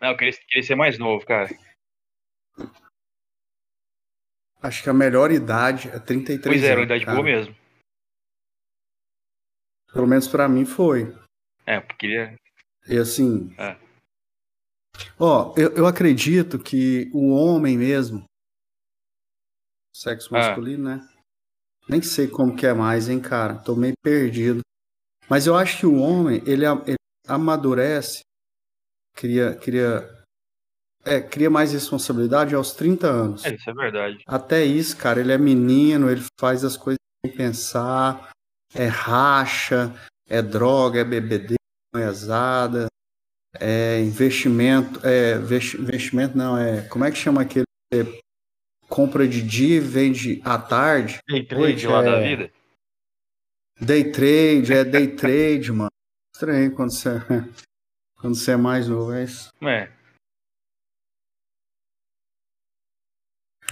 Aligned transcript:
Não, 0.00 0.08
eu 0.10 0.16
queria, 0.16 0.32
queria 0.48 0.62
ser 0.62 0.74
mais 0.74 0.98
novo, 0.98 1.24
cara. 1.26 1.48
Acho 4.62 4.82
que 4.82 4.90
a 4.90 4.94
melhor 4.94 5.30
idade 5.30 5.88
é 5.88 5.98
33 5.98 6.42
Pois 6.42 6.62
é, 6.62 6.66
era 6.66 6.80
uma 6.80 6.82
anos, 6.82 6.86
idade 6.90 7.04
cara. 7.04 7.16
boa 7.16 7.24
mesmo. 7.24 7.54
Pelo 9.92 10.06
menos 10.06 10.28
pra 10.28 10.48
mim 10.48 10.64
foi. 10.64 11.14
É, 11.64 11.80
porque. 11.80 12.36
E 12.88 12.96
assim. 12.98 13.54
É. 13.58 13.76
Ó, 15.18 15.54
eu, 15.56 15.74
eu 15.76 15.86
acredito 15.86 16.58
que 16.58 17.10
o 17.12 17.30
homem 17.34 17.76
mesmo, 17.78 18.24
sexo 19.94 20.34
Ah. 20.34 20.38
masculino, 20.38 20.84
né? 20.84 21.08
Nem 21.88 22.02
sei 22.02 22.26
como 22.28 22.56
que 22.56 22.66
é 22.66 22.72
mais, 22.74 23.08
hein, 23.08 23.20
cara? 23.20 23.58
Tô 23.62 23.76
meio 23.76 23.94
perdido. 24.02 24.60
Mas 25.30 25.46
eu 25.46 25.54
acho 25.56 25.78
que 25.78 25.86
o 25.86 25.96
homem, 25.98 26.38
ele, 26.46 26.64
ele 26.86 26.96
amadurece, 27.28 28.20
cria, 29.16 29.54
cria, 29.54 30.08
é, 31.04 31.20
cria 31.20 31.48
mais 31.50 31.72
responsabilidade 31.72 32.54
aos 32.54 32.72
30 32.74 33.08
anos. 33.08 33.44
É, 33.44 33.54
isso 33.54 33.68
é 33.70 33.72
verdade. 33.74 34.22
Até 34.26 34.64
isso, 34.64 34.96
cara, 34.96 35.18
ele 35.20 35.32
é 35.32 35.38
menino, 35.38 36.10
ele 36.10 36.22
faz 36.38 36.62
as 36.64 36.76
coisas 36.76 36.98
sem 37.24 37.34
pensar, 37.34 38.30
é 38.74 38.86
racha, 38.86 39.92
é 40.28 40.42
droga, 40.42 41.00
é 41.00 41.04
bebedeira, 41.04 41.56
moezada, 41.94 42.86
é 43.58 44.00
investimento, 44.00 45.00
é 45.04 45.38
vesti- 45.38 45.80
investimento 45.80 46.36
não, 46.36 46.58
é, 46.58 46.82
como 46.88 47.04
é 47.04 47.10
que 47.10 47.16
chama 47.16 47.40
aquele 47.40 47.64
é, 47.92 48.04
compra 48.88 49.26
de 49.26 49.40
dia 49.42 49.76
e 49.76 49.80
vende 49.80 50.42
à 50.44 50.58
tarde? 50.58 51.18
Day 51.26 51.44
trade 51.46 51.86
lá 51.86 52.02
da 52.02 52.16
é- 52.18 52.28
vida. 52.28 52.52
Day 53.80 54.10
trade, 54.10 54.72
é 54.72 54.84
day 54.84 55.08
trade, 55.08 55.70
mano. 55.70 55.90
Estranho 56.34 56.74
quando 56.74 56.92
você, 56.92 57.10
quando 58.26 58.34
você 58.34 58.52
é 58.52 58.56
mais 58.56 58.88
novo, 58.88 59.12
é 59.12 59.22
isso. 59.22 59.52
É. 59.62 59.88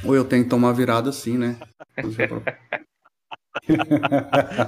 Ou 0.05 0.15
eu 0.15 0.25
tenho 0.25 0.45
que 0.45 0.51
tomar 0.51 0.73
virada 0.73 1.11
assim, 1.11 1.37
né? 1.37 1.59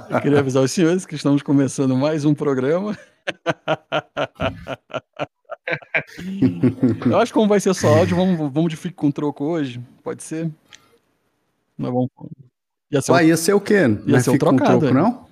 Eu 0.09 0.21
queria 0.21 0.39
avisar 0.39 0.63
os 0.63 0.71
senhores 0.71 1.05
que 1.05 1.15
estamos 1.15 1.43
começando 1.43 1.95
mais 1.95 2.25
um 2.25 2.33
programa. 2.33 2.97
Eu 7.09 7.19
acho 7.19 7.31
que 7.31 7.37
como 7.37 7.49
vai 7.49 7.59
ser 7.59 7.73
só 7.73 7.99
áudio, 7.99 8.15
vamos, 8.15 8.37
vamos 8.51 8.69
de 8.69 8.77
fique 8.77 8.95
com 8.95 9.11
troco 9.11 9.43
hoje. 9.43 9.81
Pode 10.03 10.23
ser? 10.23 10.49
Nós 11.77 11.93
vamos. 11.93 12.09
Ia 12.89 13.01
ser 13.01 13.11
um- 13.11 13.21
ia 13.21 13.37
ser 13.37 13.53
o 13.53 13.61
quê? 13.61 13.87
Não 13.87 14.19
ser 14.19 14.31
um 14.31 14.33
fica 14.33 14.45
com 14.45 14.55
trocado, 14.55 14.79
troco, 14.79 14.97
é. 14.97 15.01
não? 15.01 15.26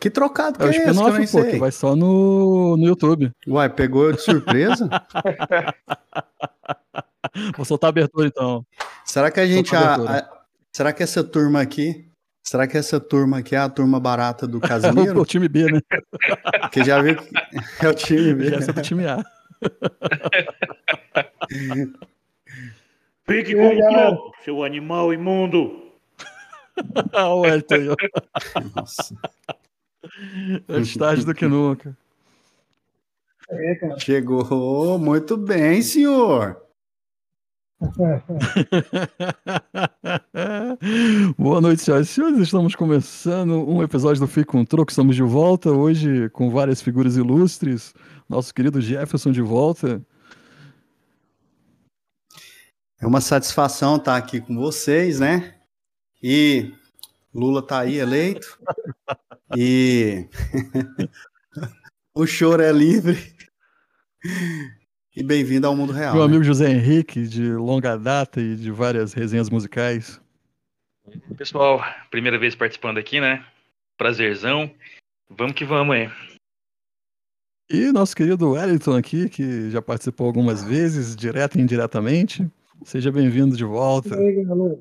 Que 0.00 0.08
trocado 0.08 0.58
que 0.58 0.64
é 0.64 0.66
o 0.66 0.70
é? 0.70 0.72
Que 0.72 0.78
eu 0.80 0.90
spin-off, 0.92 1.30
pô, 1.30 1.44
que 1.44 1.58
vai 1.58 1.70
só 1.70 1.94
no, 1.94 2.74
no 2.78 2.86
YouTube. 2.86 3.30
Uai, 3.46 3.68
pegou 3.68 4.06
eu 4.06 4.12
de 4.12 4.22
surpresa? 4.22 4.88
Vou 7.54 7.66
soltar 7.66 7.88
a 7.88 7.90
abertura 7.90 8.26
então. 8.26 8.64
será 9.04 9.30
que 9.30 9.38
a 9.38 9.46
gente. 9.46 9.76
A 9.76 9.94
a- 9.94 10.28
será 10.72 10.92
que 10.92 11.02
essa 11.02 11.22
turma 11.22 11.60
aqui. 11.60 12.06
Será 12.42 12.66
que 12.66 12.78
essa 12.78 12.98
turma 12.98 13.38
aqui 13.38 13.54
é 13.54 13.58
a 13.58 13.68
turma 13.68 14.00
barata 14.00 14.46
do 14.46 14.56
É 14.56 14.58
o, 14.58 14.60
Casimiro? 14.62 15.20
o 15.20 15.26
time 15.26 15.46
B, 15.46 15.70
né? 15.70 15.80
Porque 16.62 16.82
já 16.82 17.00
viu 17.02 17.16
que 17.16 17.86
é 17.86 17.88
o 17.88 17.94
time 17.94 18.34
B. 18.34 18.54
Essa 18.54 18.70
é 18.70 18.72
do 18.72 18.80
time 18.80 19.04
A. 19.06 19.22
Fique 23.26 23.54
com 23.54 23.68
o 23.68 24.32
seu 24.42 24.64
animal 24.64 25.12
imundo. 25.12 25.92
Ah, 27.12 27.34
o 27.34 27.44
Elton 27.44 27.74
aí. 27.74 27.88
Nossa, 28.74 29.14
Antes 30.68 30.96
tarde 30.96 31.24
do 31.24 31.34
que 31.34 31.46
nunca. 31.46 31.96
É, 33.50 33.98
chegou 33.98 34.98
muito 34.98 35.36
bem, 35.36 35.82
senhor. 35.82 36.60
Boa 41.36 41.60
noite, 41.60 41.82
senhoras 41.82 42.08
e 42.08 42.12
senhores. 42.12 42.38
Estamos 42.38 42.74
começando 42.74 43.68
um 43.68 43.82
episódio 43.82 44.20
do 44.20 44.28
Fique 44.28 44.46
com 44.46 44.64
Troco. 44.64 44.90
Estamos 44.90 45.14
de 45.16 45.22
volta 45.22 45.70
hoje 45.70 46.30
com 46.30 46.48
várias 46.50 46.80
figuras 46.80 47.16
ilustres. 47.16 47.92
Nosso 48.28 48.54
querido 48.54 48.80
Jefferson 48.80 49.32
de 49.32 49.42
volta. 49.42 50.00
É 53.00 53.06
uma 53.06 53.20
satisfação 53.20 53.96
estar 53.96 54.16
aqui 54.16 54.40
com 54.40 54.56
vocês, 54.56 55.20
né? 55.20 55.54
E 56.22 56.72
Lula 57.34 57.66
tá 57.66 57.80
aí 57.80 57.96
eleito. 57.96 58.58
E 59.56 60.28
o 62.14 62.26
choro 62.26 62.62
é 62.62 62.70
livre. 62.70 63.18
E 65.16 65.24
bem-vindo 65.24 65.66
ao 65.66 65.74
mundo 65.74 65.92
real. 65.92 66.14
Meu 66.14 66.22
né? 66.22 66.28
amigo 66.28 66.44
José 66.44 66.70
Henrique, 66.70 67.26
de 67.26 67.52
longa 67.54 67.96
data 67.96 68.40
e 68.40 68.54
de 68.54 68.70
várias 68.70 69.12
resenhas 69.12 69.50
musicais. 69.50 70.20
Pessoal, 71.36 71.82
primeira 72.10 72.38
vez 72.38 72.54
participando 72.54 72.98
aqui, 72.98 73.20
né? 73.20 73.44
Prazerzão. 73.98 74.70
Vamos 75.28 75.54
que 75.54 75.64
vamos 75.64 75.96
aí. 75.96 76.10
E 77.68 77.90
nosso 77.92 78.14
querido 78.14 78.50
Wellington 78.50 78.96
aqui, 78.96 79.28
que 79.28 79.70
já 79.70 79.82
participou 79.82 80.26
algumas 80.26 80.62
vezes, 80.62 81.16
direto 81.16 81.58
e 81.58 81.60
indiretamente. 81.60 82.48
Seja 82.84 83.10
bem-vindo 83.10 83.56
de 83.56 83.64
volta. 83.64 84.14
Aí, 84.16 84.44
galera? 84.44 84.78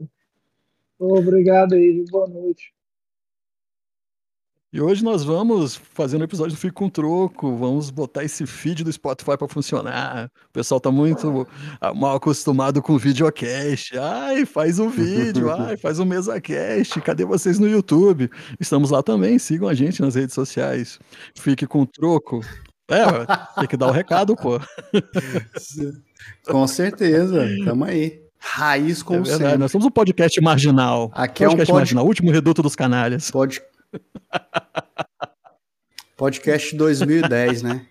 Obrigado 1.00 1.74
aí, 1.74 2.06
boa 2.10 2.28
noite. 2.28 2.72
E 4.72 4.80
hoje 4.80 5.04
nós 5.04 5.24
vamos 5.24 5.76
fazer 5.76 6.18
um 6.18 6.24
episódio 6.24 6.56
do 6.56 6.60
Fico 6.60 6.76
com 6.76 6.90
Troco, 6.90 7.56
vamos 7.58 7.90
botar 7.90 8.24
esse 8.24 8.46
feed 8.46 8.84
do 8.84 8.94
Spotify 8.94 9.36
para 9.36 9.48
funcionar. 9.48 10.30
O 10.48 10.54
pessoal 10.54 10.80
tá 10.80 10.92
muito 10.92 11.48
mal 11.96 12.16
acostumado 12.18 12.80
com 12.80 12.96
videocast. 12.96 13.98
Ai, 13.98 14.46
faz 14.46 14.78
um 14.78 14.88
vídeo, 14.88 15.50
ai, 15.60 15.76
faz 15.76 15.98
um 15.98 16.06
mesacast. 16.06 17.02
Cadê 17.02 17.26
vocês 17.26 17.58
no 17.58 17.68
YouTube? 17.68 18.30
Estamos 18.60 18.92
lá 18.92 19.02
também, 19.02 19.40
sigam 19.40 19.68
a 19.68 19.74
gente 19.74 20.02
nas 20.04 20.14
redes 20.14 20.36
sociais. 20.36 21.00
Fique 21.36 21.66
com 21.66 21.84
Troco. 21.84 22.42
É, 22.92 23.06
tem 23.60 23.68
que 23.68 23.78
dar 23.78 23.88
o 23.88 23.92
recado, 23.92 24.36
pô. 24.36 24.60
Com 26.48 26.68
certeza, 26.68 27.48
tamo 27.66 27.86
aí. 27.86 28.22
Raiz 28.38 29.02
É 29.02 29.04
como 29.04 29.24
verdade, 29.24 29.44
sempre. 29.44 29.58
nós 29.58 29.72
somos 29.72 29.88
um 29.88 29.92
podcast 29.92 30.40
marginal. 30.42 31.12
Aqui 31.14 31.44
é 31.44 31.48
um 31.48 31.52
podcast 31.52 31.72
pod- 31.72 31.80
marginal, 31.80 32.06
último 32.06 32.32
reduto 32.32 32.62
dos 32.62 32.76
canalhas. 32.76 33.32
Pod... 33.32 33.60
Podcast 36.16 36.76
2010, 36.76 37.64
né? 37.64 37.88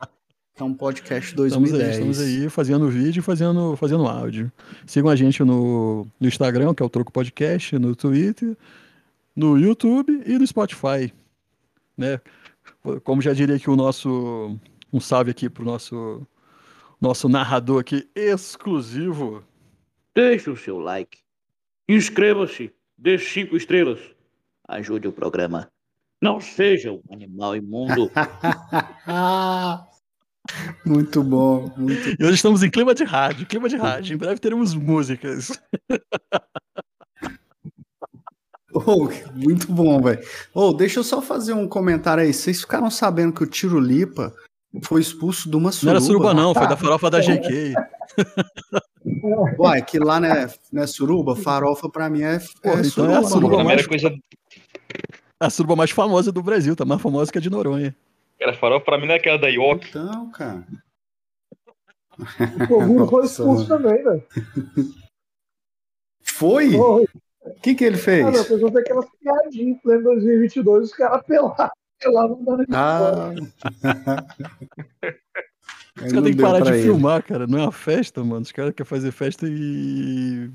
É 0.60 0.64
um 0.64 0.74
podcast 0.74 1.30
Estamos 1.30 1.52
2010. 1.52 1.82
aí, 1.82 1.92
estamos 1.92 2.20
aí 2.20 2.50
fazendo 2.50 2.88
vídeo 2.88 3.20
e 3.20 3.22
fazendo, 3.22 3.76
fazendo 3.76 4.06
áudio. 4.06 4.50
Sigam 4.86 5.08
a 5.08 5.14
gente 5.14 5.42
no, 5.44 6.04
no 6.18 6.26
Instagram, 6.26 6.74
que 6.74 6.82
é 6.82 6.86
o 6.86 6.88
Troco 6.88 7.12
Podcast, 7.12 7.78
no 7.78 7.94
Twitter, 7.94 8.56
no 9.36 9.56
YouTube 9.56 10.20
e 10.26 10.36
no 10.36 10.44
Spotify. 10.44 11.12
Né? 11.96 12.20
Como 13.04 13.22
já 13.22 13.32
diria 13.32 13.54
aqui 13.54 13.70
o 13.70 13.76
nosso. 13.76 14.58
Um 14.92 14.98
salve 15.00 15.30
aqui 15.30 15.48
pro 15.48 15.64
nosso, 15.64 16.26
nosso 17.00 17.28
narrador 17.28 17.80
aqui 17.80 18.08
exclusivo. 18.14 19.44
Deixe 20.14 20.50
o 20.50 20.56
seu 20.56 20.78
like. 20.78 21.18
Inscreva-se. 21.88 22.72
Deixe 22.96 23.30
cinco 23.30 23.56
estrelas. 23.56 24.00
Ajude 24.66 25.06
o 25.06 25.12
programa. 25.12 25.70
Não 26.20 26.40
seja 26.40 26.92
um 26.92 27.00
animal 27.12 27.54
imundo. 27.56 28.10
muito 30.84 31.22
bom, 31.22 31.72
muito 31.76 32.08
E 32.20 32.24
hoje 32.24 32.34
estamos 32.34 32.62
em 32.62 32.70
clima 32.70 32.94
de 32.94 33.04
rádio, 33.04 33.46
clima 33.46 33.68
de 33.68 33.76
rádio. 33.76 34.14
Em 34.14 34.18
breve 34.18 34.40
teremos 34.40 34.74
músicas. 34.74 35.50
Oh, 38.74 39.08
muito 39.34 39.72
bom, 39.72 40.00
velho. 40.00 40.20
Oh, 40.54 40.72
deixa 40.74 41.00
eu 41.00 41.04
só 41.04 41.22
fazer 41.22 41.52
um 41.54 41.66
comentário 41.66 42.22
aí. 42.22 42.32
Vocês 42.34 42.60
ficaram 42.60 42.90
sabendo 42.90 43.32
que 43.32 43.42
o 43.42 43.46
Tiro 43.46 43.80
Lipa 43.80 44.32
foi 44.84 45.00
expulso 45.00 45.48
de 45.50 45.56
uma 45.56 45.64
Não 45.64 45.72
suruba? 45.72 45.90
era 45.96 46.00
suruba, 46.00 46.34
não, 46.34 46.54
foi 46.54 46.68
da 46.68 46.76
farofa 46.76 47.10
da 47.10 47.18
GK. 47.18 47.72
Uai, 49.58 49.82
que 49.82 49.98
lá 49.98 50.20
não 50.20 50.28
é, 50.28 50.52
não 50.70 50.82
é 50.82 50.86
suruba? 50.86 51.34
Farofa 51.34 51.88
pra 51.88 52.10
mim 52.10 52.20
é, 52.22 52.38
Pô, 52.62 52.76
é 52.76 52.82
então 52.86 53.10
é 53.10 53.16
a 53.16 53.22
suruba. 53.24 53.64
mais- 53.64 53.86
coisa. 53.86 54.12
A 55.40 55.48
suruba 55.50 55.76
mais 55.76 55.90
famosa 55.90 56.32
do 56.32 56.42
Brasil, 56.42 56.74
tá 56.74 56.84
mais 56.84 57.00
famosa 57.00 57.30
que 57.30 57.38
a 57.38 57.40
de 57.40 57.48
Noronha. 57.48 57.94
Cara, 58.38 58.52
farol 58.54 58.80
pra 58.80 58.98
mim 58.98 59.06
não 59.06 59.14
é 59.14 59.16
aquela 59.16 59.38
da 59.38 59.48
Yoki. 59.48 59.88
Então, 59.88 60.30
cara. 60.30 60.66
O 62.18 62.66
Toguro 62.66 63.06
foi 63.06 63.22
Nossa, 63.22 63.42
expulso 63.42 63.68
também, 63.68 64.02
velho. 64.02 64.24
Foi? 66.22 66.70
Foi. 66.70 67.04
O 67.44 67.60
que, 67.62 67.74
que 67.74 67.84
ele 67.84 67.96
fez? 67.96 68.26
Ah, 68.26 68.30
não, 68.30 68.40
a 68.40 68.44
pessoa 68.44 68.70
tem 68.70 68.80
aquelas 68.80 69.06
piadinhas 69.20 69.68
em 69.68 69.74
pleno 69.74 70.02
2022, 70.04 70.84
os 70.84 70.92
caras 70.92 71.24
pelavam, 71.24 71.70
pelavam 72.00 72.44
dando 72.44 72.66
de 72.66 72.74
Ah. 72.74 73.32
Os 75.98 76.12
caras 76.12 76.24
têm 76.24 76.36
que 76.36 76.42
parar 76.42 76.60
de 76.60 76.82
filmar, 76.82 77.22
cara. 77.24 77.46
Não 77.46 77.58
é 77.58 77.62
uma 77.62 77.72
festa, 77.72 78.22
mano. 78.22 78.42
Os 78.42 78.52
caras 78.52 78.72
querem 78.72 78.88
fazer 78.88 79.10
festa 79.10 79.46
e 79.48 80.48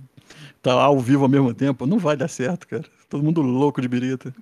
tá 0.62 0.72
ao 0.72 0.98
vivo 1.00 1.24
ao 1.24 1.30
mesmo 1.30 1.54
tempo. 1.54 1.86
Não 1.86 2.00
vai 2.00 2.16
dar 2.16 2.30
certo, 2.30 2.66
cara. 2.66 2.86
Todo 3.14 3.24
mundo 3.24 3.44
louco 3.44 3.80
de 3.80 3.88
birita. 3.88 4.34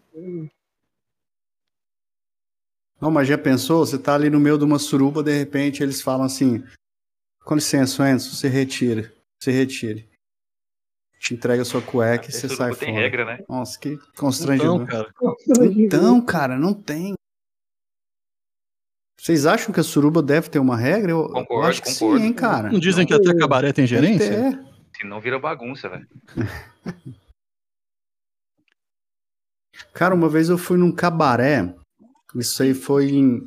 Não, 3.02 3.12
mas 3.12 3.28
já 3.28 3.38
pensou? 3.38 3.86
Você 3.86 4.00
tá 4.00 4.16
ali 4.16 4.30
no 4.30 4.40
meio 4.40 4.58
de 4.58 4.64
uma 4.64 4.80
suruba, 4.80 5.22
de 5.22 5.38
repente 5.38 5.84
eles 5.84 6.02
falam 6.02 6.26
assim: 6.26 6.64
com 7.44 7.56
licença, 7.56 8.10
Enzo, 8.10 8.34
você 8.34 8.48
retira. 8.48 9.12
Você 9.38 9.52
retire. 9.52 10.10
Te 11.20 11.34
entrega 11.34 11.64
a 11.64 11.66
sua 11.66 11.82
cueca 11.82 12.30
e 12.30 12.32
você 12.32 12.48
sai 12.48 12.74
tem 12.74 12.94
fora. 12.94 13.02
regra, 13.02 13.26
né? 13.26 13.44
Nossa, 13.50 13.78
que 13.78 13.90
Então, 13.90 14.08
constrangedor. 14.16 14.88
cara. 14.88 15.14
Então, 15.76 16.22
cara, 16.22 16.58
não 16.58 16.74
tem. 16.74 17.14
Vocês 19.20 19.46
acham 19.46 19.74
que 19.74 19.82
a 19.82 19.84
suruba 19.84 20.24
deve 20.24 20.48
ter 20.50 20.60
uma 20.60 20.78
regra? 20.78 21.12
Eu, 21.12 21.24
eu 21.24 21.28
Concordo, 21.30 21.68
acho 21.68 21.82
que 21.84 21.94
concordo. 21.94 22.20
sim, 22.20 22.28
hein, 22.28 22.34
cara. 22.34 22.72
Não 22.72 22.80
dizem 22.80 23.06
que 23.06 23.14
até 23.14 23.36
cabaré 23.36 23.74
tem 23.74 23.86
gerência? 23.86 24.50
ter. 24.54 24.66
Senão 24.98 25.20
vira 25.20 25.38
bagunça, 25.38 25.90
velho. 25.90 26.08
Cara, 29.94 30.16
uma 30.16 30.30
vez 30.30 30.50
eu 30.50 30.58
fui 30.58 30.78
num 30.78 30.92
cabaré. 30.92 31.74
Isso 32.36 32.64
aí 32.64 32.74
foi 32.74 33.10
em, 33.12 33.46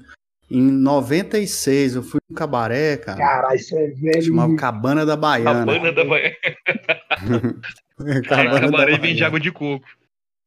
em 0.50 0.60
96. 0.62 1.96
Eu 1.96 2.02
fui 2.02 2.20
num 2.28 2.34
cabaré, 2.36 2.96
cara. 2.98 3.18
Caralho, 3.18 3.56
isso 3.56 3.74
é 3.76 3.86
velho. 3.88 4.22
Chamava 4.22 4.54
Cabana 4.56 5.06
da 5.06 5.16
Baiana. 5.16 5.64
banda 5.64 5.92
da 5.92 6.04
manhã. 6.04 6.30
Cabana 8.28 8.50
da 8.50 8.60
Cabaré 8.60 8.92
vende 8.98 9.20
Baiana. 9.20 9.26
água 9.26 9.40
de 9.40 9.50
coco. 9.52 9.86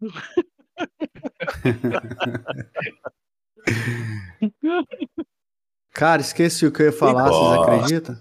Cara, 5.93 6.21
esqueci 6.21 6.65
o 6.65 6.71
que 6.71 6.81
eu 6.83 6.87
ia 6.87 6.91
falar, 6.91 7.27
vocês 7.29 7.61
acreditam? 7.61 8.17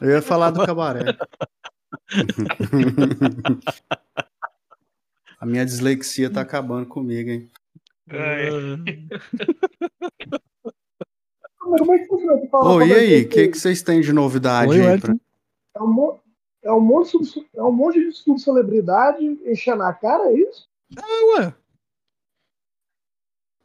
Eu 0.00 0.10
ia 0.10 0.22
falar 0.22 0.50
do 0.50 0.64
cabaré. 0.66 1.16
A 5.46 5.48
minha 5.48 5.64
dislexia 5.64 6.28
tá 6.28 6.40
acabando 6.40 6.86
comigo, 6.86 7.30
hein? 7.30 7.48
Mas 8.08 8.50
como 11.80 11.94
é 11.94 11.98
que? 12.00 12.06
Você 12.08 12.48
fala 12.48 12.74
Ô, 12.74 12.82
e 12.82 12.90
é 12.92 12.96
aí, 12.96 13.22
o 13.22 13.28
que- 13.28 13.48
que, 13.48 13.56
vocês 13.56 13.80
têm 13.80 14.00
de 14.00 14.12
novidade 14.12 14.72
Oi, 14.72 14.80
aí? 14.80 14.86
Wellington. 14.86 15.20
É 15.76 15.80
um, 15.80 16.18
é, 16.64 16.72
um 16.72 16.80
monte 16.80 17.16
de, 17.16 17.46
é 17.54 17.62
um 17.62 17.70
monte 17.70 18.00
de 18.00 18.10
subcelebridade 18.10 19.24
enchendo 19.46 19.84
a 19.84 19.92
cara, 19.94 20.24
é 20.32 20.34
isso? 20.34 20.66
Ué, 21.38 21.54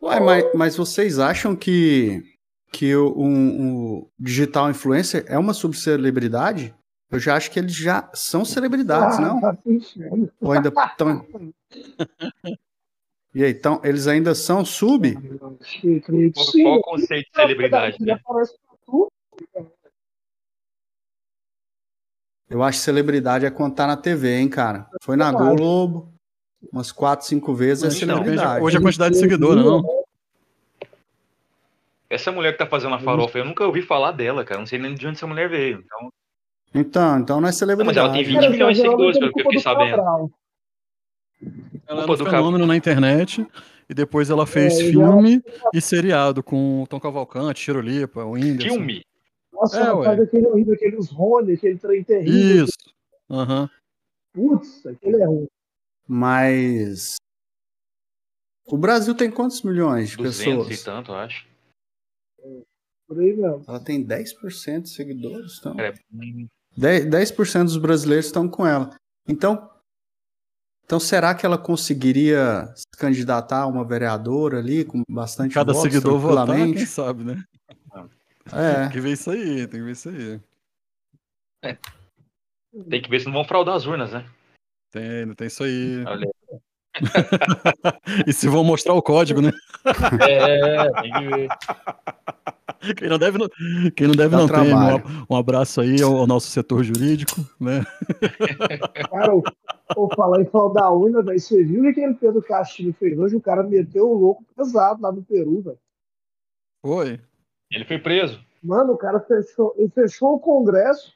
Ué, 0.04 0.20
mas, 0.20 0.54
mas 0.54 0.76
vocês 0.78 1.18
acham 1.18 1.56
que, 1.56 2.24
que 2.72 2.96
o 2.96 3.12
um, 3.18 3.62
um 3.98 4.08
digital 4.20 4.70
influencer 4.70 5.26
é 5.28 5.38
uma 5.40 5.56
subcelebridade? 5.56 6.76
Eu 7.12 7.20
já 7.20 7.36
acho 7.36 7.52
que 7.52 7.60
eles 7.60 7.76
já 7.76 8.10
são 8.14 8.46
celebridades, 8.46 9.18
ah, 9.18 9.22
não? 9.22 9.42
Tá. 9.42 9.58
Ou 10.40 10.52
ainda 10.54 10.70
estão. 10.70 11.26
E 13.36 13.44
aí, 13.44 13.52
então, 13.52 13.82
eles 13.84 14.08
ainda 14.08 14.34
são 14.34 14.64
sub? 14.64 15.08
Sim. 15.62 16.00
qual 16.00 16.78
o 16.78 16.82
conceito 16.82 17.28
de 17.30 17.36
celebridade, 17.36 17.98
Já 18.00 18.16
né? 18.16 18.22
Eu 22.50 22.62
acho 22.64 22.80
que 22.80 22.84
celebridade 22.84 23.46
é 23.46 23.52
quando 23.52 23.76
tá 23.76 23.88
na 23.88 23.96
TV, 23.96 24.38
hein, 24.38 24.50
cara? 24.50 24.90
Foi 25.02 25.16
na. 25.16 25.32
Globo, 25.32 26.14
umas 26.72 26.92
quatro, 26.92 27.26
cinco 27.26 27.54
vezes 27.54 27.84
é 27.84 27.88
Mas 27.88 27.96
depende- 28.00 28.14
celebridade. 28.14 28.64
hoje 28.64 28.78
a 28.78 28.82
quantidade 28.82 29.14
de 29.16 29.20
seguidora, 29.22 29.62
não? 29.64 30.02
Essa 32.10 32.30
mulher 32.32 32.52
que 32.52 32.58
tá 32.58 32.68
fazendo 32.68 32.94
a 32.96 33.00
farofa, 33.00 33.38
eu 33.38 33.46
nunca 33.46 33.66
ouvi 33.66 33.82
falar 33.82 34.12
dela, 34.12 34.44
cara. 34.44 34.60
Não 34.60 34.68
sei 34.68 34.78
nem 34.78 34.94
de 34.94 35.08
onde 35.08 35.16
essa 35.16 35.26
mulher 35.28 35.50
veio. 35.50 35.80
Então, 35.80 36.12
Então, 36.74 37.20
então 37.20 37.42
não 37.42 37.48
é 37.48 37.52
Não, 37.52 37.56
mas 37.56 37.56
celebridade. 37.58 38.00
ela 38.00 38.12
tem 38.14 38.24
20 38.24 38.34
Cara, 38.36 38.50
milhões 38.50 38.78
de 38.78 38.84
seguidores, 38.84 39.18
é 39.18 39.20
pelo 39.20 39.34
que 39.34 39.40
eu 39.40 39.44
fiquei 39.44 39.60
do 39.60 39.64
sabendo. 39.64 39.94
Ela 41.88 42.00
era 42.04 42.08
Culpa 42.08 42.24
um 42.24 42.26
fenômeno 42.26 42.66
na 42.66 42.76
internet 42.78 43.46
e 43.90 43.94
depois 43.94 44.30
ela 44.30 44.46
fez 44.48 44.80
É, 44.80 44.84
filme 44.92 45.44
e 45.74 45.82
seriado 45.82 46.42
com 46.42 46.84
o 46.84 46.88
Tom 46.88 47.00
Cavalcante, 47.00 47.60
Chirolipa, 47.60 48.24
o 48.24 48.32
Whindersson. 48.32 48.76
Filme? 48.76 49.04
Nossa, 49.52 49.78
É, 49.78 49.82
ela 49.82 50.04
faz 50.06 50.20
aquele 50.22 50.48
horrível, 50.48 50.74
aqueles 50.74 51.10
Rony, 51.10 51.54
aquele 51.54 51.78
trem 51.78 52.04
terrível. 52.04 52.64
Isso. 52.66 52.78
Aham. 53.30 53.70
Putz, 54.34 54.86
aquele 54.86 55.22
é 55.22 55.26
ruim. 55.26 55.48
Mas. 56.08 57.16
O 58.66 58.78
Brasil 58.78 59.14
tem 59.14 59.30
quantos 59.30 59.62
milhões 59.64 60.12
de 60.12 60.18
200 60.18 60.68
pessoas? 60.68 60.80
e 60.82 60.86
tanto, 60.86 61.12
eu 61.12 61.16
acho. 61.16 61.46
Por 63.08 63.20
aí 63.20 63.34
mesmo. 63.36 63.66
Ela 63.68 63.80
tem 63.84 64.02
10% 64.02 64.84
de 64.84 64.90
seguidores, 64.90 65.58
então. 65.60 65.76
Hum, 66.14 66.48
10%, 66.78 67.10
10% 67.10 67.64
dos 67.66 67.78
brasileiros 67.78 68.28
estão 68.28 68.48
com 68.48 68.66
ela. 68.66 68.90
Então, 69.28 69.70
então, 70.92 71.00
será 71.00 71.34
que 71.34 71.46
ela 71.46 71.58
conseguiria 71.58 72.66
se 72.76 72.84
candidatar 72.98 73.62
a 73.62 73.66
uma 73.66 73.86
vereadora 73.86 74.60
ali 74.60 74.84
com 74.84 75.04
bastante 75.10 75.54
Cada 75.54 75.72
votos, 75.72 75.90
seguidor 75.90 76.20
votar, 76.20 76.48
quem 76.48 76.86
sabe, 76.86 77.24
né? 77.24 77.42
É. 78.52 78.82
Tem 78.82 78.90
que 78.90 79.00
ver 79.00 79.14
isso 79.14 79.32
aí, 79.32 79.68
tem 79.68 79.80
que 79.80 79.86
ver 79.86 79.92
isso 79.92 80.10
aí. 80.10 80.42
tem 82.90 83.02
que 83.02 83.10
ver 83.10 83.22
se 83.22 83.28
não 83.28 83.34
vão 83.34 83.46
fraudar 83.46 83.76
as 83.76 83.86
urnas, 83.86 84.12
né? 84.12 84.26
Tem, 84.92 85.34
tem 85.34 85.48
isso 85.48 85.64
aí. 85.64 86.04
Olha. 86.06 86.30
e 88.28 88.34
se 88.34 88.50
vão 88.50 88.62
mostrar 88.62 88.94
o 88.94 89.02
código, 89.02 89.42
né? 89.42 89.52
É, 90.20 91.02
tem 91.02 91.14
que 91.14 91.28
ver. 91.30 91.50
Quem 92.98 93.10
não 93.10 93.20
deve 93.20 93.38
não, 93.38 93.48
quem 93.96 94.08
não, 94.08 94.16
deve 94.16 94.36
Dá 94.36 94.38
não 94.38 94.48
tem. 94.48 94.74
Um, 94.74 95.26
um 95.30 95.36
abraço 95.36 95.82
aí 95.82 96.02
ao, 96.02 96.18
ao 96.18 96.28
nosso 96.28 96.48
setor 96.48 96.84
jurídico, 96.84 97.42
né? 97.60 97.84
Cara, 99.10 99.34
vou 99.96 100.10
falar 100.16 100.42
em 100.42 100.46
fraudar 100.46 100.86
a 100.86 100.92
urna, 100.92 101.22
velho. 101.22 101.40
Você 101.40 101.64
viu 101.64 101.82
o 101.82 101.84
que 101.84 101.90
aquele 101.90 102.14
Pedro 102.16 102.42
Castilho 102.42 102.94
fez 102.94 103.18
hoje? 103.18 103.36
O 103.36 103.42
cara 103.42 103.64
meteu 103.64 104.10
o 104.10 104.18
louco 104.18 104.44
pesado 104.56 105.02
lá 105.02 105.12
no 105.12 105.24
Peru, 105.24 105.62
velho. 105.62 105.80
Foi. 106.84 107.20
Ele 107.72 107.86
foi 107.86 108.00
preso. 108.00 108.44
Mano, 108.64 108.94
o 108.94 108.98
cara 108.98 109.20
fechou, 109.20 109.74
ele 109.78 109.90
fechou 109.90 110.34
o 110.36 110.40
Congresso 110.40 111.14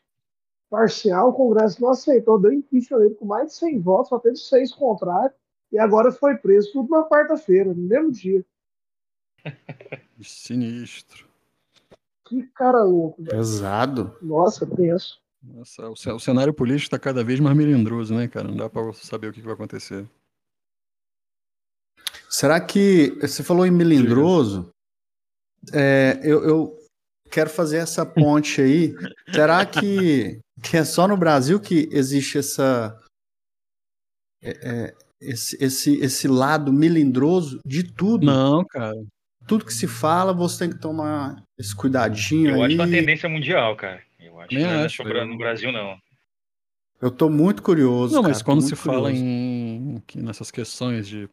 parcial, 0.69 1.29
o 1.29 1.33
Congresso 1.33 1.81
não 1.81 1.89
aceitou, 1.89 2.39
deu 2.39 2.51
impeachment 2.51 2.99
nele 2.99 3.15
com 3.15 3.25
mais 3.25 3.47
de 3.47 3.55
100 3.55 3.79
votos, 3.79 4.09
só 4.09 4.19
teve 4.19 4.35
seis 4.35 4.73
contrários, 4.73 5.33
e 5.71 5.77
agora 5.77 6.11
foi 6.11 6.35
preso, 6.35 6.71
tudo 6.73 6.89
na 6.89 7.03
quarta-feira, 7.07 7.73
no 7.73 7.81
mesmo 7.81 8.11
dia. 8.11 8.45
Sinistro. 10.21 11.34
Que 12.25 12.43
cara 12.55 12.83
louco, 12.83 13.21
velho. 13.23 13.37
Pesado. 13.37 14.17
Nossa, 14.21 14.65
penso. 14.65 15.19
Nossa, 15.43 15.89
o, 15.89 15.95
ce- 15.95 16.09
o 16.11 16.19
cenário 16.19 16.53
político 16.53 16.85
está 16.85 16.97
cada 16.99 17.23
vez 17.23 17.39
mais 17.39 17.55
melindroso, 17.55 18.15
né, 18.15 18.27
cara? 18.27 18.47
Não 18.47 18.57
dá 18.57 18.69
pra 18.69 18.91
saber 18.93 19.27
o 19.27 19.31
que, 19.33 19.39
que 19.41 19.45
vai 19.45 19.53
acontecer. 19.53 20.09
Será 22.29 22.59
que. 22.59 23.11
Você 23.21 23.43
falou 23.43 23.65
em 23.65 23.71
melindroso. 23.71 24.69
É, 25.73 26.19
eu, 26.23 26.43
eu 26.43 26.79
quero 27.29 27.49
fazer 27.49 27.77
essa 27.77 28.05
ponte 28.05 28.61
aí. 28.61 28.93
Será 29.31 29.65
que, 29.65 30.39
que 30.63 30.77
é 30.77 30.83
só 30.83 31.07
no 31.07 31.15
Brasil 31.17 31.59
que 31.59 31.87
existe 31.91 32.39
essa. 32.39 32.99
é, 34.41 34.49
é, 34.87 34.95
esse, 35.21 35.57
esse, 35.63 35.95
esse 36.01 36.27
lado 36.27 36.73
melindroso 36.73 37.59
de 37.65 37.83
tudo? 37.93 38.25
Não, 38.25 38.65
cara. 38.65 38.95
Tudo 39.47 39.65
que 39.65 39.73
se 39.73 39.87
fala, 39.87 40.33
você 40.33 40.59
tem 40.65 40.69
que 40.75 40.79
tomar 40.81 41.43
esse 41.57 41.75
cuidadinho 41.75 42.49
Eu 42.51 42.55
aí. 42.55 42.61
acho 42.63 42.75
que 42.75 42.81
é 42.81 42.85
uma 42.85 42.91
tendência 42.91 43.29
mundial, 43.29 43.75
cara. 43.75 44.01
Eu 44.19 44.39
acho 44.39 44.53
Nem 44.53 44.63
que 44.63 44.71
não 44.71 44.79
é 44.81 44.85
acho, 44.85 45.01
eu- 45.03 45.27
no 45.27 45.37
Brasil, 45.37 45.71
não. 45.71 45.97
Eu 47.01 47.11
tô 47.11 47.29
muito 47.29 47.61
curioso. 47.61 48.15
Não, 48.15 48.21
cara, 48.23 48.33
mas 48.33 48.41
quando 48.41 48.61
se 48.61 48.75
fala 48.75 49.09
curioso. 49.09 49.23
em 49.23 50.01
que 50.07 50.19
nessas 50.21 50.49
questões 50.49 51.07
de 51.07 51.29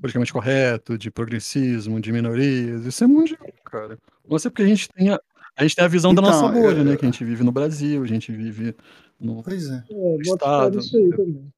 politicamente 0.00 0.32
correto, 0.32 0.98
de 0.98 1.10
progressismo, 1.10 2.00
de 2.00 2.10
minorias, 2.12 2.84
isso 2.84 3.04
é 3.04 3.06
mundial, 3.06 3.46
cara. 3.64 3.98
Não 4.28 4.38
sei 4.38 4.50
porque 4.50 4.62
a 4.62 4.66
gente 4.66 4.88
tem 4.88 5.10
a, 5.10 5.20
a 5.56 5.62
gente 5.62 5.76
tem 5.76 5.84
a 5.84 5.88
visão 5.88 6.12
da 6.14 6.20
Então, 6.22 6.32
nossa 6.32 6.52
bolha, 6.52 6.78
eu- 6.78 6.84
né? 6.84 6.96
Que 6.96 7.04
a 7.04 7.10
gente 7.10 7.24
vive 7.24 7.44
no 7.44 7.52
Brasil, 7.52 8.02
a 8.02 8.06
gente 8.06 8.32
vive 8.32 8.74
no 9.20 9.42
Pois 9.42 9.70
é. 9.70 9.84
É, 9.88 10.16
Estado. 10.22 10.80
também. 11.16 11.52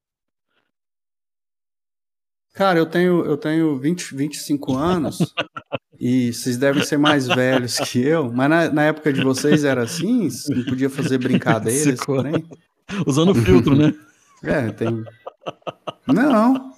Cara, 2.55 2.79
eu 2.79 2.87
tenho, 2.87 3.25
eu 3.25 3.37
tenho 3.37 3.79
20, 3.79 4.15
25 4.15 4.75
anos 4.77 5.33
e 5.99 6.33
vocês 6.33 6.57
devem 6.57 6.85
ser 6.85 6.97
mais 6.97 7.27
velhos 7.27 7.77
que 7.79 8.01
eu, 8.01 8.33
mas 8.33 8.49
na, 8.49 8.71
na 8.71 8.83
época 8.85 9.13
de 9.13 9.23
vocês 9.23 9.65
era 9.65 9.83
assim? 9.83 10.29
Não 10.51 10.65
podia 10.65 10.89
fazer 10.91 11.19
brincadeiras, 11.19 11.99
porém? 12.05 12.47
usando 13.07 13.35
filtro, 13.35 13.75
né? 13.77 13.93
É, 14.43 14.71
tem. 14.71 15.05
Não, 16.07 16.73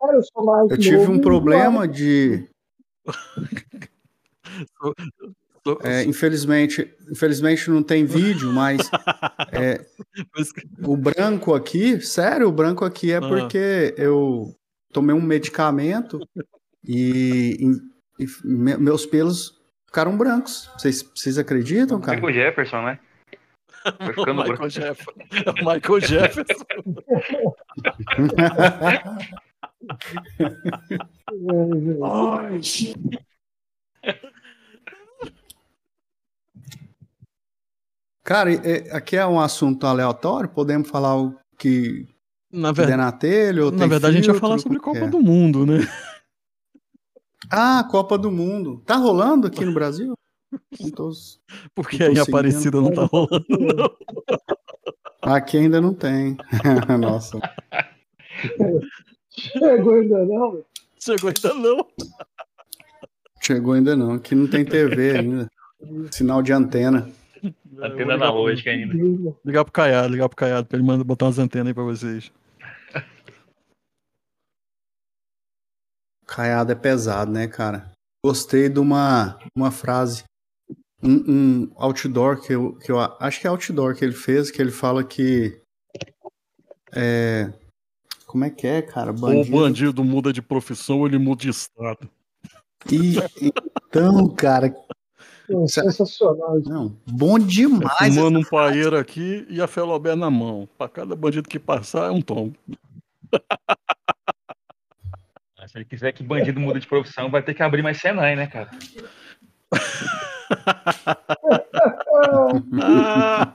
Cara, 0.00 0.14
eu 0.16 0.22
sou 0.22 0.44
mais 0.44 0.70
eu 0.70 0.78
tive 0.78 1.06
um 1.08 1.18
problema 1.18 1.86
de. 1.86 2.48
É, 5.82 6.02
infelizmente, 6.04 6.90
infelizmente 7.10 7.68
não 7.70 7.82
tem 7.82 8.04
vídeo, 8.06 8.50
mas 8.52 8.90
Mas- 10.34 10.52
o 10.82 10.96
branco 10.96 11.54
aqui, 11.54 12.00
sério, 12.00 12.48
o 12.48 12.52
branco 12.52 12.84
aqui 12.84 13.12
é 13.12 13.16
Ah. 13.16 13.20
porque 13.20 13.94
eu 13.98 14.54
tomei 14.90 15.14
um 15.14 15.20
medicamento 15.20 16.18
e, 16.82 17.58
e- 18.24 18.46
me- 18.46 18.76
meus 18.76 19.06
pelos 19.06 19.58
ficaram 19.86 20.16
brancos. 20.16 20.70
Vocês, 20.78 21.02
vocês 21.14 21.38
acreditam, 21.38 22.00
cara? 22.00 22.16
Michael 22.20 22.34
Jefferson, 22.34 22.82
né? 22.82 22.98
Ficando 24.06 24.42
branco. 24.42 24.62
Michael 24.62 24.70
Jefferson. 24.70 25.12
É 25.32 25.52
Michael 25.74 26.00
Jefferson. 26.00 26.64
É. 34.02 34.20
Cara, 38.22 38.52
é- 38.52 38.94
aqui 38.94 39.16
é 39.16 39.26
um 39.26 39.40
assunto 39.40 39.86
aleatório, 39.86 40.48
podemos 40.48 40.88
falar 40.88 41.16
o 41.16 41.34
que 41.58 42.06
Na, 42.52 42.70
der 42.72 42.86
ver... 42.86 42.96
na 42.96 43.10
telha? 43.12 43.64
ou 43.64 43.70
na 43.72 43.78
tem 43.78 43.88
verdade, 43.88 44.12
a 44.12 44.16
gente 44.16 44.26
ia 44.26 44.32
filtro, 44.34 44.40
falar 44.40 44.58
sobre 44.58 44.78
Copa 44.78 44.98
é? 44.98 45.08
do 45.08 45.20
Mundo, 45.20 45.64
né? 45.66 45.78
Ah, 47.50 47.84
Copa 47.90 48.16
do 48.16 48.30
Mundo. 48.30 48.82
Tá 48.86 48.96
rolando 48.96 49.46
aqui 49.46 49.64
no 49.64 49.72
Brasil? 49.74 50.14
Tô- 50.96 51.10
Porque 51.74 52.02
aí. 52.02 52.18
Aparecida 52.18 52.80
não 52.80 52.92
tá 52.92 53.04
rolando, 53.04 53.44
não. 53.48 53.90
Aqui 55.22 55.58
ainda 55.58 55.80
não 55.80 55.92
tem. 55.94 56.36
Nossa. 57.00 57.38
Chegou 59.30 59.94
ainda 59.94 60.24
não, 60.24 60.52
velho. 60.52 60.66
Chegou 60.98 61.28
ainda 61.30 61.54
não. 61.54 61.86
Chegou 63.42 63.72
ainda 63.74 63.96
não. 63.96 64.12
Aqui 64.14 64.34
não 64.34 64.46
tem 64.46 64.64
TV 64.64 65.18
ainda. 65.18 65.50
Sinal 66.10 66.42
de 66.42 66.52
antena. 66.52 67.08
Antena 67.78 68.14
analógica 68.14 68.70
ainda. 68.70 68.94
ligar 69.44 69.64
pro 69.64 69.72
Caiado, 69.72 70.08
ligar 70.12 70.28
pro 70.28 70.36
Caiado 70.36 70.66
pra 70.66 70.76
ele 70.78 70.86
mandar 70.86 71.04
botar 71.04 71.26
umas 71.26 71.38
antenas 71.38 71.68
aí 71.68 71.74
pra 71.74 71.84
vocês. 71.84 72.30
Caiado 76.30 76.70
é 76.70 76.76
pesado, 76.76 77.32
né, 77.32 77.48
cara? 77.48 77.90
Gostei 78.24 78.68
de 78.68 78.78
uma, 78.78 79.36
uma 79.52 79.72
frase. 79.72 80.22
Um, 81.02 81.24
um 81.28 81.72
outdoor 81.74 82.40
que 82.40 82.54
eu, 82.54 82.74
que 82.74 82.92
eu 82.92 83.00
acho 83.00 83.40
que 83.40 83.48
é 83.48 83.50
outdoor 83.50 83.96
que 83.96 84.04
ele 84.04 84.14
fez, 84.14 84.48
que 84.48 84.62
ele 84.62 84.70
fala 84.70 85.02
que. 85.02 85.60
É. 86.92 87.52
Como 88.26 88.44
é 88.44 88.50
que 88.50 88.64
é, 88.64 88.80
cara? 88.80 89.10
Ou 89.10 89.16
o 89.16 89.20
Bandido. 89.20 89.56
bandido 89.56 90.04
muda 90.04 90.32
de 90.32 90.40
profissão 90.40 91.00
ou 91.00 91.08
ele 91.08 91.18
muda 91.18 91.42
de 91.42 91.48
estado. 91.48 92.08
E, 92.88 93.16
então, 93.42 94.28
cara, 94.28 94.72
Pô, 95.48 95.66
Sensacional. 95.66 96.60
não, 96.64 96.96
bom 97.06 97.40
demais. 97.40 98.14
Fumando 98.14 98.38
um 98.38 98.44
paeiro 98.44 98.96
aqui 98.96 99.44
e 99.50 99.60
a 99.60 99.66
felobé 99.66 100.14
na 100.14 100.30
mão. 100.30 100.68
Pra 100.78 100.88
cada 100.88 101.16
bandido 101.16 101.48
que 101.48 101.58
passar 101.58 102.06
é 102.06 102.10
um 102.10 102.22
tombo. 102.22 102.56
Se 105.70 105.78
ele 105.78 105.84
quiser 105.84 106.10
que 106.10 106.24
bandido 106.24 106.58
muda 106.58 106.80
de 106.80 106.86
profissão, 106.88 107.30
vai 107.30 107.44
ter 107.44 107.54
que 107.54 107.62
abrir 107.62 107.80
mais 107.80 108.00
Senai, 108.00 108.34
né, 108.34 108.48
cara? 108.48 108.68
Ah, 112.82 113.52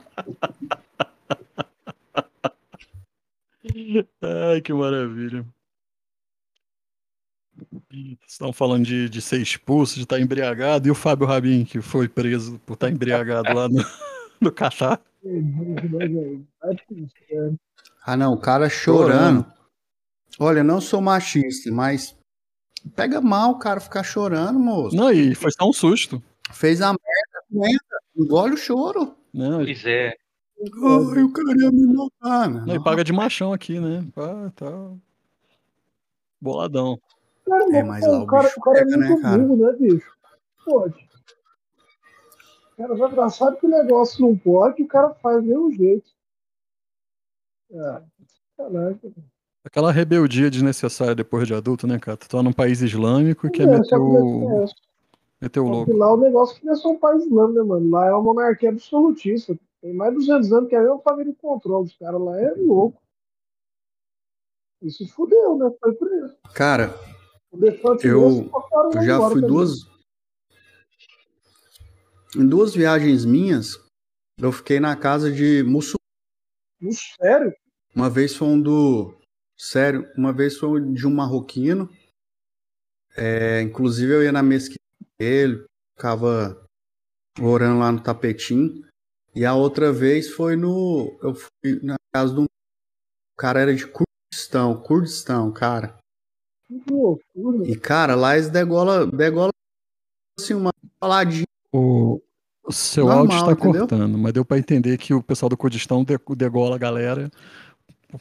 Ai, 4.22 4.62
que 4.62 4.72
maravilha. 4.72 5.44
Vocês 7.90 8.16
Estão 8.26 8.50
falando 8.50 8.86
de, 8.86 9.10
de 9.10 9.20
ser 9.20 9.42
expulso, 9.42 9.96
de 9.96 10.04
estar 10.04 10.18
embriagado, 10.18 10.88
e 10.88 10.90
o 10.90 10.94
Fábio 10.94 11.26
Rabin, 11.26 11.66
que 11.66 11.82
foi 11.82 12.08
preso 12.08 12.58
por 12.60 12.74
estar 12.74 12.90
embriagado 12.90 13.52
lá 13.52 13.68
no, 13.68 13.84
no 14.40 14.50
Catar. 14.50 15.02
né. 15.22 16.40
Ah, 18.06 18.16
não, 18.16 18.32
o 18.32 18.40
cara 18.40 18.70
chorando. 18.70 19.54
Olha, 20.38 20.62
não 20.62 20.80
sou 20.80 21.00
machista, 21.00 21.70
mas 21.72 22.16
pega 22.94 23.20
mal 23.20 23.52
o 23.52 23.58
cara 23.58 23.80
ficar 23.80 24.02
chorando, 24.02 24.58
moço. 24.58 24.94
Não, 24.94 25.10
e 25.10 25.34
foi 25.34 25.50
só 25.50 25.68
um 25.68 25.72
susto. 25.72 26.22
Fez 26.52 26.80
a 26.82 26.88
merda, 26.88 27.44
aguenta, 27.50 27.98
engole 28.16 28.54
o 28.54 28.58
choro. 28.58 29.16
Né? 29.32 29.48
Pois 29.56 29.84
é. 29.86 30.14
Ai, 30.58 31.22
o 31.22 31.32
cara 31.32 31.54
ia 31.58 31.70
me 31.70 31.86
matar, 31.94 32.50
meu. 32.50 32.66
Não, 32.66 32.74
e 32.74 32.82
paga 32.82 33.02
de 33.04 33.12
machão 33.12 33.52
aqui, 33.52 33.78
né? 33.78 34.06
Ah, 34.16 34.50
tá. 34.54 34.92
Boladão. 36.40 36.98
Cara, 37.46 37.76
É, 37.76 37.82
mas 37.82 38.06
lá 38.06 38.22
o 38.22 38.26
cara, 38.26 38.42
bicho 38.44 38.60
o 38.60 38.62
cara 38.62 38.78
é 38.78 38.84
pega, 38.84 38.96
né, 38.96 39.08
muito 39.08 39.22
cara? 39.22 39.38
burro, 39.38 39.56
né, 39.56 39.72
bicho? 39.78 40.12
Pode. 40.64 41.08
O 42.72 42.76
cara 42.76 42.94
vai 42.94 43.10
pra 43.10 43.28
sabe 43.30 43.58
que 43.58 43.66
o 43.66 43.70
negócio 43.70 44.20
não 44.20 44.36
pode, 44.36 44.82
o 44.82 44.86
cara 44.86 45.14
faz 45.14 45.42
do 45.42 45.48
mesmo 45.48 45.72
jeito. 45.72 46.10
Ah, 47.74 48.02
caraca. 48.56 49.12
Aquela 49.66 49.90
rebeldia 49.90 50.48
desnecessária 50.48 51.12
depois 51.12 51.44
de 51.44 51.52
adulto, 51.52 51.88
né, 51.88 51.98
cara? 51.98 52.16
Tu 52.16 52.28
tá 52.28 52.40
num 52.40 52.52
país 52.52 52.80
islâmico 52.82 53.48
e 53.48 53.50
quer 53.50 53.64
É, 53.64 53.66
meter 53.66 53.98
o, 53.98 54.62
é, 54.62 54.64
meter 55.42 55.58
o 55.58 55.68
louco. 55.68 55.92
lá 55.92 56.14
o 56.14 56.16
negócio 56.16 56.56
que 56.60 56.64
não 56.64 56.72
é 56.72 56.76
só 56.76 56.88
um 56.88 56.96
país 56.96 57.24
islâmico, 57.24 57.58
né, 57.58 57.68
mano? 57.68 57.90
Lá 57.90 58.06
é 58.06 58.12
uma 58.12 58.22
monarquia 58.22 58.68
absolutista. 58.68 59.58
Tem 59.82 59.92
mais 59.92 60.12
de 60.12 60.18
200 60.20 60.52
anos 60.52 60.68
que 60.68 60.76
é 60.76 60.78
a 60.78 60.82
mesma 60.82 61.00
família 61.00 61.34
controla. 61.42 61.82
Os 61.84 61.96
caras 61.98 62.20
lá 62.20 62.40
é 62.40 62.54
louco. 62.54 63.02
Se 64.88 65.04
fudeu, 65.08 65.58
né? 65.58 65.68
Foi 65.80 65.92
preso. 65.94 66.36
Cara, 66.54 66.94
O 67.50 67.56
Defante 67.58 68.06
Eu- 68.06 68.48
eu 68.94 69.02
já 69.02 69.18
fui 69.18 69.40
também. 69.40 69.48
duas. 69.48 69.78
Em 72.36 72.46
duas 72.46 72.72
viagens 72.72 73.24
minhas, 73.24 73.80
eu 74.38 74.52
fiquei 74.52 74.78
na 74.78 74.94
casa 74.94 75.28
de 75.32 75.64
muçulmano. 75.64 75.96
No 76.80 76.92
sério? 76.92 77.52
Uma 77.94 78.08
vez 78.08 78.36
foi 78.36 78.46
um 78.46 78.60
do. 78.60 79.15
Sério, 79.58 80.06
uma 80.16 80.32
vez 80.32 80.56
foi 80.58 80.80
de 80.92 81.06
um 81.06 81.14
marroquino. 81.14 81.88
É, 83.16 83.62
inclusive 83.62 84.12
eu 84.12 84.22
ia 84.22 84.32
na 84.32 84.42
mesquita 84.42 84.80
dele, 85.18 85.64
ficava 85.96 86.62
orando 87.40 87.78
lá 87.78 87.90
no 87.90 88.02
tapetinho. 88.02 88.84
E 89.34 89.44
a 89.44 89.54
outra 89.54 89.92
vez 89.92 90.30
foi 90.30 90.56
no. 90.56 91.18
Eu 91.22 91.34
fui 91.34 91.80
na 91.82 91.96
casa 92.12 92.34
de 92.34 92.40
um. 92.40 92.44
O 92.44 93.36
cara 93.38 93.60
era 93.60 93.74
de 93.74 93.86
Kurdistão, 93.86 94.80
Kurdistão, 94.82 95.52
cara. 95.52 95.98
Que 96.66 96.82
loucura. 96.90 97.68
E, 97.68 97.76
cara, 97.76 98.14
lá 98.14 98.36
eles 98.36 98.48
degola, 98.50 99.06
degola 99.06 99.50
assim, 100.38 100.54
uma 100.54 100.72
paladinha. 100.98 101.46
O, 101.72 102.20
o 102.64 102.72
seu 102.72 103.04
Normal, 103.04 103.20
áudio 103.24 103.36
está 103.38 103.52
entendeu? 103.52 103.80
cortando, 103.86 104.18
mas 104.18 104.32
deu 104.32 104.44
pra 104.44 104.58
entender 104.58 104.96
que 104.98 105.12
o 105.14 105.22
pessoal 105.22 105.48
do 105.48 105.56
Kurdistão 105.56 106.02
de- 106.02 106.18
degola 106.34 106.76
a 106.76 106.78
galera 106.78 107.30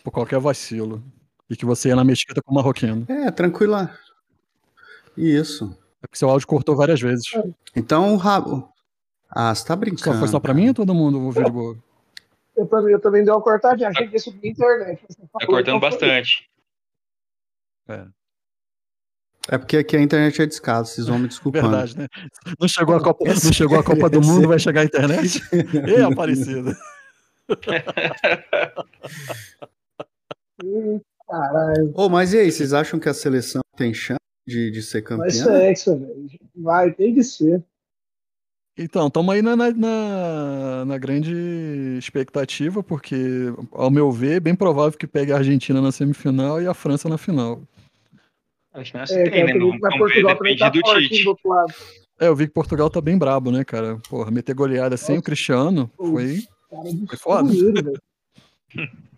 por 0.04 0.12
qualquer 0.12 0.39
vacilo. 0.39 1.01
E 1.50 1.56
que 1.56 1.66
você 1.66 1.90
ia 1.90 1.96
na 1.96 2.04
mesquita 2.04 2.42
com 2.42 2.52
o 2.52 2.56
marroquino. 2.56 3.06
É, 3.08 3.30
tranquila. 3.32 3.96
Isso. 5.16 5.78
É 6.02 6.08
porque 6.08 6.18
seu 6.18 6.30
áudio 6.30 6.48
cortou 6.48 6.75
várias 6.75 7.00
vezes. 7.00 7.25
Então 7.75 8.14
o 8.14 8.18
rabo. 8.18 8.70
Ah, 9.30 9.54
você 9.54 9.66
tá 9.66 9.75
brincando. 9.75 10.14
Só 10.14 10.20
foi 10.20 10.28
só 10.28 10.40
pra 10.40 10.54
mim 10.54 10.70
ou 10.70 10.74
todo 10.74 10.94
mundo 10.94 11.22
ouviu 11.22 11.44
de 11.44 11.52
boa? 11.52 11.78
Eu 12.56 12.66
também, 12.68 12.94
eu 12.94 13.00
também 13.02 13.24
dei 13.24 13.34
uma 13.34 13.42
cortadinha, 13.42 13.90
achei 13.90 14.08
que 14.08 14.14
ia 14.14 14.20
subir 14.20 14.42
na 14.44 14.50
internet. 14.50 15.06
Tá 15.40 15.46
cortando 15.46 15.80
bastante. 15.80 16.50
É, 17.88 18.06
É 19.50 19.58
porque 19.58 19.78
aqui 19.78 19.98
a 19.98 20.02
internet 20.02 20.42
é 20.42 20.46
descaso, 20.46 20.92
vocês 20.92 21.08
vão 21.08 21.20
me 21.20 21.28
desculpando. 21.28 21.70
verdade, 21.70 21.98
né? 21.98 22.08
Não 22.60 22.68
chegou 22.68 22.96
a 22.96 23.04
Copa, 23.04 23.25
não 23.28 23.54
chegou 23.54 23.78
a 23.78 23.84
Copa 23.84 24.10
do 24.10 24.22
Mundo, 24.22 24.48
vai 24.48 24.58
chegar 24.58 24.82
a 24.82 24.86
internet? 24.86 25.42
Ei, 25.86 26.02
Aparecida. 26.02 26.75
Caralho, 31.27 31.91
Ô, 31.96 32.08
mas 32.10 32.34
e 32.34 32.38
aí, 32.39 32.51
vocês 32.51 32.74
acham 32.74 33.00
que 33.00 33.10
a 33.10 33.13
seleção 33.13 33.62
tem 33.75 33.94
chance 33.94 34.20
de, 34.48 34.70
de 34.72 34.82
ser 34.84 35.01
vai 35.01 35.17
campeã? 35.29 35.32
ser 35.44 35.62
hexa, 35.72 35.96
velho. 35.98 36.27
Vai, 36.55 36.91
tem 36.94 37.13
que 37.15 37.24
ser. 37.24 37.63
Então, 38.77 39.08
estamos 39.08 39.34
aí 39.34 39.41
na, 39.41 39.55
na, 39.55 39.72
na- 39.72 40.86
na 40.86 40.98
grande 40.98 41.34
expectativa, 41.98 42.84
porque, 42.84 43.15
ao 43.72 43.89
meu 43.89 44.12
ver, 44.12 44.34
é 44.36 44.39
bem 44.39 44.53
provável 44.55 44.98
que 45.00 45.08
pegue 45.08 45.32
a 45.32 45.38
Argentina 45.38 45.82
na 45.82 45.91
semifinal 45.94 46.62
e 46.62 46.67
a 46.67 46.74
França 46.74 47.08
na 47.08 47.17
final. 47.17 47.62
A 48.74 48.84
chance 48.84 49.13
É, 49.13 49.29
tem, 49.29 49.46
né? 49.46 49.53
Não, 49.53 49.70
mas 49.70 49.79
não 49.91 49.98
Portugal 49.98 50.34
depende 50.34 50.60
tá 50.60 50.70
do 50.70 50.82
Tite. 50.82 51.24
do 51.24 51.29
outro 51.29 51.50
lado. 51.50 51.74
É, 52.20 52.27
eu 52.27 52.36
vi 52.36 52.48
que 52.48 52.53
Portugal 52.53 52.89
tá 52.89 53.00
bem 53.00 53.17
brabo, 53.17 53.50
né, 53.50 53.63
cara? 53.63 53.98
Porra, 54.10 54.29
meter 54.29 54.53
goleada 54.53 54.98
sem 54.98 55.15
o 55.15 55.17
Nossa. 55.17 55.25
Cristiano 55.25 55.89
foi. 55.98 56.44
Foi 57.08 57.17
foda. 57.17 57.50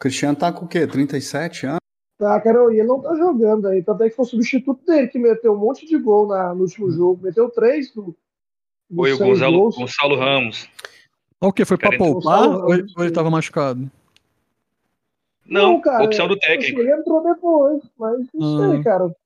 Cristiano 0.00 0.36
tá 0.36 0.50
com 0.52 0.64
o 0.64 0.68
quê? 0.68 0.86
37 0.86 1.66
anos? 1.66 1.80
Tá, 2.18 2.40
cara, 2.40 2.58
e 2.72 2.78
ele 2.78 2.88
não 2.88 3.00
tá 3.00 3.14
jogando 3.14 3.68
aí. 3.68 3.82
Tanto 3.82 4.02
é 4.02 4.10
que 4.10 4.16
foi 4.16 4.24
o 4.24 4.28
substituto 4.28 4.84
dele 4.84 5.08
que 5.08 5.18
meteu 5.18 5.52
um 5.54 5.58
monte 5.58 5.86
de 5.86 5.96
gol 5.98 6.26
na, 6.26 6.54
no 6.54 6.62
último 6.62 6.90
jogo. 6.90 7.22
Meteu 7.22 7.48
três 7.50 7.92
do. 7.94 8.14
Foi 8.94 9.12
o 9.12 9.18
Gonzalo, 9.18 9.58
gols. 9.58 9.76
Gonçalo 9.76 10.16
Ramos. 10.16 10.68
Ah, 11.40 11.46
O 11.48 11.52
quê? 11.52 11.64
Foi 11.64 11.78
pra 11.78 11.96
poupar 11.96 12.14
Gonçalo 12.40 12.62
ou 12.64 12.70
Ramos, 12.70 12.96
ou 12.96 13.04
ele 13.04 13.12
tava 13.12 13.30
machucado? 13.30 13.90
Não, 15.46 15.80
cara, 15.80 16.04
opção 16.04 16.28
do 16.28 16.38
técnico. 16.38 16.80
ele 16.80 16.92
entrou 16.92 17.22
depois, 17.22 17.82
mas 17.98 18.26
não 18.34 18.70
Ah. 18.70 18.72
sei, 18.74 18.82
cara. 18.84 19.16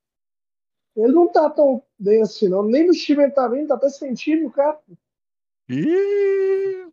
Ele 0.97 1.11
não 1.13 1.27
tá 1.27 1.49
tão 1.49 1.83
bem 1.99 2.21
assim, 2.21 2.47
não. 2.47 2.63
Nem 2.63 2.87
no 2.87 2.93
time 2.93 3.23
ele 3.23 3.31
tá 3.31 3.47
bem, 3.49 3.67
tá 3.67 3.75
até 3.75 3.89
sentindo, 3.89 4.49
cara. 4.49 4.79
Ih, 5.69 6.87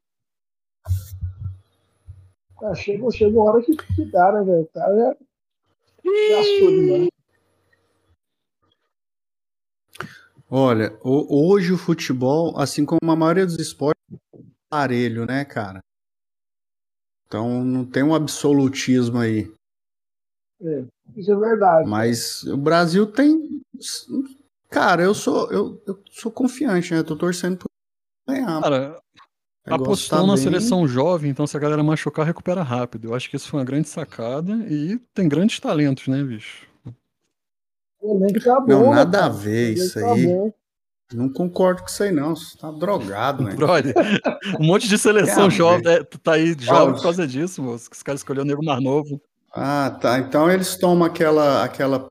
Ah, 2.63 2.75
chega, 2.75 3.11
chega 3.11 3.37
uma 3.39 3.51
hora 3.51 3.63
que, 3.63 3.77
que 3.77 4.05
dá, 4.05 4.33
né, 4.33 4.45
velho? 4.45 4.63
O 4.63 4.67
cara 4.69 4.97
já 4.97 5.17
gastou 6.31 6.71
demais. 6.71 7.09
Olha, 10.49 10.97
o- 11.03 11.51
hoje 11.51 11.73
o 11.73 11.79
futebol, 11.79 12.59
assim 12.59 12.85
como 12.85 13.11
a 13.11 13.17
maioria 13.17 13.47
dos 13.47 13.59
esportes, 13.59 14.01
é 14.13 14.39
aparelho, 14.71 15.25
né, 15.27 15.45
cara? 15.45 15.81
Então 17.27 17.65
não 17.65 17.85
tem 17.85 18.03
um 18.03 18.15
absolutismo 18.15 19.19
aí. 19.19 19.51
É. 20.61 20.85
Isso 21.17 21.33
é 21.33 21.37
verdade. 21.37 21.89
Mas 21.89 22.45
o 22.45 22.57
Brasil 22.57 23.07
tem. 23.11 23.63
Cara, 24.71 25.03
eu 25.03 25.15
sou, 25.15 25.51
eu, 25.51 25.83
eu 25.87 26.01
sou 26.11 26.31
confiante, 26.31 26.93
né? 26.93 27.01
Eu 27.01 27.05
tô 27.05 27.17
torcendo 27.17 27.57
por 27.59 27.67
ganhar. 28.29 28.61
Cara, 28.63 29.01
apostou 29.67 30.21
tá 30.21 30.27
na 30.27 30.35
bem. 30.35 30.43
seleção 30.43 30.87
jovem, 30.89 31.31
então 31.31 31.47
se 31.47 31.57
a 31.57 31.61
galera 31.61 31.83
machucar, 31.83 32.27
recupera 32.27 32.63
rápido. 32.63 33.09
Eu 33.09 33.15
acho 33.15 33.31
que 33.31 33.37
isso 33.37 33.49
foi 33.49 33.61
uma 33.61 33.67
grande 33.67 33.89
sacada 33.89 34.53
e 34.69 34.99
tem 35.15 35.29
grandes 35.29 35.61
talentos, 35.61 36.09
né, 36.09 36.23
bicho? 36.23 36.67
Tá 38.45 38.61
bom. 38.61 38.67
Não, 38.67 38.91
né, 38.91 38.97
nada 38.97 39.19
cara? 39.19 39.27
a 39.27 39.37
ver 39.37 39.75
isso 39.75 40.01
tá 40.01 40.13
aí. 40.13 40.27
bom. 40.27 40.53
Não 41.15 41.29
concordo 41.29 41.83
com 41.83 41.89
isso 41.89 42.03
aí, 42.03 42.11
não. 42.11 42.35
Você 42.35 42.57
tá 42.59 42.71
drogado, 42.71 43.45
né? 43.45 43.55
Brother, 43.55 43.95
um 44.59 44.67
monte 44.67 44.89
de 44.89 44.99
seleção 44.99 45.51
jovem, 45.51 45.87
é, 45.87 46.03
tá 46.03 46.33
aí 46.33 46.57
jovem 46.59 46.95
por 46.95 47.03
causa 47.03 47.27
disso, 47.27 47.63
moço. 47.63 47.89
que 47.89 47.97
Os 47.97 48.03
caras 48.03 48.21
escolheram 48.21 48.45
o 48.45 48.49
nego 48.49 48.65
mais 48.65 48.83
novo. 48.83 49.21
Ah, 49.53 49.97
tá. 50.01 50.19
Então 50.19 50.51
eles 50.51 50.77
tomam 50.77 51.07
aquela. 51.07 51.63
aquela... 51.63 52.07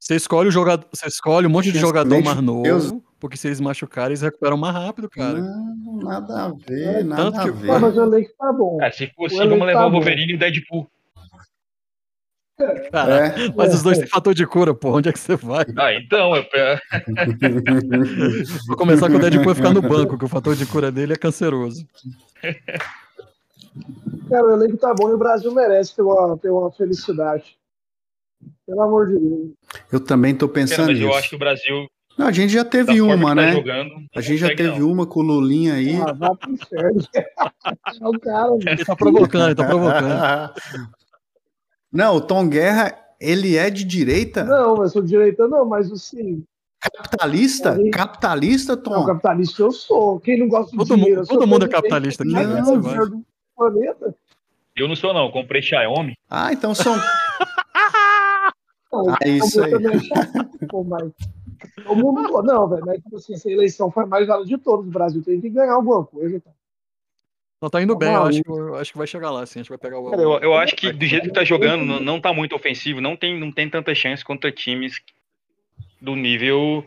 Você 0.00 0.16
escolhe 0.16 0.48
o 0.48 0.52
jogador, 0.52 0.86
você 0.90 1.06
escolhe 1.06 1.46
um 1.46 1.50
monte 1.50 1.70
de 1.70 1.78
jogador 1.78 2.22
mais 2.24 2.40
novo, 2.40 2.62
Deus. 2.62 2.92
Porque 3.20 3.36
se 3.36 3.46
eles 3.48 3.60
machucarem, 3.60 4.10
eles 4.10 4.22
recuperam 4.22 4.56
mais 4.56 4.74
rápido, 4.74 5.08
cara. 5.08 5.40
Não, 5.40 5.98
nada 6.02 6.46
a 6.46 6.48
ver, 6.52 6.82
É, 6.82 7.02
nada 7.04 7.22
tanto 7.24 7.38
a 7.40 7.42
que- 7.44 7.50
ver. 7.50 7.70
Ah, 7.70 7.78
mas 7.78 7.96
o 7.96 8.02
elenco 8.02 8.30
tá 8.38 8.52
bom. 8.52 8.78
Ah, 8.82 8.90
se 8.90 9.04
elenco 9.04 9.28
vamos 9.28 9.66
levar 9.66 9.80
tá 9.80 9.86
o 9.86 9.90
bom. 9.90 9.96
Wolverine 9.98 10.32
e 10.32 10.36
o 10.36 10.38
Deadpool. 10.38 10.90
Cara, 12.92 13.26
É. 13.28 13.52
mas 13.56 13.72
os 13.74 13.82
dois 13.82 13.96
É. 13.98 14.00
têm 14.02 14.10
fator 14.10 14.34
de 14.34 14.46
cura, 14.46 14.74
pô. 14.74 14.90
Onde 14.96 15.08
é 15.08 15.12
que 15.12 15.18
você 15.18 15.34
vai? 15.34 15.64
Ah, 15.78 15.94
então, 15.94 16.36
é, 16.36 16.46
é, 16.54 16.80
Vou 18.66 18.76
começar 18.76 19.08
com 19.08 19.16
o 19.16 19.18
Deadpool 19.18 19.52
e 19.52 19.54
ficar 19.54 19.72
no 19.72 19.80
banco, 19.80 20.18
que 20.18 20.24
o 20.24 20.28
fator 20.28 20.54
de 20.54 20.66
cura 20.66 20.92
dele 20.92 21.14
é 21.14 21.16
canceroso. 21.16 21.86
Cara, 24.28 24.44
o 24.46 24.50
elenco 24.52 24.76
tá 24.76 24.92
bom 24.94 25.08
e 25.10 25.14
o 25.14 25.18
Brasil 25.18 25.52
merece 25.54 25.96
ter 25.96 26.02
uma, 26.02 26.36
ter 26.38 26.50
uma 26.50 26.70
felicidade. 26.72 27.56
Pelo 28.66 28.82
amor 28.82 29.08
de 29.08 29.18
Deus. 29.18 29.50
Eu 29.92 30.00
também 30.00 30.34
tô 30.34 30.48
pensando 30.48 30.88
mas 30.88 30.98
nisso. 30.98 31.10
eu 31.10 31.14
acho 31.16 31.30
que 31.30 31.36
o 31.36 31.38
Brasil, 31.38 31.86
Não, 32.20 32.26
a 32.28 32.32
gente 32.32 32.52
já 32.52 32.62
da 32.62 32.68
teve 32.70 32.98
forma 32.98 33.14
uma, 33.14 33.28
tá 33.30 33.34
né? 33.34 33.52
jogando, 33.52 33.88
não 33.90 34.04
A 34.14 34.20
gente 34.20 34.36
já 34.38 34.48
teve 34.48 34.78
não. 34.78 34.90
uma 34.92 35.06
com 35.06 35.20
o 35.20 35.22
Lulinha 35.22 35.74
aí. 35.74 35.96
Ah, 36.00 36.12
vá 36.12 36.34
pro 36.34 36.52
inferno. 36.52 37.00
É 38.00 38.08
o 38.08 38.12
cara, 38.20 38.48
mano. 38.50 38.60
Ele 38.66 38.84
tá 38.84 38.94
provocando, 38.96 39.44
ele 39.46 39.54
tá 39.54 39.66
provocando. 39.66 40.90
Não, 41.92 42.16
o 42.16 42.20
Tom 42.20 42.48
Guerra, 42.48 42.96
ele 43.20 43.56
é 43.56 43.68
de 43.70 43.84
direita? 43.84 44.44
Não, 44.44 44.76
mas 44.76 44.92
sou 44.92 45.02
direita 45.02 45.48
não, 45.48 45.64
mas 45.64 45.90
assim, 45.90 46.44
Capitalista? 46.80 47.72
Aí- 47.74 47.90
Capitalista, 47.90 48.76
não, 48.76 48.82
Tom? 48.82 49.04
capitalista 49.06 49.62
eu 49.62 49.72
sou. 49.72 50.20
Quem 50.20 50.38
não 50.38 50.48
gosta 50.48 50.70
de 50.70 50.76
Todo 50.78 50.94
dinheiro? 50.94 51.16
mundo- 51.16 51.26
sou 51.26 51.38
todo 51.38 51.48
mundo 51.48 51.64
é 51.64 51.68
capitalista 51.68 52.22
aqui, 52.22 52.32
né? 52.32 52.44
não, 52.44 52.64
Você 52.64 52.70
o 52.72 52.80
vai. 52.80 52.92
dinheiro 52.92 53.10
do 53.10 53.24
planeta. 53.56 54.14
Eu 54.76 54.88
não 54.88 54.94
sou, 54.96 55.12
não. 55.12 55.24
Eu 55.26 55.32
comprei 55.32 55.60
Xiaomi. 55.60 56.14
Ah, 56.30 56.52
então 56.52 56.74
são. 56.74 56.96
Não, 58.92 59.10
Ah, 59.10 59.28
isso 59.28 59.62
aí. 59.62 59.72
é 59.74 60.66
pô, 60.68 60.82
mas 60.84 61.10
o 61.86 61.94
mundo 61.94 62.42
não, 62.42 62.68
velho, 62.68 62.84
mas 62.86 63.02
tipo 63.02 63.16
assim, 63.16 63.34
essa 63.34 63.50
eleição 63.50 63.90
foi 63.90 64.04
a 64.04 64.06
mais 64.06 64.26
válida 64.26 64.48
de 64.48 64.58
todos. 64.58 64.86
O 64.86 64.90
Brasil 64.90 65.22
tem 65.22 65.40
que 65.40 65.50
ganhar 65.50 65.74
alguma 65.74 66.04
coisa. 66.04 66.40
Cara. 66.40 66.56
Não, 67.60 67.68
tá 67.68 67.82
indo 67.82 67.94
bem, 67.94 68.12
eu 68.12 68.22
acho, 68.22 68.42
que, 68.42 68.50
eu 68.50 68.74
acho 68.76 68.92
que 68.92 68.98
vai 68.98 69.06
chegar 69.06 69.30
lá, 69.30 69.44
sim. 69.44 69.60
A 69.60 69.62
gente 69.62 69.68
vai 69.68 69.76
pegar 69.76 69.98
o. 69.98 70.10
Cara, 70.10 70.22
eu, 70.22 70.32
eu 70.38 70.54
acho 70.54 70.74
que 70.74 70.90
do 70.90 71.04
jeito 71.04 71.28
que 71.28 71.34
tá 71.34 71.44
jogando, 71.44 71.84
não, 71.84 72.00
não 72.00 72.20
tá 72.20 72.32
muito 72.32 72.56
ofensivo, 72.56 73.00
não 73.00 73.16
tem, 73.16 73.38
não 73.38 73.52
tem 73.52 73.68
tanta 73.68 73.94
chance 73.94 74.24
contra 74.24 74.50
times 74.50 74.94
do 76.00 76.16
nível 76.16 76.86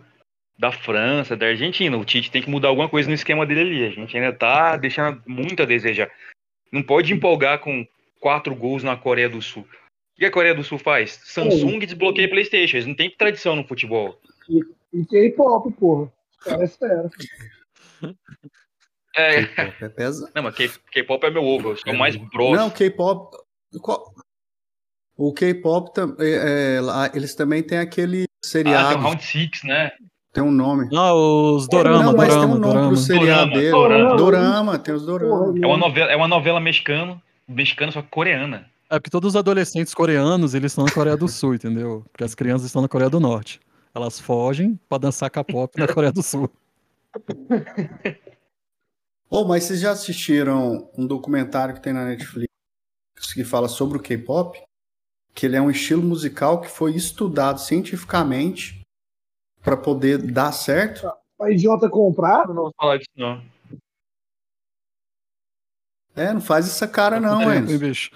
da 0.58 0.72
França, 0.72 1.36
da 1.36 1.48
Argentina. 1.48 1.96
O 1.96 2.04
Tite 2.04 2.32
tem 2.32 2.42
que 2.42 2.50
mudar 2.50 2.70
alguma 2.70 2.90
coisa 2.90 3.08
no 3.08 3.14
esquema 3.14 3.46
dele 3.46 3.62
ali. 3.62 3.86
A 3.86 3.90
gente 3.92 4.18
ainda 4.18 4.34
tá 4.34 4.76
deixando 4.76 5.22
muito 5.28 5.62
a 5.62 5.66
desejar. 5.66 6.10
Não 6.72 6.82
pode 6.82 7.14
empolgar 7.14 7.60
com 7.60 7.86
quatro 8.20 8.56
gols 8.56 8.84
na 8.84 8.98
Coreia 8.98 9.30
do 9.30 9.42
Sul. 9.42 9.64
O 10.16 10.20
que 10.20 10.26
a 10.26 10.32
Coreia 10.32 10.56
do 10.56 10.64
Sul 10.64 10.80
faz? 10.80 11.20
Samsung 11.24 11.80
desbloqueia 11.80 12.30
PlayStation. 12.30 12.78
Eles 12.78 12.88
não 12.88 12.96
têm 12.96 13.12
tradição 13.12 13.56
no 13.56 13.64
futebol. 13.64 14.20
E 14.50 15.06
K-pop, 15.06 15.72
porra. 15.74 16.12
Cara, 16.44 16.64
é 16.64 16.68
sério. 16.68 17.10
É, 19.16 19.46
K-pop 19.46 19.86
é 19.86 19.90
pesado. 19.90 20.32
não, 20.36 20.44
mas 20.44 20.56
K-pop 20.56 21.26
é 21.26 21.30
meu 21.30 21.44
ovo. 21.44 21.72
Eu 21.72 21.78
sou 21.78 21.94
mais 21.94 22.16
bros. 22.16 22.58
Não, 22.58 22.70
K-pop. 22.70 23.38
O 25.16 25.34
K-pop, 25.34 25.92
é, 26.20 26.80
é, 26.80 27.12
eles 27.14 27.36
também 27.36 27.62
têm 27.62 27.78
aquele 27.78 28.24
ah, 28.24 28.28
tem 28.42 28.50
seriado, 28.50 28.98
o 28.98 29.02
Round 29.02 29.24
Six, 29.24 29.64
né? 29.64 29.92
tem 30.34 30.44
um 30.44 30.52
nome. 30.52 30.90
Não, 30.92 31.56
os 31.56 31.68
Dorama, 31.68 32.04
não, 32.04 32.14
mas 32.14 32.30
Dorama, 32.30 32.48
tem 32.48 32.56
um 32.56 32.60
nome 32.60 32.74
Dorama. 32.74 32.88
pro 32.88 32.98
seriado 32.98 33.52
dele. 33.52 33.72
Dorama. 33.72 34.16
Dorama, 34.16 34.80
tem 34.80 34.94
os 34.96 35.06
Dorama. 35.06 35.54
É 35.62 35.68
uma 35.68 35.78
novela, 35.78 36.12
é 36.12 36.16
uma 36.16 36.28
novela 36.28 36.60
mexicana, 36.60 37.22
mexicana 37.48 37.92
só 37.92 38.02
que 38.02 38.10
coreana. 38.10 38.66
É 38.90 39.00
porque 39.00 39.12
todos 39.12 39.30
os 39.30 39.36
adolescentes 39.36 39.94
coreanos, 39.94 40.56
eles 40.56 40.72
estão 40.72 40.86
na 40.86 40.92
Coreia 40.92 41.16
do 41.16 41.28
Sul, 41.28 41.54
entendeu? 41.54 42.04
Porque 42.12 42.24
as 42.24 42.34
crianças 42.34 42.66
estão 42.66 42.82
na 42.82 42.88
Coreia 42.88 43.10
do 43.10 43.20
Norte. 43.20 43.60
Elas 43.96 44.20
fogem 44.20 44.80
pra 44.90 44.98
dançar 44.98 45.30
K-pop 45.30 45.80
na 45.80 45.88
Coreia 45.88 46.12
do 46.12 46.24
Sul. 46.24 46.50
Oh, 49.30 49.46
mas 49.46 49.64
vocês 49.66 49.80
já 49.80 49.92
assistiram 49.92 50.90
um 50.98 51.06
documentário 51.06 51.76
que 51.76 51.82
tem 51.82 51.94
na 51.94 52.06
Netflix 52.06 52.48
que 53.34 53.44
fala 53.44 53.68
sobre 53.68 53.98
o 53.98 54.02
K-pop? 54.02 54.62
Que 55.34 55.46
ele 55.46 55.56
é 55.56 55.62
um 55.62 55.70
estilo 55.70 56.02
musical 56.02 56.62
que 56.62 56.68
foi 56.68 56.96
estudado 56.96 57.60
cientificamente 57.60 58.82
para 59.62 59.78
poder 59.78 60.20
dar 60.20 60.52
certo. 60.52 61.12
Pra 61.38 61.52
idiota 61.52 61.90
comprar, 61.90 62.48
Não 62.48 62.56
vou 62.56 62.74
falar 62.76 62.98
disso, 62.98 63.10
não. 63.16 63.44
É, 66.16 66.32
não 66.32 66.42
faz 66.42 66.68
essa 66.68 66.88
cara 66.88 67.20
não, 67.20 67.40
Tempo, 67.40 67.52
hein, 67.52 67.60
Enzo. 67.64 67.80
bicho? 67.80 68.12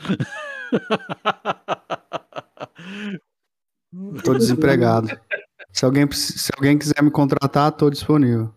Tô 4.23 4.33
desempregado. 4.33 5.07
Se 5.77 5.85
alguém, 5.85 6.11
se 6.11 6.49
alguém 6.57 6.75
quiser 6.75 7.03
me 7.03 7.11
contratar, 7.11 7.71
tô 7.71 7.87
disponível. 7.87 8.51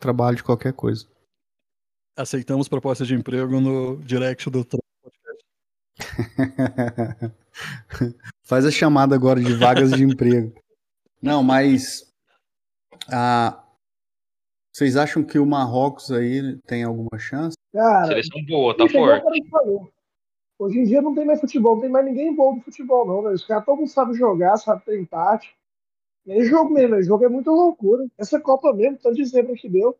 Trabalho 0.00 0.38
de 0.38 0.42
qualquer 0.42 0.72
coisa. 0.72 1.06
Aceitamos 2.16 2.70
proposta 2.70 3.04
de 3.04 3.14
emprego 3.14 3.60
no 3.60 3.98
direct 3.98 4.48
do 4.48 4.64
Tro- 4.64 4.80
Faz 8.46 8.64
a 8.64 8.70
chamada 8.70 9.14
agora 9.14 9.42
de 9.42 9.52
vagas 9.52 9.92
de 9.92 10.02
emprego. 10.02 10.58
Não, 11.20 11.42
mas 11.42 12.10
ah, 13.12 13.62
vocês 14.74 14.96
acham 14.96 15.22
que 15.22 15.38
o 15.38 15.44
Marrocos 15.44 16.10
aí 16.10 16.56
tem 16.66 16.82
alguma 16.82 17.18
chance? 17.18 17.58
cara. 17.74 18.06
Seleção 18.06 18.42
boa, 18.46 18.74
tá 18.74 18.84
é 18.84 18.88
forte. 18.88 19.26
Hoje 20.58 20.78
em 20.78 20.84
dia 20.84 21.02
não 21.02 21.14
tem 21.14 21.26
mais 21.26 21.42
futebol, 21.42 21.74
não 21.74 21.82
tem 21.82 21.90
mais 21.90 22.06
ninguém 22.06 22.34
bom 22.34 22.56
do 22.56 22.62
futebol, 22.62 23.06
não, 23.06 23.20
velho. 23.22 23.34
Os 23.34 23.44
caras 23.44 23.66
todo 23.66 23.76
mundo 23.76 23.88
sabe 23.90 24.14
jogar, 24.14 24.56
sabe 24.56 24.82
ter 24.86 24.98
empate. 24.98 25.57
E 26.26 26.32
aí 26.32 26.44
jogo 26.44 26.72
mesmo, 26.72 26.96
o 26.96 27.02
jogo 27.02 27.24
é 27.24 27.28
muita 27.28 27.50
loucura. 27.50 28.06
Essa 28.18 28.40
Copa 28.40 28.72
mesmo, 28.72 28.98
tanto 28.98 29.16
de 29.16 29.24
zebra 29.24 29.54
que 29.54 29.68
deu. 29.68 29.92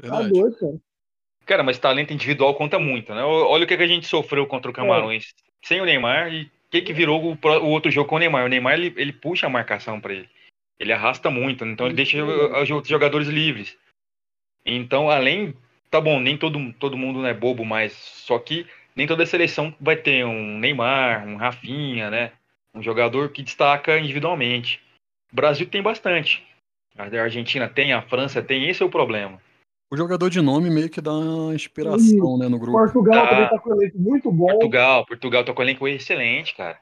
Tá 0.00 0.02
Verdade. 0.02 0.30
doido, 0.30 0.56
cara. 0.56 0.80
Cara, 1.46 1.62
mas 1.62 1.78
talento 1.78 2.12
individual 2.12 2.54
conta 2.54 2.78
muito, 2.78 3.14
né? 3.14 3.22
Olha 3.22 3.64
o 3.64 3.66
que 3.66 3.76
que 3.76 3.82
a 3.82 3.86
gente 3.86 4.06
sofreu 4.06 4.46
contra 4.46 4.70
o 4.70 4.74
Camarões 4.74 5.34
sem 5.64 5.80
o 5.80 5.84
Neymar 5.84 6.32
e 6.32 6.44
o 6.44 6.50
que, 6.70 6.82
que 6.82 6.92
virou 6.92 7.22
o, 7.22 7.48
o 7.58 7.68
outro 7.68 7.90
jogo 7.90 8.08
com 8.08 8.16
o 8.16 8.18
Neymar. 8.18 8.44
O 8.44 8.48
Neymar 8.48 8.74
ele, 8.74 8.94
ele 8.96 9.12
puxa 9.12 9.46
a 9.46 9.50
marcação 9.50 10.00
pra 10.00 10.14
ele. 10.14 10.28
Ele 10.78 10.92
arrasta 10.92 11.30
muito, 11.30 11.64
então 11.64 11.86
ele 11.86 11.94
deixa 11.94 12.24
os 12.24 12.70
outros 12.70 12.88
jogadores 12.88 13.28
livres. 13.28 13.76
Então, 14.64 15.10
além. 15.10 15.54
Tá 15.90 16.00
bom, 16.00 16.20
nem 16.20 16.38
todo, 16.38 16.72
todo 16.74 16.96
mundo 16.96 17.26
é 17.26 17.34
bobo, 17.34 17.64
mas 17.64 17.92
só 17.92 18.38
que 18.38 18.64
nem 18.94 19.08
toda 19.08 19.26
seleção 19.26 19.74
vai 19.80 19.96
ter 19.96 20.24
um 20.24 20.56
Neymar, 20.56 21.26
um 21.26 21.34
Rafinha, 21.34 22.08
né? 22.08 22.32
Um 22.74 22.82
jogador 22.82 23.30
que 23.30 23.42
destaca 23.42 23.98
individualmente. 23.98 24.80
O 25.32 25.36
Brasil 25.36 25.68
tem 25.68 25.82
bastante. 25.82 26.46
A 26.96 27.04
Argentina 27.04 27.68
tem, 27.68 27.92
a 27.92 28.02
França 28.02 28.42
tem, 28.42 28.68
esse 28.68 28.82
é 28.82 28.86
o 28.86 28.90
problema. 28.90 29.40
O 29.92 29.96
jogador 29.96 30.28
de 30.28 30.40
nome 30.40 30.70
meio 30.70 30.88
que 30.88 31.00
dá 31.00 31.12
uma 31.12 31.54
inspiração, 31.54 32.38
né, 32.38 32.48
no 32.48 32.58
grupo. 32.58 32.78
Portugal 32.78 33.24
Tá. 33.24 33.30
também 33.30 33.48
tá 33.48 33.58
com 33.58 33.70
um 33.70 33.82
elenco 33.82 33.98
muito 33.98 34.30
bom. 34.30 34.46
Portugal, 34.46 35.06
Portugal 35.06 35.44
tá 35.44 35.52
com 35.52 35.62
elenco 35.62 35.88
excelente, 35.88 36.54
cara. 36.54 36.80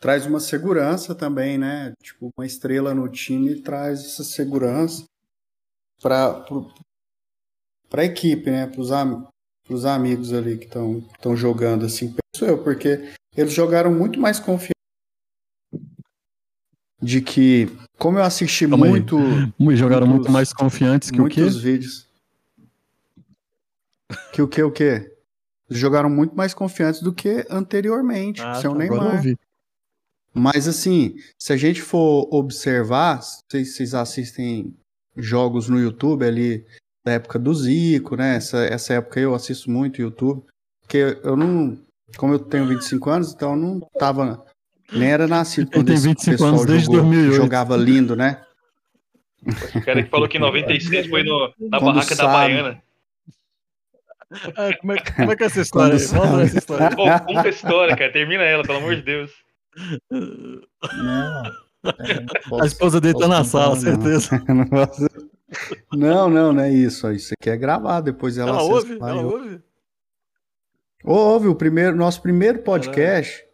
Traz 0.00 0.26
uma 0.26 0.40
segurança 0.40 1.14
também, 1.14 1.56
né? 1.56 1.92
Tipo, 2.02 2.30
uma 2.36 2.44
estrela 2.44 2.92
no 2.94 3.08
time 3.08 3.60
traz 3.62 4.00
essa 4.04 4.24
segurança 4.24 5.04
para 6.02 6.44
para 7.88 8.02
a 8.02 8.04
equipe, 8.04 8.50
né? 8.50 8.66
Para 8.66 8.80
os 8.80 9.84
amigos 9.84 10.32
ali 10.32 10.58
que 10.58 10.64
estão 10.66 11.36
jogando 11.36 11.86
assim, 11.86 12.12
penso 12.12 12.44
eu, 12.44 12.62
porque 12.62 13.14
eles 13.36 13.52
jogaram 13.52 13.92
muito 13.92 14.18
mais 14.20 14.38
confiante 14.38 14.72
de 17.02 17.20
que, 17.20 17.68
como 17.98 18.18
eu 18.18 18.22
assisti 18.24 18.66
Calma 18.68 18.86
aí. 18.86 18.90
muito 18.90 19.16
E 19.60 19.76
jogaram 19.76 20.06
muito 20.06 20.18
Muitos- 20.20 20.32
mais 20.32 20.52
confiantes 20.52 21.10
que 21.10 21.20
o 21.20 21.28
quê? 21.28 21.40
muitos 21.42 21.60
vídeos. 21.60 22.08
Que 24.32 24.42
o 24.42 24.48
que, 24.48 24.62
o 24.62 24.70
que? 24.70 25.10
Jogaram 25.70 26.08
muito 26.10 26.34
mais 26.36 26.52
confiantes 26.54 27.00
do 27.00 27.12
que 27.12 27.44
anteriormente, 27.50 28.40
Ah, 28.42 28.54
sem 28.54 28.68
o 28.70 28.72
tá, 28.72 28.78
Neymar. 28.78 29.22
Mas 30.32 30.66
assim, 30.68 31.16
se 31.38 31.52
a 31.52 31.56
gente 31.56 31.80
for 31.80 32.28
observar, 32.32 33.20
vocês, 33.20 33.74
vocês 33.76 33.94
assistem 33.94 34.74
jogos 35.16 35.68
no 35.68 35.78
YouTube 35.78 36.24
ali 36.24 36.66
da 37.04 37.12
época 37.12 37.38
do 37.38 37.54
Zico, 37.54 38.16
né? 38.16 38.36
Essa, 38.36 38.64
essa 38.64 38.94
época 38.94 39.20
eu 39.20 39.34
assisto 39.34 39.70
muito 39.70 40.00
YouTube, 40.02 40.42
porque 40.82 41.18
eu 41.22 41.36
não. 41.36 41.78
Como 42.16 42.34
eu 42.34 42.38
tenho 42.38 42.66
25 42.66 43.10
anos, 43.10 43.32
então 43.32 43.50
eu 43.52 43.56
não 43.56 43.80
tava. 43.98 44.44
Nem 44.92 45.10
era 45.10 45.26
nascido 45.26 45.70
quando 45.72 45.90
esse 45.90 46.06
25 46.08 46.30
pessoal 46.32 46.50
anos 46.50 46.66
desde 46.66 46.86
jogou- 46.86 47.00
2008. 47.02 47.34
jogava 47.36 47.76
lindo, 47.76 48.14
né? 48.16 48.42
O 49.74 49.80
cara 49.84 50.02
que 50.02 50.08
falou 50.08 50.26
que 50.28 50.36
em 50.38 50.40
96 50.40 51.06
foi 51.08 51.22
no, 51.22 51.52
na 51.60 51.78
Quando 51.78 51.94
barraca 51.96 52.14
da 52.16 52.24
sabe. 52.24 52.32
Baiana. 52.32 52.82
Ah, 54.56 54.74
como, 54.80 54.92
é, 54.92 54.96
como 54.98 55.32
é 55.32 55.36
que 55.36 55.42
é 55.44 55.46
essa 55.46 55.60
história? 55.60 55.98
sabe. 55.98 56.42
essa 56.44 56.58
história. 56.58 56.90
Pô, 56.96 57.04
conta 57.04 57.42
a 57.42 57.48
história, 57.48 57.96
cara. 57.96 58.12
Termina 58.12 58.42
ela, 58.42 58.62
pelo 58.64 58.78
amor 58.78 58.96
de 58.96 59.02
Deus. 59.02 59.30
Não. 60.10 60.62
é, 62.00 62.20
não 62.20 62.36
A 62.36 62.48
posso- 62.48 62.66
esposa 62.66 63.00
dele 63.00 63.14
tá 63.14 63.18
posso 63.20 63.30
na 63.30 63.44
sala, 63.44 63.74
não. 63.74 63.80
certeza. 63.80 64.42
Não, 64.48 64.66
posso- 64.66 65.08
não, 65.92 66.28
não, 66.54 66.58
é 66.60 66.72
isso. 66.72 67.08
Isso 67.12 67.32
aqui 67.38 67.48
é 67.50 67.56
gravado, 67.56 68.06
depois 68.06 68.36
ela, 68.38 68.50
Ela 68.50 68.62
ouve? 68.62 68.94
Ela 68.94 69.20
ouve? 69.22 69.60
Ouve, 71.06 71.48
o 71.48 71.54
primeiro, 71.54 71.94
nosso 71.94 72.22
primeiro 72.22 72.60
podcast, 72.60 73.46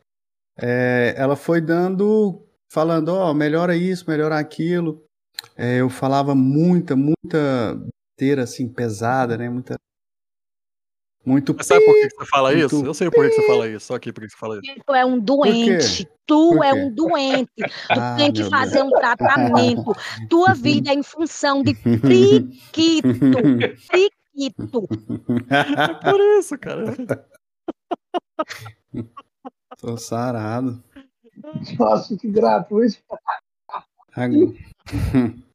é, 0.57 1.15
ela 1.17 1.35
foi 1.35 1.61
dando, 1.61 2.47
falando, 2.73 3.09
ó, 3.09 3.35
melhora 3.35 3.75
isso, 3.75 4.09
melhora 4.09 4.39
aquilo. 4.39 5.05
É, 5.57 5.79
eu 5.81 5.91
falava 5.91 6.33
muita, 6.33 6.95
muita 6.95 7.77
besteira, 8.17 8.45
assim, 8.45 8.69
pesada, 8.69 9.37
né? 9.37 9.49
Muita. 9.49 9.75
Muito. 11.27 11.53
Mas 11.55 11.67
sabe 11.67 11.85
por 11.85 11.95
que 11.95 12.11
você 12.11 12.27
fala 12.27 12.53
Muito 12.53 12.67
isso? 12.67 12.87
Eu 12.87 12.95
sei 12.95 13.11
por 13.11 13.29
que 13.29 13.33
você 13.35 13.47
fala 13.47 13.69
isso. 13.69 13.87
Só 13.87 13.95
aqui 13.97 14.13
por 14.13 14.23
que 14.23 14.31
você 14.31 14.37
fala 14.37 14.61
isso. 14.63 14.83
Tu 14.87 14.95
é 14.95 15.05
um 15.05 15.19
doente. 15.19 16.09
Tu 16.27 16.63
é 16.63 16.73
um 16.73 16.95
doente. 16.95 17.51
Tu 17.59 17.65
Ah, 17.91 18.17
tem 18.17 18.33
que 18.33 18.45
fazer 18.45 18.83
um 18.83 18.91
tratamento. 18.91 19.93
Tua 20.29 20.55
vida 20.55 20.91
é 20.91 20.95
em 20.95 21.03
função 21.03 21.63
de 21.63 21.75
priquito. 21.99 23.09
Priquito. 23.91 24.89
É 25.51 26.11
por 26.11 26.21
isso, 26.39 26.57
cara. 26.57 26.85
Tô 29.79 29.97
sarado. 29.97 30.83
Nossa, 31.79 32.17
que 32.17 32.29
gratuito. 32.29 32.99
Agora- 34.13 34.53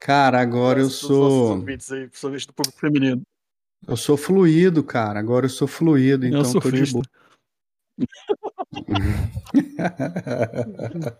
Cara, 0.00 0.40
agora 0.40 0.80
eu 0.80 0.88
sou. 0.88 1.56
aí, 1.92 2.06
principalmente 2.06 2.46
do 2.46 2.52
público 2.54 2.78
feminino. 2.78 3.22
Eu 3.86 3.96
sou 3.96 4.16
fluido, 4.16 4.82
cara. 4.84 5.18
Agora 5.18 5.46
eu 5.46 5.50
sou 5.50 5.66
fluido, 5.66 6.24
então 6.26 6.40
eu 6.40 6.44
sou 6.44 6.60
tô 6.60 6.70
de 6.70 6.92
boa. 6.92 7.04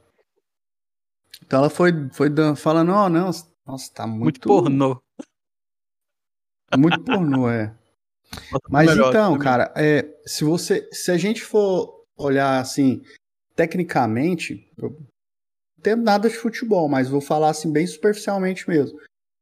Então 1.44 1.60
ela 1.60 1.70
foi, 1.70 1.92
foi 2.12 2.28
falando, 2.56 2.90
ó, 2.92 3.08
não, 3.08 3.30
nossa, 3.66 3.92
tá 3.94 4.06
muito, 4.06 4.22
Muito 4.24 4.40
pornô. 4.40 5.02
Muito 6.76 7.00
pornô, 7.02 7.48
é. 7.48 7.74
Mas 8.68 8.90
melhor, 8.90 9.08
então, 9.10 9.32
também. 9.32 9.38
cara, 9.44 9.72
é, 9.76 10.06
se 10.26 10.44
você, 10.44 10.88
se 10.92 11.10
a 11.10 11.16
gente 11.16 11.42
for 11.42 12.04
olhar 12.16 12.60
assim, 12.60 13.02
tecnicamente, 13.54 14.66
eu 14.76 14.90
não 14.90 14.96
entendo 15.78 16.02
nada 16.02 16.28
de 16.28 16.36
futebol, 16.36 16.88
mas 16.88 17.08
vou 17.08 17.20
falar 17.20 17.50
assim 17.50 17.70
bem 17.70 17.86
superficialmente 17.86 18.68
mesmo. 18.68 18.98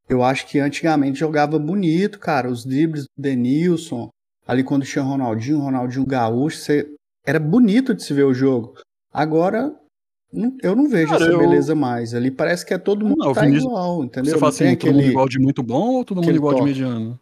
Eu 0.09 0.23
acho 0.23 0.47
que 0.47 0.59
antigamente 0.59 1.19
jogava 1.19 1.59
bonito, 1.59 2.19
cara, 2.19 2.49
os 2.51 2.65
dribles 2.65 3.05
do 3.05 3.23
Denilson, 3.23 4.09
ali 4.47 4.63
quando 4.63 4.85
tinha 4.85 5.03
Ronaldinho, 5.05 5.59
Ronaldinho 5.59 6.07
Gaúcho, 6.07 6.59
você- 6.59 6.89
era 7.25 7.41
bonito 7.41 7.95
de 7.95 8.03
se 8.05 8.13
ver 8.15 8.23
o 8.25 8.33
jogo. 8.35 8.75
Agora, 9.13 9.75
eu 10.63 10.77
não 10.77 10.89
vejo 10.89 11.13
Cara, 11.13 11.25
essa 11.25 11.33
eu- 11.33 11.39
beleza 11.39 11.75
mais. 11.75 12.15
Ali 12.15 12.31
parece 12.31 12.65
que 12.65 12.73
é 12.75 12.79
todo 12.79 13.05
mundo 13.05 13.19
Não, 13.25 13.33
tá 13.33 13.41
Vinícius- 13.41 13.65
igual, 13.65 14.05
entendeu? 14.05 14.35
Você 14.35 14.39
fala 14.39 14.53
Não 14.53 14.69
assim, 14.69 14.77
todo 14.77 14.93
mundo 14.93 15.03
igual 15.11 15.29
de 15.29 15.39
muito 15.41 15.63
bom 15.63 15.95
ou 15.95 16.05
todo 16.05 16.17
mundo 16.19 16.25
aquele 16.25 16.39
igual 16.39 16.55
de 16.55 16.61
toque. 16.61 16.71
mediano? 16.71 17.19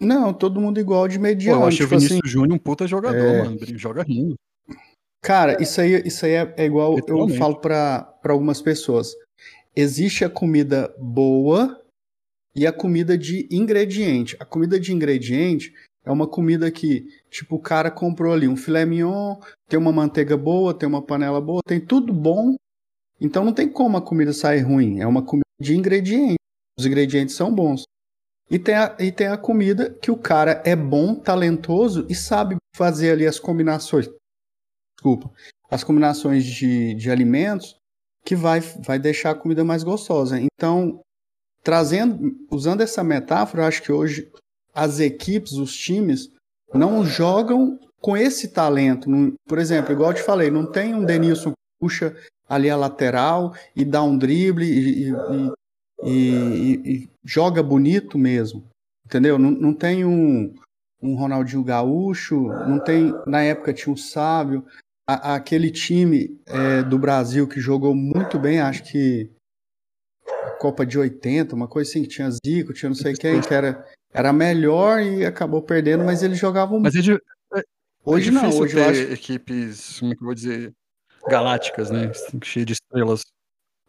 Não, 0.00 0.32
todo 0.32 0.60
mundo 0.60 0.80
igual 0.80 1.06
de 1.06 1.18
Pô, 1.18 1.22
mediano. 1.22 1.62
eu 1.62 1.66
achei 1.66 1.84
o 1.84 1.88
tipo 1.88 1.96
assim, 1.96 2.08
Vinícius 2.08 2.32
Júnior 2.32 2.54
um 2.54 2.58
puta 2.58 2.86
jogador, 2.86 3.18
é. 3.18 3.42
mano. 3.42 3.58
Ele 3.60 3.76
joga 3.76 4.02
rindo. 4.02 4.34
Cara, 5.22 5.62
isso 5.62 5.80
aí, 5.80 6.02
isso 6.06 6.24
aí 6.24 6.32
é, 6.32 6.54
é 6.56 6.64
igual 6.64 6.96
eu 7.06 7.28
falo 7.36 7.56
para 7.56 8.16
algumas 8.24 8.62
pessoas. 8.62 9.12
Existe 9.76 10.24
a 10.24 10.30
comida 10.30 10.94
boa 10.98 11.78
e 12.56 12.66
a 12.66 12.72
comida 12.72 13.18
de 13.18 13.46
ingrediente. 13.50 14.36
A 14.40 14.44
comida 14.46 14.80
de 14.80 14.92
ingrediente 14.92 15.74
é 16.04 16.10
uma 16.10 16.26
comida 16.26 16.70
que, 16.70 17.06
tipo, 17.30 17.56
o 17.56 17.60
cara 17.60 17.90
comprou 17.90 18.32
ali 18.32 18.48
um 18.48 18.56
filé 18.56 18.86
mignon, 18.86 19.36
tem 19.68 19.78
uma 19.78 19.92
manteiga 19.92 20.36
boa, 20.36 20.72
tem 20.72 20.88
uma 20.88 21.02
panela 21.02 21.40
boa, 21.40 21.60
tem 21.66 21.78
tudo 21.78 22.12
bom. 22.12 22.56
Então 23.20 23.44
não 23.44 23.52
tem 23.52 23.68
como 23.68 23.98
a 23.98 24.02
comida 24.02 24.32
sair 24.32 24.60
ruim. 24.60 25.00
É 25.00 25.06
uma 25.06 25.22
comida 25.22 25.44
de 25.60 25.76
ingrediente. 25.76 26.36
Os 26.78 26.86
ingredientes 26.86 27.34
são 27.34 27.54
bons. 27.54 27.84
E 28.50 28.58
tem, 28.58 28.74
a, 28.74 28.96
e 28.98 29.12
tem 29.12 29.28
a 29.28 29.36
comida 29.36 29.90
que 30.02 30.10
o 30.10 30.16
cara 30.16 30.60
é 30.64 30.74
bom, 30.74 31.14
talentoso 31.14 32.04
e 32.08 32.14
sabe 32.14 32.56
fazer 32.76 33.12
ali 33.12 33.26
as 33.26 33.38
combinações 33.38 34.08
desculpa, 35.00 35.30
as 35.70 35.82
combinações 35.82 36.44
de, 36.44 36.94
de 36.94 37.10
alimentos 37.10 37.74
que 38.22 38.36
vai, 38.36 38.60
vai 38.60 38.98
deixar 38.98 39.30
a 39.30 39.34
comida 39.34 39.64
mais 39.64 39.82
gostosa. 39.82 40.38
Então, 40.38 41.00
trazendo, 41.64 42.36
usando 42.50 42.82
essa 42.82 43.02
metáfora, 43.02 43.62
eu 43.62 43.66
acho 43.66 43.82
que 43.82 43.90
hoje 43.90 44.30
as 44.74 45.00
equipes, 45.00 45.52
os 45.52 45.74
times, 45.74 46.30
não 46.72 47.04
jogam 47.04 47.78
com 47.98 48.14
esse 48.14 48.48
talento. 48.48 49.08
Por 49.48 49.58
exemplo, 49.58 49.92
igual 49.92 50.10
eu 50.10 50.16
te 50.16 50.22
falei, 50.22 50.50
não 50.50 50.70
tem 50.70 50.94
um 50.94 51.04
Denilson 51.04 51.50
que 51.50 51.56
puxa 51.80 52.14
ali 52.46 52.68
a 52.68 52.76
lateral 52.76 53.54
e 53.74 53.84
dá 53.84 54.02
um 54.02 54.18
drible 54.18 54.66
e, 54.66 55.08
e- 55.08 55.10
e- 55.10 55.52
e- 56.02 56.80
e 56.84 57.08
joga 57.24 57.62
bonito 57.62 58.18
mesmo. 58.18 58.66
Entendeu? 59.06 59.38
Não, 59.38 59.50
não 59.50 59.74
tem 59.74 60.04
um, 60.04 60.54
um 61.02 61.14
Ronaldinho 61.14 61.64
Gaúcho, 61.64 62.40
não 62.66 62.78
tem. 62.78 63.12
Na 63.26 63.42
época 63.42 63.72
tinha 63.72 63.92
um 63.92 63.96
Sábio. 63.96 64.64
A- 65.08 65.34
aquele 65.34 65.70
time 65.70 66.40
é, 66.46 66.82
do 66.82 66.98
Brasil 66.98 67.48
que 67.48 67.60
jogou 67.60 67.94
muito 67.94 68.38
bem, 68.38 68.60
acho 68.60 68.84
que 68.84 69.28
a 70.28 70.50
Copa 70.52 70.86
de 70.86 70.98
80, 70.98 71.54
uma 71.56 71.66
coisa 71.66 71.90
assim, 71.90 72.02
que 72.02 72.08
tinha 72.08 72.30
Zico, 72.30 72.72
tinha 72.72 72.88
não 72.88 72.94
sei 72.96 73.14
quem, 73.14 73.40
que 73.40 73.52
era, 73.52 73.84
era 74.12 74.32
melhor 74.32 75.00
e 75.02 75.24
acabou 75.26 75.62
perdendo, 75.62 76.04
mas 76.04 76.22
eles 76.22 76.38
jogavam 76.38 76.78
Mas 76.78 76.94
é, 76.94 77.00
di- 77.00 77.18
Hoje 78.04 78.28
é 78.28 78.32
não, 78.32 78.50
hoje 78.56 78.76
eu 78.78 78.84
acho. 78.84 79.00
equipes, 79.12 79.98
como 79.98 80.12
é 80.12 80.16
que 80.16 80.22
eu 80.22 80.26
vou 80.26 80.34
dizer, 80.34 80.72
galácticas, 81.26 81.90
né? 81.90 82.10
Cheio 82.44 82.64
de 82.64 82.72
estrelas. 82.74 83.22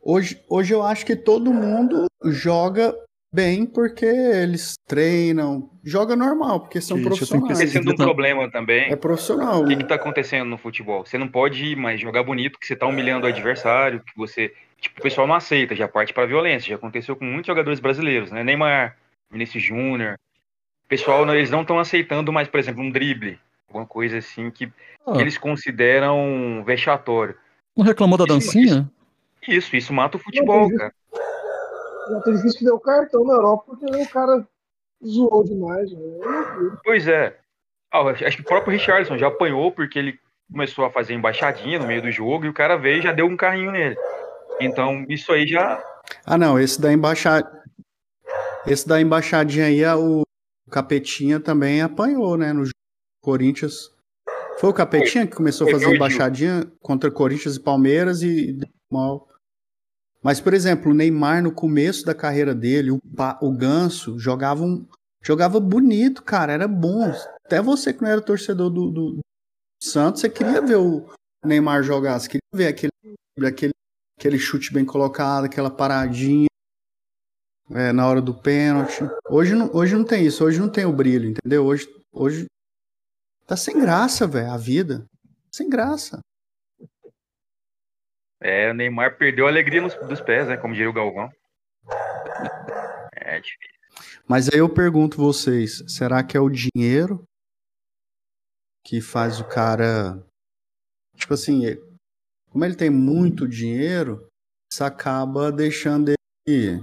Hoje, 0.03 0.41
hoje 0.49 0.73
eu 0.73 0.81
acho 0.83 1.05
que 1.05 1.15
todo 1.15 1.53
mundo 1.53 2.05
joga 2.25 2.95
bem 3.33 3.65
porque 3.65 4.05
eles 4.05 4.73
treinam, 4.87 5.69
joga 5.83 6.15
normal, 6.15 6.61
porque 6.61 6.81
são 6.81 6.97
Gente, 6.97 7.03
que 7.03 7.09
profissionais. 7.09 7.47
pesquisar. 7.47 7.79
Acontecendo 7.79 7.89
um 7.89 7.93
Então- 7.93 8.05
problema 8.05 8.51
também. 8.51 8.91
É 8.91 8.95
profissional. 8.95 9.63
O 9.63 9.67
que, 9.67 9.75
que 9.77 9.83
tá 9.83 9.95
acontecendo 9.95 10.49
no 10.49 10.57
futebol? 10.57 11.05
Você 11.05 11.17
não 11.17 11.27
pode 11.27 11.75
mais 11.75 11.99
jogar 12.01 12.23
bonito, 12.23 12.59
que 12.59 12.65
você 12.67 12.75
tá 12.75 12.87
humilhando 12.87 13.25
o 13.25 13.29
adversário, 13.29 14.01
que 14.01 14.11
você. 14.17 14.53
Tipo, 14.79 14.99
o 14.99 15.03
pessoal 15.03 15.27
não 15.27 15.35
aceita, 15.35 15.75
já 15.75 15.87
parte 15.87 16.11
pra 16.13 16.25
violência. 16.25 16.69
Já 16.69 16.75
aconteceu 16.75 17.15
com 17.15 17.23
muitos 17.23 17.47
jogadores 17.47 17.79
brasileiros, 17.79 18.31
né? 18.31 18.43
Neymar, 18.43 18.97
Vinícius 19.31 19.63
Júnior. 19.63 20.15
O 20.83 20.87
pessoal, 20.89 21.23
não- 21.25 21.35
eles 21.35 21.51
não 21.51 21.61
estão 21.61 21.77
aceitando 21.79 22.33
mais, 22.33 22.47
por 22.47 22.59
exemplo, 22.59 22.81
um 22.83 22.89
drible. 22.89 23.39
Alguma 23.69 23.85
coisa 23.85 24.17
assim 24.17 24.49
que, 24.49 24.65
que 24.67 24.73
Ah, 25.07 25.21
eles 25.21 25.37
consideram 25.37 26.63
vexatório. 26.65 27.35
não 27.77 27.85
reclamou 27.85 28.17
da 28.17 28.25
Isso- 28.25 28.33
dancinha? 28.33 28.65
Isso, 28.65 28.91
isso 29.47 29.93
mata 29.93 30.17
o 30.17 30.19
futebol, 30.19 30.69
Não, 30.69 30.77
cara. 30.77 30.93
Já 32.09 32.21
tem 32.21 32.35
difícil 32.35 32.59
que 32.59 32.65
deu 32.65 32.79
cartão 32.79 33.23
na 33.23 33.33
Europa 33.33 33.63
porque 33.67 33.85
o 33.85 34.09
cara 34.09 34.47
zoou 35.05 35.43
demais. 35.43 35.91
Né? 35.91 35.99
Pois 36.83 37.07
é. 37.07 37.37
Ah, 37.91 38.01
acho 38.09 38.37
que 38.37 38.41
o 38.41 38.45
próprio 38.45 38.73
Richardson 38.73 39.17
já 39.17 39.27
apanhou 39.27 39.71
porque 39.71 39.99
ele 39.99 40.19
começou 40.51 40.85
a 40.85 40.91
fazer 40.91 41.13
embaixadinha 41.13 41.79
no 41.79 41.87
meio 41.87 42.01
do 42.01 42.11
jogo 42.11 42.45
e 42.45 42.49
o 42.49 42.53
cara 42.53 42.77
veio 42.77 42.99
e 42.99 43.01
já 43.01 43.11
deu 43.11 43.25
um 43.25 43.37
carrinho 43.37 43.71
nele. 43.71 43.95
Então, 44.59 45.05
isso 45.09 45.31
aí 45.31 45.47
já. 45.47 45.83
Ah, 46.25 46.37
não, 46.37 46.59
esse 46.59 46.79
da 46.79 46.91
embaixada. 46.91 47.61
Esse 48.65 48.87
da 48.87 49.01
embaixadinha 49.01 49.65
aí, 49.65 49.83
o 49.85 50.23
Capetinha 50.69 51.39
também 51.39 51.81
apanhou, 51.81 52.37
né? 52.37 52.53
No 52.53 52.65
jogo 52.65 52.69
do 52.69 53.25
Corinthians. 53.25 53.91
Foi 54.59 54.69
o 54.69 54.73
Capetinha 54.73 55.25
que 55.25 55.35
começou 55.35 55.67
a 55.67 55.71
fazer 55.71 55.95
embaixadinha 55.95 56.71
contra 56.79 57.09
Corinthians 57.09 57.55
e 57.55 57.59
Palmeiras 57.59 58.21
e 58.21 58.53
deu 58.53 58.69
mal. 58.91 59.27
Mas, 60.23 60.39
por 60.39 60.53
exemplo, 60.53 60.91
o 60.91 60.93
Neymar 60.93 61.41
no 61.41 61.51
começo 61.51 62.05
da 62.05 62.13
carreira 62.13 62.53
dele, 62.53 62.91
o, 62.91 62.99
o 63.41 63.51
Ganso, 63.51 64.19
jogava, 64.19 64.63
um, 64.63 64.85
jogava 65.21 65.59
bonito, 65.59 66.21
cara, 66.21 66.53
era 66.53 66.67
bom. 66.67 67.11
Até 67.45 67.61
você 67.61 67.91
que 67.91 68.01
não 68.01 68.09
era 68.09 68.21
torcedor 68.21 68.69
do, 68.69 68.91
do 68.91 69.19
Santos, 69.81 70.21
você 70.21 70.29
queria 70.29 70.61
ver 70.61 70.77
o 70.77 71.07
Neymar 71.43 71.81
jogar, 71.81 72.19
você 72.19 72.27
queria 72.27 72.41
ver 72.53 72.67
aquele, 72.67 72.91
aquele, 73.43 73.73
aquele 74.17 74.37
chute 74.37 74.71
bem 74.71 74.85
colocado, 74.85 75.45
aquela 75.45 75.71
paradinha 75.71 76.47
é, 77.71 77.91
na 77.91 78.07
hora 78.07 78.21
do 78.21 78.33
pênalti. 78.33 78.99
Hoje 79.27 79.55
não, 79.55 79.71
hoje 79.73 79.95
não 79.95 80.03
tem 80.03 80.25
isso, 80.25 80.43
hoje 80.43 80.59
não 80.59 80.69
tem 80.69 80.85
o 80.85 80.93
brilho, 80.93 81.29
entendeu? 81.29 81.65
Hoje, 81.65 81.87
hoje 82.11 82.45
tá 83.47 83.57
sem 83.57 83.79
graça, 83.79 84.27
velho, 84.27 84.51
a 84.51 84.57
vida. 84.57 85.03
Sem 85.51 85.67
graça. 85.67 86.19
É, 88.41 88.71
o 88.71 88.73
Neymar 88.73 89.17
perdeu 89.17 89.45
a 89.45 89.49
alegria 89.49 89.81
nos- 89.81 89.95
dos 89.95 90.19
pés, 90.21 90.47
né? 90.47 90.57
Como 90.57 90.73
diria 90.73 90.89
o 90.89 90.93
Galvão. 90.93 91.29
É 93.15 93.39
difícil. 93.39 93.71
Mas 94.27 94.49
aí 94.49 94.59
eu 94.59 94.69
pergunto 94.69 95.17
vocês, 95.17 95.83
será 95.87 96.23
que 96.23 96.35
é 96.35 96.39
o 96.39 96.49
dinheiro 96.49 97.23
que 98.85 98.99
faz 99.01 99.39
o 99.39 99.47
cara. 99.47 100.23
Tipo 101.15 101.33
assim, 101.35 101.61
como 102.49 102.65
ele 102.65 102.75
tem 102.75 102.89
muito 102.89 103.47
dinheiro, 103.47 104.27
isso 104.71 104.83
acaba 104.83 105.51
deixando 105.51 106.13
ele. 106.47 106.81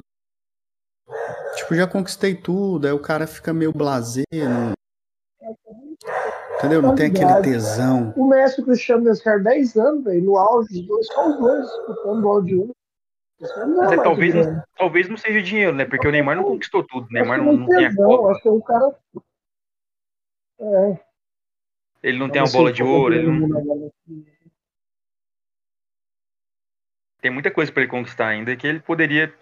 Tipo, 1.57 1.75
já 1.75 1.89
conquistei 1.89 2.35
tudo, 2.37 2.87
aí 2.87 2.93
o 2.93 3.03
cara 3.03 3.27
fica 3.27 3.53
meio 3.53 3.73
blasé, 3.73 4.23
não- 4.33 4.73
entendeu? 6.59 6.83
Não 6.83 6.95
tem 6.95 7.07
aquele 7.07 7.43
tesão. 7.43 8.13
O 8.17 8.27
Messi 8.27 8.61
e 8.61 8.63
o 8.63 8.67
Cristiano 8.67 9.05
nesse 9.05 9.23
cara 9.23 9.39
10 9.39 9.77
anos, 9.77 10.05
velho, 10.05 10.23
no 10.23 10.37
auge, 10.37 10.81
os 10.81 10.87
dois, 10.87 11.07
só 11.07 11.29
os 11.29 11.39
dois 11.39 11.67
disputando 11.67 12.23
bola 12.23 12.45
de 12.45 12.57
um. 12.57 12.71
Esse 13.41 13.55
cara 13.55 13.67
não 13.67 13.77
Mas 13.77 13.93
é, 13.93 14.03
talvez, 14.03 14.35
não, 14.35 14.63
talvez 14.77 15.09
não 15.09 15.17
seja 15.17 15.41
dinheiro, 15.41 15.75
né? 15.75 15.85
Porque 15.85 16.07
o 16.07 16.11
Neymar 16.11 16.37
não 16.37 16.45
conquistou 16.45 16.85
tudo. 16.85 17.07
O 17.07 17.13
Neymar 17.13 17.39
não, 17.39 17.53
que 17.53 17.57
não 17.59 17.67
tem 17.67 17.87
a 17.87 17.95
Copa. 17.95 18.33
Acho 18.33 18.43
que 18.43 18.49
o 18.49 18.63
cara. 18.63 18.99
É, 20.61 21.01
Ele 22.03 22.19
não 22.19 22.29
tem 22.29 22.41
a 22.41 22.45
assim, 22.45 22.59
bola 22.59 22.73
de 22.73 22.83
ouro. 22.83 23.15
Ele 23.15 23.31
não, 23.31 23.93
tem 27.21 27.31
muita 27.31 27.51
coisa 27.51 27.71
pra 27.71 27.83
ele 27.83 27.91
conquistar 27.91 28.29
ainda 28.29 28.57
que 28.57 28.67
ele 28.67 28.81
poderia. 28.81 29.33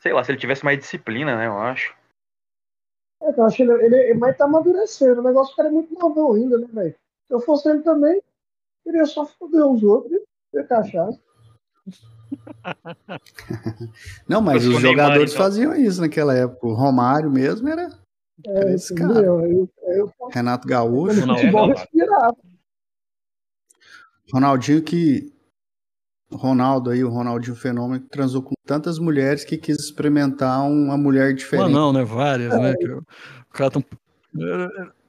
Sei 0.00 0.12
lá, 0.12 0.24
se 0.24 0.32
ele 0.32 0.38
tivesse 0.38 0.64
mais 0.64 0.78
disciplina, 0.78 1.36
né? 1.36 1.46
Eu 1.46 1.56
acho. 1.58 1.94
É, 3.22 3.38
eu 3.38 3.44
acho 3.44 3.56
que 3.56 3.62
ele, 3.62 3.72
ele, 3.72 4.14
vai 4.18 4.32
estar 4.32 4.44
amadurecendo. 4.46 5.20
O 5.20 5.24
negócio 5.24 5.52
do 5.52 5.56
cara 5.56 5.68
é 5.68 5.72
muito 5.72 5.94
novão 5.94 6.34
ainda, 6.34 6.58
né, 6.58 6.66
velho? 6.72 6.94
Se 7.28 7.34
eu 7.34 7.40
fosse 7.40 7.68
ele 7.68 7.82
também, 7.82 8.20
queria 8.84 9.06
só 9.06 9.24
foder 9.24 9.66
os 9.66 9.82
outros 9.82 10.12
e 10.12 10.22
ter 10.52 10.66
cachaça. 10.66 11.18
Não, 14.28 14.40
mas 14.40 14.66
os 14.66 14.80
jogadores 14.80 15.32
então. 15.32 15.44
faziam 15.44 15.74
isso 15.74 16.00
naquela 16.00 16.34
época. 16.34 16.66
O 16.66 16.74
Romário 16.74 17.30
mesmo 17.30 17.68
era, 17.68 17.90
era 18.44 18.70
É, 18.70 18.74
esse 18.74 18.94
cara. 18.94 19.20
Eu, 19.20 19.68
eu, 19.82 20.12
Renato 20.30 20.66
Gaúcho. 20.66 21.22
o 21.22 21.26
Não, 21.26 21.36
futebol 21.36 21.68
não. 21.68 21.74
respirava. 21.74 22.36
Ronaldinho 24.32 24.82
que. 24.82 25.31
Ronaldo 26.36 26.90
aí, 26.90 27.02
o 27.04 27.08
Ronaldinho 27.08 27.56
Fenômeno, 27.56 28.00
que 28.02 28.08
transou 28.08 28.42
com 28.42 28.52
tantas 28.66 28.98
mulheres 28.98 29.44
que 29.44 29.56
quis 29.56 29.78
experimentar 29.78 30.60
uma 30.68 30.96
mulher 30.96 31.28
Uma 31.28 31.34
diferente. 31.34 31.70
não, 31.72 31.92
né? 31.92 32.04
Várias, 32.04 32.58
né? 32.58 32.74
que 32.76 32.86
O 32.88 33.04
cara 33.52 33.70
tão... 33.70 33.84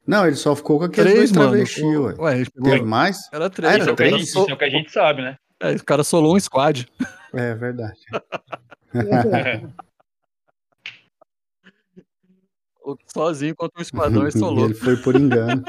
Não, 0.06 0.28
ele 0.28 0.36
só 0.36 0.54
ficou 0.56 0.80
com 0.80 0.86
aqueles 0.86 1.12
Três, 1.14 1.32
dois 1.32 1.38
mano. 1.38 1.50
travestis, 1.52 1.84
ué. 1.84 2.16
Ué, 2.20 2.36
ele 2.42 2.50
pegou... 2.52 2.72
Teve 2.72 2.86
mais? 2.86 3.18
Era 3.32 3.50
três. 3.50 3.72
Ah, 3.72 3.76
era 3.76 3.84
é 3.84 3.84
o 3.84 3.88
que 3.88 3.92
a 3.92 3.96
três? 3.96 4.12
gente, 4.14 4.24
isso 4.28 4.50
é 4.50 4.54
o 4.54 4.58
que 4.58 4.66
a 4.66 4.70
gente 4.70 4.92
sabe, 4.92 5.22
né? 5.22 5.38
É, 5.62 5.72
o 5.76 5.84
cara 5.86 6.04
solou 6.04 6.36
um 6.36 6.40
squad. 6.40 6.88
É 7.34 7.56
verdade. 7.56 8.00
Sozinho 13.08 13.56
contra 13.56 13.80
um 13.80 13.82
esquadrão 13.82 14.28
e 14.28 14.32
solou. 14.32 14.66
ele 14.66 14.74
foi 14.74 14.98
por 14.98 15.16
engano. 15.16 15.64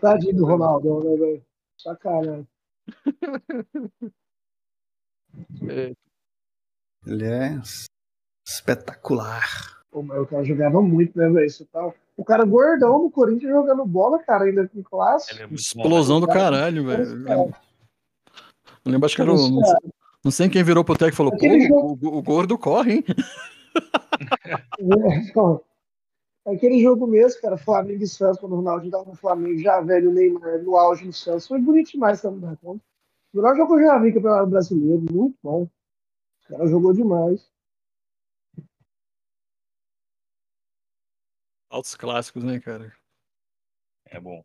Tadinho 0.00 0.36
do 0.36 0.46
Ronaldo, 0.46 1.00
né, 1.04 1.16
velho? 1.16 1.44
Sacanagem. 1.82 2.46
É, 5.68 5.92
Ele 7.06 7.26
é 7.26 7.60
espetacular. 8.46 9.82
O 9.90 10.26
cara 10.26 10.44
jogava 10.44 10.80
muito, 10.80 11.18
né, 11.18 11.28
velho? 11.28 11.50
Você 11.50 11.64
tá... 11.66 11.92
O 12.16 12.24
cara 12.24 12.44
gordão 12.44 13.02
no 13.02 13.10
Corinthians 13.10 13.50
jogando 13.52 13.84
bola, 13.86 14.22
cara, 14.22 14.44
ainda 14.44 14.68
com 14.68 14.82
classe. 14.82 15.32
É 15.32 15.46
muito 15.46 15.50
bom, 15.50 15.56
Explosão 15.82 16.20
do 16.20 16.28
caralho, 16.28 16.86
velho. 16.86 17.02
Eu 17.02 17.14
lembro- 17.16 17.56
eu 18.84 18.92
lembro, 18.92 19.06
acho 19.06 19.16
que 19.16 19.22
era 19.22 19.32
o. 19.32 19.50
Não, 19.50 19.60
cara, 19.60 19.78
sei 20.30 20.48
quem 20.48 20.62
virou 20.62 20.84
pro 20.84 20.96
técnico 20.96 21.14
e 21.14 21.16
falou: 21.16 21.34
Aquele 21.34 21.68
pô, 21.68 21.98
o, 22.00 22.18
o 22.18 22.22
gordo 22.22 22.56
corre, 22.58 22.92
hein? 22.96 23.04
Então, 26.42 26.54
aquele 26.54 26.82
jogo 26.82 27.06
mesmo, 27.06 27.40
cara, 27.40 27.56
Flamengo 27.56 28.02
e 28.02 28.08
Santos, 28.08 28.40
quando 28.40 28.52
o 28.52 28.56
Ronaldo 28.56 28.90
tava 28.90 29.04
no 29.04 29.14
Flamengo, 29.14 29.58
já 29.60 29.80
velho, 29.80 30.10
o 30.10 30.12
Neymar 30.12 30.60
no 30.62 30.76
auge 30.76 31.06
no 31.06 31.12
Santos, 31.12 31.46
foi 31.46 31.60
bonito 31.60 31.92
demais 31.92 32.20
também, 32.20 32.50
né? 32.50 32.58
O 32.64 32.80
melhor 33.32 33.56
jogo 33.56 33.76
que 33.76 33.82
eu 33.82 33.86
já 33.86 33.98
vi 33.98 34.12
campeonato 34.12 34.50
brasileiro, 34.50 35.06
muito 35.10 35.38
bom. 35.40 35.62
O 35.62 36.48
cara 36.48 36.66
jogou 36.66 36.92
demais. 36.92 37.48
Altos 41.70 41.94
clássicos, 41.94 42.42
né, 42.42 42.58
cara? 42.58 42.92
É 44.06 44.20
bom. 44.20 44.44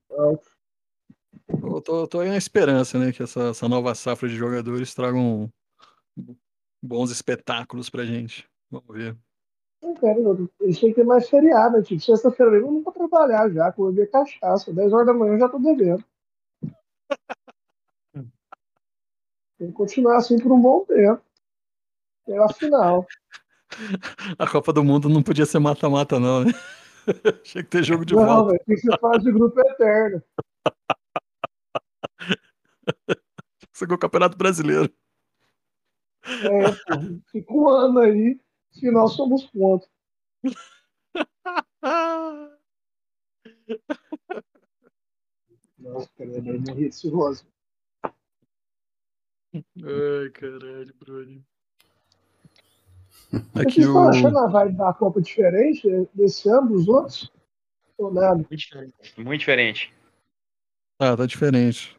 Eu 1.49 1.81
tô, 1.81 2.07
tô 2.07 2.19
aí 2.19 2.29
na 2.29 2.37
esperança, 2.37 2.99
né, 2.99 3.11
que 3.11 3.23
essa, 3.23 3.49
essa 3.49 3.67
nova 3.67 3.93
safra 3.95 4.29
de 4.29 4.35
jogadores 4.35 4.93
tragam 4.93 5.51
bons 6.81 7.09
espetáculos 7.09 7.89
pra 7.89 8.05
gente. 8.05 8.47
Vamos 8.69 8.95
ver. 8.95 9.17
Não 9.87 9.93
quero, 9.93 10.51
eles 10.59 10.79
têm 10.81 10.89
que 10.89 10.95
ter 10.95 11.05
mais 11.05 11.29
feriado? 11.29 11.81
Tipo, 11.81 12.01
sexta-feira 12.01 12.51
mesmo 12.51 12.67
eu 12.67 12.71
não 12.73 12.83
vou 12.83 12.91
trabalhar 12.91 13.49
já, 13.49 13.71
vou 13.71 13.89
beber 13.89 14.11
cachaça. 14.11 14.73
10 14.73 14.91
horas 14.91 15.07
da 15.07 15.13
manhã 15.13 15.35
eu 15.35 15.39
já 15.39 15.47
tô 15.47 15.57
bebendo. 15.57 16.03
Tem 19.57 19.67
que 19.67 19.73
continuar 19.73 20.17
assim 20.17 20.37
por 20.37 20.51
um 20.51 20.61
bom 20.61 20.83
tempo. 20.83 21.21
Até 22.23 22.37
a 22.37 22.49
final. 22.49 23.07
A 24.37 24.45
Copa 24.45 24.73
do 24.73 24.83
Mundo 24.83 25.07
não 25.07 25.23
podia 25.23 25.45
ser 25.45 25.59
mata-mata, 25.59 26.19
não, 26.19 26.43
né? 26.43 26.51
Tinha 27.43 27.63
que 27.63 27.69
ter 27.69 27.81
jogo 27.83 28.05
de 28.05 28.13
não, 28.13 28.25
volta. 28.25 28.51
velho, 28.51 28.63
tem 28.65 28.75
que 28.75 28.81
ser 28.81 28.99
fase 28.99 29.23
de 29.23 29.31
grupo 29.31 29.57
eterno. 29.61 30.21
É 33.79 33.93
o 33.93 33.97
Campeonato 33.97 34.35
Brasileiro. 34.35 34.91
É, 36.25 36.71
fica 37.31 37.53
um 37.53 37.69
ano 37.69 37.99
aí, 37.99 38.39
final 38.79 39.07
somos 39.07 39.45
pontos. 39.47 39.87
Ah, 41.81 42.49
Nossa, 45.77 46.09
cara, 46.17 46.37
é 46.37 46.41
bem 46.41 46.75
receoso. 46.75 47.45
Ai, 49.53 50.29
caralho, 50.33 50.93
Bruno. 50.99 51.43
Vocês 53.29 53.45
Aqui 53.55 53.79
estão 53.81 54.05
o. 54.05 54.09
achando 54.09 54.37
a 54.39 54.47
vibe 54.47 54.77
da 54.77 54.93
Copa 54.93 55.21
diferente 55.21 55.87
desse 56.13 56.49
ano 56.49 56.69
dos 56.69 56.87
outros? 56.87 57.31
Ou 57.97 58.13
nada? 58.13 58.35
Muito 58.35 58.55
diferente. 58.55 58.93
Muito 59.17 59.39
diferente. 59.39 59.93
Ah, 60.99 61.15
tá 61.17 61.25
diferente. 61.25 61.95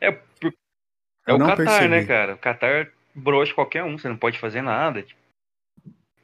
É, 0.00 0.08
é 0.08 0.22
Eu 1.26 1.36
o 1.36 1.38
Qatar, 1.38 1.56
percebi. 1.56 1.88
né, 1.88 2.04
cara? 2.04 2.34
O 2.34 2.38
Qatar 2.38 2.92
broxa 3.14 3.54
qualquer 3.54 3.84
um, 3.84 3.96
você 3.98 4.08
não 4.08 4.16
pode 4.18 4.38
fazer 4.38 4.62
nada. 4.62 5.02
tipo. 5.02 5.20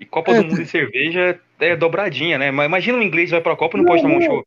E 0.03 0.07
Copa 0.07 0.33
É, 0.33 0.43
do 0.43 0.49
Mundo 0.49 0.61
e 0.61 0.67
cerveja 0.67 1.41
é 1.61 1.77
dobradinha, 1.77 2.37
né? 2.37 2.51
Mas 2.51 2.67
imagina 2.67 2.99
um 2.99 3.03
inglês 3.03 3.31
vai 3.31 3.41
pra 3.41 3.57
Copa 3.57 3.77
e 3.79 3.81
não 3.81 3.87
pode 3.87 4.03
tomar 4.03 4.17
um 4.17 4.19
Não, 4.19 4.27
chopp. 4.27 4.47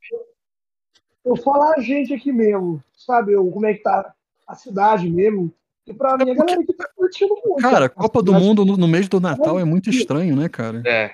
Eu 1.23 1.35
falar 1.37 1.75
a 1.77 1.81
gente 1.81 2.13
aqui 2.13 2.29
mesmo, 2.33 2.83
sabe? 2.93 3.31
Eu, 3.31 3.49
como 3.49 3.65
é 3.65 3.73
que 3.73 3.81
tá 3.81 4.13
a 4.45 4.53
cidade 4.53 5.09
mesmo. 5.09 5.49
E 5.87 5.93
pra 5.93 6.17
mim, 6.17 6.29
a 6.29 6.33
galera 6.35 6.61
aqui 6.61 6.73
tá 6.73 6.89
curtindo 6.93 7.33
muito. 7.45 7.61
Cara, 7.61 7.87
Copa 7.87 8.21
do 8.21 8.31
cidade- 8.33 8.45
Mundo 8.45 8.65
no, 8.65 8.75
no 8.75 8.87
mês 8.87 9.07
do 9.07 9.21
Natal 9.21 9.57
é 9.57 9.63
muito 9.63 9.89
estranho, 9.89 10.35
né, 10.35 10.49
cara? 10.49 10.83
É, 10.85 11.13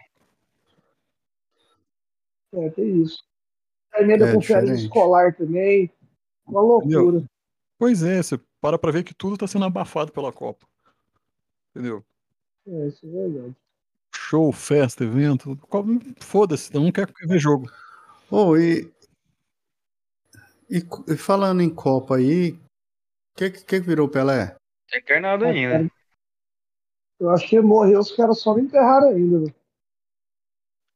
É, 2.54 2.69
tem 2.71 3.01
isso. 3.04 3.23
A 3.93 4.01
emenda 4.01 4.27
É 4.27 4.36
diferente. 4.36 4.82
escolar 4.82 5.36
também. 5.36 5.89
Uma 6.47 6.62
loucura. 6.62 7.23
Pois 7.77 8.01
é, 8.01 8.23
você 8.23 8.39
para 8.60 8.77
pra 8.80 8.91
ver 8.91 9.04
que 9.04 9.13
tudo 9.13 9.38
tá 9.38 9.45
sendo 9.45 9.65
abafado 9.65 10.12
pela 10.12 10.34
Copa. 10.34 10.65
Entendeu? 11.69 12.04
É, 12.67 12.88
isso 12.88 13.06
é 13.06 13.10
verdade. 13.10 13.56
Show, 14.15 14.52
festa, 14.52 15.04
evento. 15.04 15.58
Foda-se, 16.19 16.74
eu 16.74 16.82
não 16.82 16.91
quero 16.91 17.13
ver 17.26 17.39
jogo. 17.39 17.69
Ô, 18.30 18.58
e, 18.58 18.91
e, 20.69 20.84
e 21.08 21.17
falando 21.17 21.62
em 21.62 21.69
Copa 21.74 22.17
aí, 22.17 22.52
o 22.52 22.60
que, 23.38 23.50
que 23.52 23.63
que 23.63 23.80
virou 23.80 24.08
Pelé? 24.10 24.56
é 24.93 25.00
encarnado 25.00 25.45
ainda. 25.45 25.89
Eu 27.19 27.30
acho 27.30 27.47
que 27.47 27.60
morreu, 27.62 28.00
os 28.00 28.12
caras 28.15 28.39
só 28.39 28.54
não 28.54 28.63
enterraram 28.63 29.10
ainda. 29.10 29.39
velho. 29.39 29.56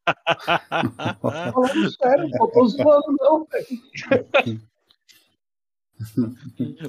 Falando 1.53 1.91
sério, 1.91 2.29
não 2.29 2.51
tô 2.51 2.67
zoando, 2.67 3.15
não, 3.19 3.45
velho. 3.45 4.61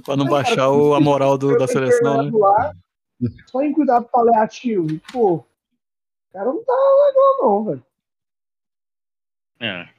pra 0.05 0.17
não 0.17 0.27
baixar 0.27 0.71
o- 0.71 0.95
a 0.95 1.01
moral 1.01 1.39
do- 1.39 1.57
da 1.57 1.67
seleção, 1.67 2.25
né? 2.25 2.31
Lá, 2.33 2.73
só 3.47 3.63
em 3.63 3.73
cuidado 3.73 4.07
paliativo. 4.11 4.87
Pô, 5.13 5.45
cara 6.37 6.53
não 6.53 6.63
tá 6.63 6.73
legal, 7.07 7.37
não, 7.39 7.65
velho. 7.65 7.87
É. 9.59 9.97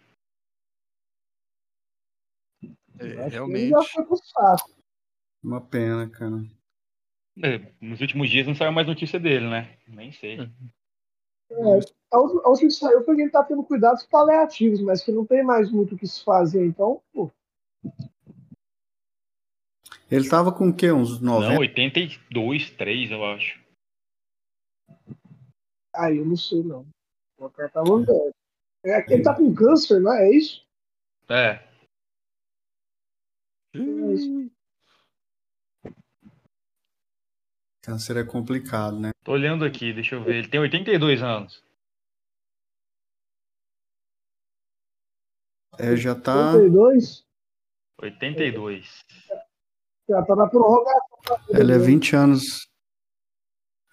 É, 3.00 3.28
realmente. 3.28 3.70
já 3.70 3.82
foi 3.84 4.06
pro 4.06 4.18
saco. 4.18 4.72
Uma 5.44 5.62
pena, 5.62 6.08
cara. 6.10 6.44
É, 7.44 7.72
Nos 7.82 8.02
últimos 8.02 8.30
dias 8.30 8.46
não 8.46 8.56
saiu 8.56 8.72
mais 8.72 8.88
notícia 8.88 9.20
dele, 9.20 9.50
né? 9.50 9.78
Nem 9.88 10.12
sei. 10.12 10.40
É, 11.50 11.80
a 12.12 12.20
última 12.20 12.42
a 12.44 12.50
última 12.50 12.70
que 12.70 12.76
saiu 12.76 13.04
foi 13.04 13.16
que 13.16 13.22
ele 13.22 13.32
tá 13.32 13.44
tendo 13.44 13.64
cuidados 13.64 14.04
paliativos, 14.06 14.82
mas 14.82 15.04
que 15.04 15.12
não 15.12 15.26
tem 15.26 15.44
mais 15.44 15.72
muito 15.72 15.96
o 15.96 15.98
que 15.98 16.08
se 16.08 16.24
fazer, 16.24 16.66
então, 16.66 17.02
pô. 17.14 17.32
Ele 20.10 20.30
tava 20.30 20.52
com 20.52 20.70
o 20.70 20.76
quê? 20.76 20.92
Uns 20.92 21.20
90? 21.20 21.54
Não, 21.54 21.60
82, 21.60 22.72
3, 22.72 23.12
eu 23.12 23.26
acho. 23.26 23.67
Aí 25.98 26.18
eu 26.18 26.26
não 26.26 26.38
sei, 26.38 26.64
não. 26.64 26.86
O 27.38 27.50
cara 27.50 27.70
tá 27.70 27.82
velho. 27.82 28.34
É, 28.86 29.14
ele 29.14 29.24
tá 29.24 29.36
com 29.36 29.54
câncer, 29.54 30.00
não 30.00 30.14
é? 30.14 30.28
É 30.28 30.36
isso? 30.36 30.66
É. 31.30 31.68
Ih, 33.74 34.52
Câncer 37.88 38.18
é 38.18 38.24
complicado, 38.24 39.00
né? 39.00 39.12
Tô 39.24 39.32
olhando 39.32 39.64
aqui, 39.64 39.94
deixa 39.94 40.16
eu 40.16 40.24
ver. 40.24 40.36
Ele 40.36 40.48
tem 40.50 40.60
82 40.60 41.24
anos. 41.24 41.64
É, 45.80 45.96
já 45.96 46.14
tá. 46.14 46.52
32, 46.52 47.26
82. 48.02 49.00
já 50.10 50.26
tá 50.26 50.36
na 50.36 50.48
prorrogação. 50.48 51.40
Ele 51.50 51.72
é 51.72 51.78
dele. 51.78 51.86
20 51.86 52.16
anos. 52.16 52.68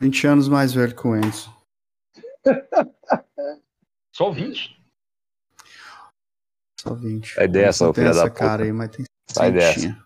20 0.01 0.27
anos 0.27 0.49
mais 0.49 0.73
velho 0.73 0.97
que 0.97 1.07
o 1.07 1.15
Enzo. 1.15 1.64
Só 4.15 4.31
20? 4.31 4.81
Só 6.81 6.95
20. 6.95 7.35
Sai 7.35 7.49
dessa, 7.49 7.85
Não 7.87 7.95
filha 7.95 8.07
da 8.07 8.11
essa 8.11 8.29
puta. 8.29 8.39
cara 8.39 8.63
aí, 8.65 8.73
mas 8.73 8.91
tem 8.91 9.05
Sai 9.31 9.51
dessa. 9.53 9.97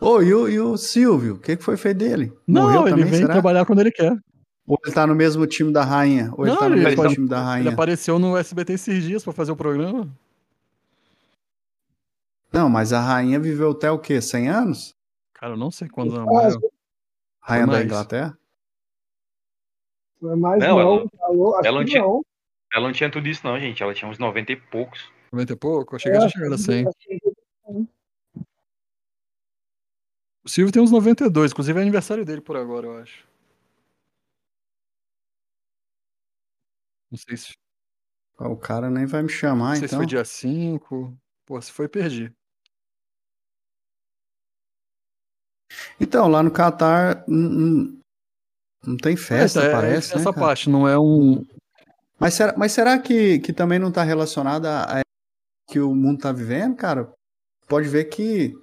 Ô, 0.00 0.20
e 0.22 0.32
o, 0.34 0.48
e 0.48 0.60
o 0.60 0.76
Silvio? 0.76 1.34
O 1.36 1.38
que, 1.40 1.56
que 1.56 1.62
foi 1.62 1.76
feito 1.76 1.98
dele? 1.98 2.32
Não, 2.46 2.62
Morreu 2.62 2.82
ele 2.82 2.90
também, 2.90 3.04
vem 3.10 3.20
será? 3.20 3.32
trabalhar 3.32 3.64
quando 3.66 3.80
ele 3.80 3.90
quer. 3.90 4.16
Ou 4.66 4.78
ele 4.84 4.94
tá 4.94 5.06
no 5.06 5.14
mesmo 5.14 5.46
time 5.46 5.72
da 5.72 5.84
rainha? 5.84 6.30
Ou 6.36 6.44
ele 6.44 6.52
Não, 6.54 6.60
tá 6.60 6.68
no 6.68 6.74
ele 6.74 6.84
mesmo 6.84 7.02
pode- 7.02 7.14
time 7.14 7.28
da 7.28 7.36
Ele 7.36 7.44
rainha? 7.44 7.72
apareceu 7.72 8.18
no 8.18 8.36
SBT 8.36 8.72
esses 8.74 9.02
dias 9.04 9.22
pra 9.24 9.32
fazer 9.32 9.52
o 9.52 9.56
programa. 9.56 10.08
Não, 12.52 12.68
mas 12.68 12.92
a 12.92 13.00
rainha 13.00 13.38
viveu 13.38 13.70
até 13.72 13.90
o 13.90 13.98
quê? 13.98 14.20
100 14.20 14.48
anos? 14.48 14.94
Cara, 15.34 15.52
eu 15.52 15.56
não 15.56 15.70
sei 15.70 15.88
quando 15.88 16.14
ela 16.14 16.22
Ah, 16.22 16.26
morreu. 16.26 16.72
Rainha 17.40 17.66
da. 17.66 17.82
Inglaterra? 17.84 18.38
Não 20.20 20.36
mais 20.36 20.60
Não, 20.62 20.68
não, 20.68 20.80
ela- 20.80 21.08
falou, 21.18 21.60
ela 21.64 21.78
não 21.80 21.84
tinha- 21.84 22.00
não. 22.02 22.24
Ela 22.72 22.86
não 22.86 22.92
tinha 22.92 23.10
tudo 23.10 23.28
isso, 23.28 23.46
não, 23.46 23.58
gente. 23.60 23.82
Ela 23.82 23.94
tinha 23.94 24.10
uns 24.10 24.18
90 24.18 24.52
e 24.52 24.56
poucos. 24.56 25.10
90 25.32 25.52
e 25.52 25.56
pouco? 25.56 25.94
Eu 25.94 25.96
achei 25.96 26.10
que 26.12 26.18
É, 26.18 26.20
já 26.20 26.28
chegado 26.28 26.54
a 26.54 26.58
100. 26.58 26.86
acho 26.86 26.96
que- 26.98 27.18
O 30.44 30.48
Silvio 30.48 30.72
tem 30.72 30.82
uns 30.82 30.90
92, 30.90 31.50
inclusive 31.52 31.78
é 31.78 31.82
aniversário 31.82 32.24
dele 32.24 32.40
por 32.40 32.56
agora, 32.56 32.86
eu 32.86 32.98
acho. 32.98 33.26
Não 37.10 37.18
sei 37.18 37.36
se, 37.36 37.54
O 38.38 38.56
cara 38.56 38.90
nem 38.90 39.06
vai 39.06 39.22
me 39.22 39.28
chamar, 39.28 39.70
não 39.70 39.76
sei 39.76 39.88
se 39.88 39.94
então. 39.94 39.98
foi 40.00 40.06
dia 40.06 40.24
5. 40.24 41.16
Pô, 41.46 41.60
se 41.60 41.72
foi, 41.72 41.88
perdi. 41.88 42.32
Então, 46.00 46.28
lá 46.28 46.42
no 46.42 46.50
Catar 46.50 47.24
não, 48.86 48.96
tem 48.96 49.16
festa, 49.16 49.62
É, 49.62 49.66
é, 49.66 49.72
parece, 49.72 50.14
né, 50.14 50.20
Essa 50.20 50.32
cara? 50.32 50.46
parte 50.46 50.70
não 50.70 50.86
é 50.88 50.98
um. 50.98 51.44
Mas 52.18 52.34
será, 52.34 52.54
mas 52.56 52.72
será 52.72 52.98
que, 52.98 53.38
que 53.40 53.52
também 53.52 53.78
não 53.78 53.92
tá 53.92 54.02
relacionada 54.02 54.82
a, 54.84 55.00
que 55.68 55.78
o 55.80 55.94
mundo 55.94 56.20
tá 56.20 56.32
vivendo, 56.32 56.76
cara? 56.76 57.12
Pode 57.68 57.88
ver 57.88 58.04
que 58.04 58.54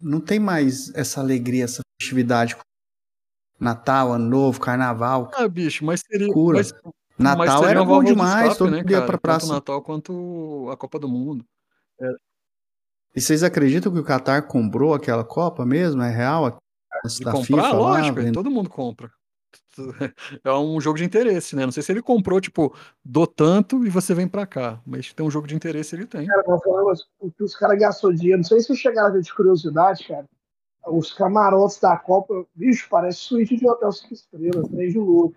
não 0.00 0.20
tem 0.20 0.38
mais 0.38 0.94
essa 0.94 1.20
alegria, 1.20 1.64
essa 1.64 1.82
festividade. 2.00 2.56
Natal, 3.58 4.12
Ano 4.12 4.28
Novo, 4.28 4.60
Carnaval. 4.60 5.30
Ah, 5.34 5.46
bicho, 5.48 5.84
mas 5.84 6.00
seria. 6.00 6.32
Cura. 6.32 6.58
Mas, 6.58 6.72
Natal 7.16 7.60
mas 7.60 7.70
era 7.70 7.84
bom 7.84 8.02
demais, 8.02 8.52
escape, 8.52 8.58
todo 8.58 8.70
né, 8.72 8.78
mundo 8.78 8.90
ia 8.90 8.98
cara? 8.98 9.06
pra 9.06 9.18
Tanto 9.18 9.22
praça. 9.22 9.46
o 9.46 9.54
Natal 9.54 9.82
quanto 9.82 10.68
a 10.70 10.76
Copa 10.76 10.98
do 10.98 11.08
Mundo. 11.08 11.44
E 13.14 13.20
vocês 13.20 13.44
acreditam 13.44 13.92
que 13.92 13.98
o 14.00 14.04
Qatar 14.04 14.46
comprou 14.48 14.92
aquela 14.92 15.22
Copa 15.24 15.64
mesmo? 15.64 16.02
É 16.02 16.10
real? 16.10 16.58
De 17.04 17.24
comprar, 17.24 17.42
FIFA, 17.42 17.72
lógico, 17.72 18.20
lá, 18.20 18.32
todo 18.32 18.50
mundo 18.50 18.70
compra. 18.70 19.10
É 20.44 20.52
um 20.52 20.80
jogo 20.80 20.98
de 20.98 21.04
interesse, 21.04 21.56
né? 21.56 21.64
Não 21.64 21.72
sei 21.72 21.82
se 21.82 21.92
ele 21.92 22.02
comprou, 22.02 22.40
tipo, 22.40 22.74
do 23.04 23.26
tanto 23.26 23.84
e 23.84 23.90
você 23.90 24.14
vem 24.14 24.28
pra 24.28 24.46
cá. 24.46 24.80
Mas 24.86 25.12
tem 25.12 25.26
um 25.26 25.30
jogo 25.30 25.46
de 25.46 25.54
interesse, 25.54 25.94
ele 25.94 26.06
tem. 26.06 26.26
Cara, 26.26 26.42
vou 26.44 26.60
falar, 26.60 26.84
mas 26.84 27.04
os 27.40 27.56
caras 27.56 27.78
gastou 27.78 28.12
dinheiro. 28.12 28.38
Não 28.38 28.44
sei 28.44 28.60
se 28.60 28.76
chegaram 28.76 29.20
de 29.20 29.34
curiosidade, 29.34 30.06
cara. 30.06 30.26
Os 30.86 31.12
camarotes 31.12 31.80
da 31.80 31.96
Copa, 31.96 32.46
bicho, 32.54 32.88
parece 32.90 33.18
suíte 33.18 33.56
de 33.56 33.66
hotel 33.66 33.90
5 33.90 34.14
estrelas, 34.14 34.68
3 34.68 34.92
de 34.92 34.98
louco 34.98 35.36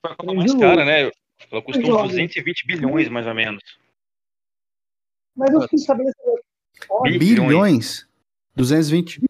Foi 0.00 0.12
a 0.12 0.16
Copa 0.16 0.34
mais 0.34 0.54
cara, 0.54 0.84
né? 0.84 1.10
Ela 1.50 1.62
custou 1.62 2.04
uns 2.04 2.10
220 2.10 2.66
bilhões, 2.66 3.08
mais 3.08 3.26
ou 3.26 3.34
menos. 3.34 3.62
Mas 5.36 5.52
eu 5.52 5.62
fiquei 5.62 5.78
sabendo. 5.78 6.12
Bilhões? 7.18 8.08
220 8.54 9.20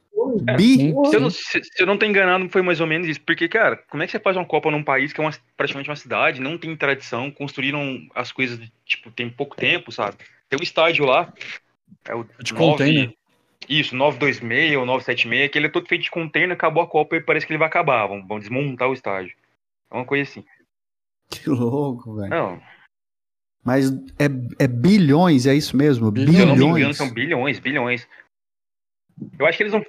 é, 0.47 0.53
Zumbi? 0.53 1.09
Se, 1.09 1.16
eu 1.16 1.21
não, 1.21 1.31
se, 1.31 1.64
se 1.64 1.83
eu 1.83 1.87
não 1.87 1.99
tô 1.99 2.07
enganado, 2.07 2.49
foi 2.49 2.62
mais 2.62 2.81
ou 2.81 2.87
menos 2.87 3.09
isso. 3.09 3.21
Porque, 3.21 3.49
cara, 3.49 3.77
como 3.88 4.03
é 4.03 4.07
que 4.07 4.12
você 4.12 4.21
faz 4.21 4.37
uma 4.37 4.45
Copa 4.45 4.71
num 4.71 4.83
país 4.83 5.12
que 5.12 5.21
é 5.21 5.25
uma, 5.25 5.33
praticamente 5.57 5.88
uma 5.88 5.97
cidade, 5.97 6.40
não 6.40 6.59
tem 6.59 6.75
tradição, 6.77 7.31
construíram 7.31 8.07
as 8.14 8.33
coisas, 8.33 8.61
tipo, 8.85 9.11
tem 9.11 9.29
pouco 9.29 9.57
tempo, 9.57 9.92
sabe? 9.92 10.16
Tem 10.49 10.59
um 10.61 10.62
estádio 10.62 11.05
lá. 11.05 11.33
É 12.05 12.14
o 12.14 12.25
de 12.40 12.53
9, 12.53 12.73
container. 12.73 13.14
Isso, 13.68 13.95
926 13.95 14.77
ou 14.77 14.87
976, 14.87 15.51
que 15.51 15.59
ele 15.59 15.66
é 15.66 15.71
todo 15.71 15.87
feito 15.87 16.03
de 16.03 16.11
container, 16.11 16.53
acabou 16.53 16.83
a 16.83 16.88
Copa 16.88 17.16
e 17.16 17.21
parece 17.21 17.47
que 17.47 17.53
ele 17.53 17.59
vai 17.59 17.68
acabar. 17.68 18.07
Vão, 18.07 18.27
vão 18.27 18.38
desmontar 18.38 18.88
o 18.88 18.95
estádio. 18.95 19.35
É 19.90 19.95
uma 19.95 20.05
coisa 20.05 20.29
assim. 20.29 20.45
Que 21.31 21.49
louco, 21.49 22.16
velho. 22.16 22.29
Não. 22.29 22.62
Mas 23.64 23.90
é, 24.18 24.27
é 24.59 24.66
bilhões, 24.66 25.47
é 25.47 25.55
isso 25.55 25.77
mesmo? 25.77 26.11
Bilhões. 26.11 26.37
Se 26.37 26.42
eu 26.42 26.47
não 26.47 26.57
me 26.57 26.64
engano, 26.64 26.95
são 26.95 27.11
bilhões, 27.11 27.59
bilhões. 27.61 28.09
Eu 29.38 29.47
acho 29.47 29.57
que 29.57 29.62
eles 29.62 29.73
vão 29.73 29.85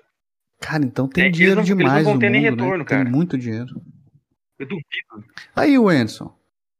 Cara, 0.66 0.84
então 0.86 1.08
tem 1.08 1.26
É, 1.26 1.28
eles 1.28 1.38
dinheiro 1.38 1.56
não- 1.58 1.62
eles 1.64 1.70
não 1.72 1.78
demais 1.78 2.06
vão 2.06 2.14
no 2.14 2.20
ter 2.20 2.30
nem 2.30 2.42
mundo, 2.50 2.62
retorno, 2.62 2.78
né? 2.80 2.86
cara. 2.86 3.04
Tem 3.04 3.12
muito 3.12 3.38
dinheiro. 3.38 3.82
Eu 4.58 4.66
duvido. 4.68 5.30
Aí, 5.56 5.78
Wenson. 5.78 6.34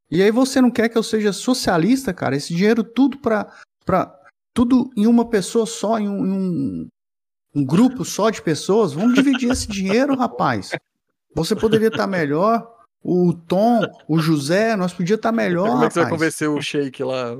E 0.10 0.22
aí 0.22 0.32
você 0.32 0.62
não 0.62 0.72
quer 0.72 0.88
que 0.90 0.98
eu 0.98 1.04
seja 1.04 1.34
socialista, 1.34 2.14
cara? 2.14 2.36
Esse 2.36 2.54
dinheiro 2.56 2.84
tudo 2.84 3.18
pra... 3.18 3.52
pra 3.86 4.18
tudo 4.54 4.90
em 4.96 5.08
uma 5.08 5.28
pessoa 5.30 5.66
só, 5.66 5.98
em 6.00 6.08
um, 6.08 6.26
em 6.26 6.32
um, 6.32 6.88
um 7.56 7.66
grupo 7.66 8.06
só 8.06 8.30
de 8.30 8.42
pessoas? 8.42 8.94
Vamos 8.94 9.16
dividir 9.16 9.50
esse 9.52 9.68
dinheiro, 9.68 10.16
rapaz. 10.16 10.72
Você 11.36 11.56
poderia 11.56 11.88
estar 11.88 12.06
melhor. 12.08 12.72
O 13.04 13.34
Tom, 13.34 13.82
o 14.08 14.18
José, 14.20 14.76
nós 14.78 14.94
podíamos 14.94 15.18
estar 15.20 15.32
melhor, 15.34 15.68
Como 15.72 15.84
é 15.84 15.88
que 15.88 15.94
você 15.94 16.02
vai 16.02 16.10
convencer 16.10 16.48
o 16.48 16.62
Sheik 16.62 17.04
lá? 17.04 17.32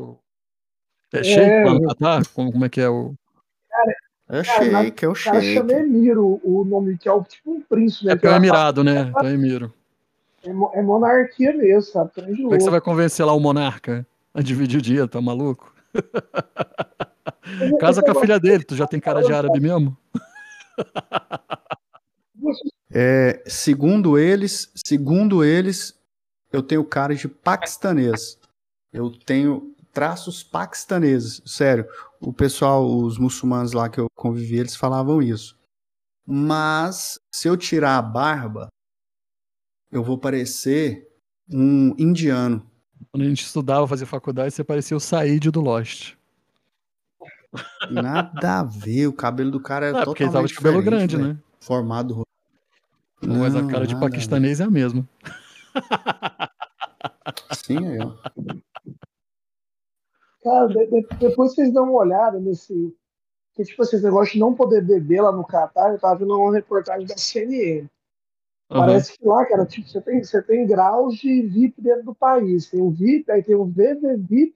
É 1.14 1.24
Sheik 1.24 1.64
lá 1.66 1.74
no 1.76 1.88
Catar? 1.88 2.26
Como, 2.34 2.52
como 2.52 2.66
é 2.66 2.70
que 2.70 2.82
é 2.82 2.90
o. 2.90 3.14
É 3.14 3.76
Cara, 3.76 3.96
na- 4.30 4.44
shake, 4.44 5.06
é 5.06 5.08
o 5.08 5.12
o 5.12 5.16
cara 5.16 5.42
shake. 5.42 5.54
chama 5.54 5.74
Emir, 5.74 6.18
o, 6.18 6.40
o 6.44 6.64
nome 6.66 6.98
que 6.98 7.08
é 7.08 7.12
o, 7.12 7.24
tipo 7.24 7.52
um 7.54 7.62
príncipe, 7.62 8.06
né? 8.06 8.12
É 8.12 8.16
que 8.16 8.22
porque 8.22 8.28
é 8.28 8.32
o 8.32 8.36
Emirado, 8.38 8.84
né? 8.84 9.12
Então 9.16 9.28
é 9.28 9.34
Emiro. 9.34 9.74
É, 10.44 10.52
mo- 10.54 10.72
é 10.74 10.82
monarquia 10.82 11.54
mesmo, 11.56 11.92
sabe? 11.92 12.12
Como 12.14 12.54
é 12.54 12.58
que 12.58 12.64
você 12.64 12.70
vai 12.70 12.82
convencer 12.82 13.26
lá 13.26 13.34
o 13.34 13.40
monarca 13.40 14.06
a 14.34 14.42
dividir 14.42 14.80
o 14.80 14.82
dinheiro? 14.82 15.08
Tá 15.08 15.22
maluco? 15.22 15.74
Casa 17.80 18.02
com 18.02 18.12
a 18.12 18.16
filha 18.16 18.40
dele, 18.40 18.64
tu 18.64 18.76
já 18.76 18.88
tem 18.88 19.00
cara 19.00 19.22
de 19.22 19.32
árabe 19.34 19.60
mesmo? 19.60 19.98
É, 22.96 23.42
segundo 23.48 24.20
eles, 24.20 24.72
segundo 24.86 25.44
eles, 25.44 25.98
eu 26.52 26.62
tenho 26.62 26.84
cara 26.86 27.16
de 27.16 27.28
paquistanês. 27.28 28.38
Eu 28.92 29.10
tenho 29.12 29.74
traços 29.92 30.44
paquistaneses. 30.44 31.42
Sério, 31.46 31.88
o 32.26 32.34
pessoal, 32.34 32.86
os 32.90 33.18
muçulmanos 33.18 33.74
lá 33.74 33.90
que 33.90 34.00
eu 34.00 34.08
convivi, 34.16 34.58
eles 34.58 34.76
falavam 34.76 35.22
isso. 35.22 35.58
Mas 36.26 37.20
se 37.34 37.48
eu 37.48 37.58
tirar 37.58 37.98
a 37.98 38.02
barba, 38.02 38.68
eu 39.92 40.04
vou 40.04 40.18
parecer 40.18 41.08
um 41.52 41.94
indiano. 41.98 42.66
Quando 43.12 43.24
a 43.24 43.28
gente 43.28 43.44
estudava, 43.44 43.88
fazia 43.88 44.08
faculdade, 44.08 44.54
você 44.54 44.64
parecia 44.64 44.96
o 44.96 45.00
Said 45.00 45.52
do 45.52 45.60
Lost. 45.62 46.14
Nada 47.92 48.60
a 48.62 48.64
ver, 48.64 49.08
o 49.08 49.14
cabelo 49.14 49.52
do 49.52 49.60
cara 49.60 49.88
é 49.88 49.90
Ah, 49.90 50.06
porque 50.06 50.24
ele 50.24 50.30
totalmente 50.32 50.34
tava 50.34 50.48
de 50.48 50.54
cabelo 50.56 50.82
grande, 50.82 51.18
velho. 51.18 51.30
né? 51.34 51.40
Formado. 51.60 52.24
Mas 53.22 53.56
a 53.56 53.62
Não, 53.62 53.68
cara 53.70 53.86
de 53.86 53.96
paquistanês 54.00 54.60
é 54.60 54.64
a 54.64 54.70
mesma. 54.72 55.08
Sim, 57.52 57.78
ó. 58.02 58.16
Cara, 60.44 60.68
de- 60.68 60.88
de- 60.88 61.08
depois 61.20 61.54
vocês 61.54 61.72
dão 61.72 61.86
uma 61.86 62.02
olhada 62.02 62.40
nesse. 62.40 62.94
Que, 63.54 63.64
tipo 63.64 63.82
assim, 63.84 63.96
esse 63.98 64.06
negócio 64.06 64.34
de 64.34 64.40
não 64.40 64.54
poder 64.54 64.82
beber 64.84 65.22
lá 65.22 65.32
no 65.32 65.46
Catar, 65.46 65.94
eu 65.94 66.00
tava 66.00 66.16
vendo 66.20 66.36
uma 66.36 66.54
reportagem 66.54 67.06
da 67.08 67.16
CNN. 67.18 67.88
Aham. 68.72 68.86
Parece 68.86 69.18
que 69.18 69.26
lá, 69.26 69.46
cara, 69.46 69.66
tipo, 69.66 69.88
você 69.88 70.02
tem, 70.02 70.24
você 70.24 70.42
tem 70.42 70.66
graus 70.66 71.16
de 71.16 71.44
VIP 71.44 71.82
dentro 71.82 72.04
do 72.06 72.16
país. 72.16 72.70
Tem 72.70 72.82
o 72.82 72.90
VIP, 72.90 73.32
aí 73.32 73.44
tem 73.44 73.56
o 73.56 73.66
VVVIP, 73.66 74.56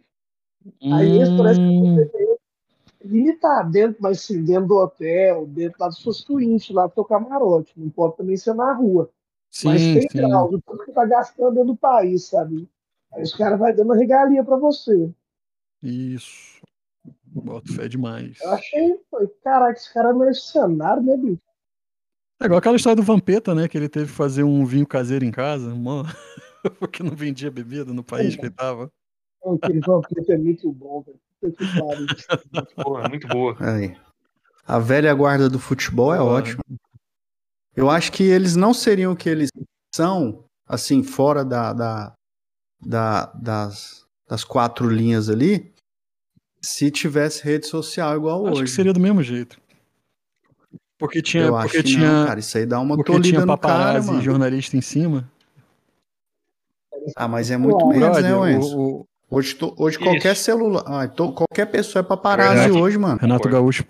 aí 0.91 1.21
esse 1.21 1.31
parece 1.37 1.59
que 1.59 1.67
Hum, 1.67 1.95
você 1.95 2.05
tem 2.05 2.37
limitado 3.05 3.71
dentro, 3.71 3.97
mas 4.01 4.21
sim, 4.21 4.43
dentro 4.43 4.67
do 4.67 4.75
hotel, 4.77 5.45
dentro 5.45 5.77
lá 5.79 5.87
dos 5.87 6.01
seus 6.01 6.25
lá 6.71 6.87
do 6.87 6.93
seu 6.93 7.05
camarote. 7.05 7.71
Não 7.77 7.89
pode 7.89 8.17
também 8.17 8.35
ser 8.35 8.53
na 8.55 8.73
rua. 8.73 9.09
mas 9.63 9.81
sim, 9.83 9.93
tem 9.93 10.07
sim. 10.09 10.17
graus, 10.17 10.53
o 10.53 10.77
que 10.79 10.91
tá 10.91 11.05
gastando 11.05 11.51
dentro 11.51 11.67
do 11.67 11.77
país, 11.77 12.25
sabe? 12.25 12.67
Aí 13.13 13.21
os 13.21 13.33
caras 13.35 13.59
vão 13.59 13.73
dando 13.73 13.93
regalia 13.93 14.43
pra 14.43 14.57
você. 14.57 15.11
Isso. 15.89 16.57
Boto 17.25 17.73
fé 17.73 17.87
demais. 17.87 18.37
Eu 18.41 18.51
achei, 18.51 18.99
falei, 19.09 19.27
caraca, 19.43 19.79
esse 19.79 19.93
cara 19.93 20.09
é 20.09 20.13
mercenário, 20.13 21.03
né, 21.03 21.15
bicho? 21.17 21.41
É 22.41 22.45
igual 22.45 22.59
aquela 22.59 22.75
história 22.75 22.95
do 22.95 23.03
Vampeta, 23.03 23.55
né? 23.55 23.67
Que 23.67 23.77
ele 23.77 23.89
teve 23.89 24.07
que 24.07 24.11
fazer 24.11 24.43
um 24.43 24.65
vinho 24.65 24.85
caseiro 24.85 25.23
em 25.25 25.31
casa, 25.31 25.73
mó- 25.73 26.03
porque 26.79 27.01
não 27.01 27.15
vendia 27.15 27.49
bebida 27.49 27.93
no 27.93 28.03
país 28.03 28.35
que 28.35 28.41
ele 28.41 28.51
tava. 28.53 28.91
Aquele 29.61 29.79
vampiro 29.79 30.25
é 30.31 30.37
muito 30.37 30.71
bom, 30.71 31.01
velho. 31.03 31.19
Muito 31.41 32.75
boa, 32.83 33.07
muito 33.09 33.27
boa. 33.27 33.55
Aí. 33.59 33.95
A 34.65 34.79
velha 34.79 35.13
guarda 35.13 35.47
do 35.49 35.59
futebol 35.59 36.13
é 36.13 36.17
Boa. 36.17 36.31
ótima. 36.33 36.61
Eu 37.75 37.89
acho 37.89 38.11
que 38.11 38.23
eles 38.23 38.55
não 38.55 38.73
seriam 38.73 39.13
o 39.13 39.15
que 39.15 39.29
eles 39.29 39.49
são, 39.95 40.43
assim, 40.67 41.03
fora 41.03 41.45
da, 41.45 41.71
da, 41.73 42.13
da- 42.85 43.25
das, 43.33 44.05
das 44.27 44.43
quatro 44.43 44.89
linhas 44.89 45.29
ali, 45.29 45.73
se 46.67 46.91
tivesse 46.91 47.43
rede 47.43 47.65
social 47.67 48.15
igual 48.17 48.45
Acho 48.47 48.53
hoje. 48.55 48.63
que 48.65 48.69
seria 48.71 48.93
do 48.93 48.99
mesmo 48.99 49.23
jeito. 49.23 49.59
Porque 50.99 51.21
tinha, 51.21 51.43
Eu 51.43 51.55
acho 51.55 51.67
porque 51.67 51.83
que 51.83 51.89
tinha, 51.95 52.11
não, 52.21 52.27
cara. 52.27 52.39
Isso 52.39 52.57
aí 52.57 52.65
dá 52.65 52.79
uma 52.79 52.95
porque 52.95 53.19
tinha 53.21 53.39
no 53.41 53.45
cara, 53.45 53.57
paparazzi 53.57 54.07
e 54.07 54.11
mano. 54.11 54.23
jornalista 54.23 54.75
em 54.75 54.81
cima. 54.81 55.29
Ah, 57.15 57.27
mas 57.27 57.49
é 57.51 57.57
muito 57.57 57.85
menos, 57.87 58.21
né, 58.21 58.29
Brother, 58.31 58.55
Enzo? 58.57 58.77
o, 58.77 58.99
o 59.01 59.07
Hoje, 59.29 59.55
to- 59.55 59.75
hoje 59.77 59.99
qualquer 59.99 60.35
celular, 60.35 60.83
ah, 60.87 61.07
to- 61.07 61.33
qualquer 61.33 61.65
pessoa 61.67 61.99
é 62.01 62.03
paparazzi 62.03 62.55
Verdade. 62.63 62.77
hoje, 62.81 62.97
mano. 62.97 63.19
Renato. 63.19 63.47
Gaúcho 63.49 63.83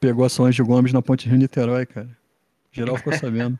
pegou 0.00 0.24
ações 0.24 0.54
de 0.54 0.62
Gomes 0.62 0.92
na 0.94 1.02
Ponte 1.02 1.28
Rio 1.28 1.36
Niterói, 1.38 1.84
cara. 1.86 2.08
Geral 2.72 2.96
ficou 2.96 3.12
sabendo. 3.16 3.58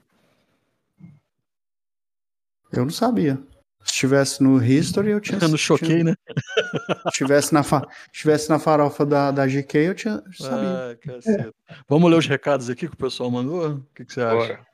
Eu 2.72 2.84
não 2.84 2.90
sabia. 2.90 3.38
Se 3.84 3.92
estivesse 3.92 4.42
no 4.42 4.62
History, 4.62 5.10
eu 5.10 5.20
tinha. 5.20 5.38
não 5.48 5.56
choquei, 5.56 6.04
né? 6.04 6.14
Se 7.04 7.08
estivesse 7.08 7.52
na, 7.52 7.62
fa... 7.62 7.86
estivesse 8.12 8.48
na 8.48 8.58
farofa 8.58 9.04
da, 9.04 9.30
da 9.30 9.46
GK, 9.46 9.78
eu 9.78 9.94
tinha 9.94 10.22
eu 10.24 10.32
sabia. 10.32 10.90
Ah, 10.92 10.96
caceta. 10.96 11.54
Vamos 11.88 12.10
ler 12.10 12.18
os 12.18 12.26
recados 12.26 12.70
aqui 12.70 12.86
que 12.86 12.94
o 12.94 12.96
pessoal 12.96 13.30
mandou? 13.30 13.70
O 13.70 13.86
que, 13.94 14.04
que 14.04 14.12
você 14.12 14.20
acha? 14.20 14.34
Bora. 14.36 14.66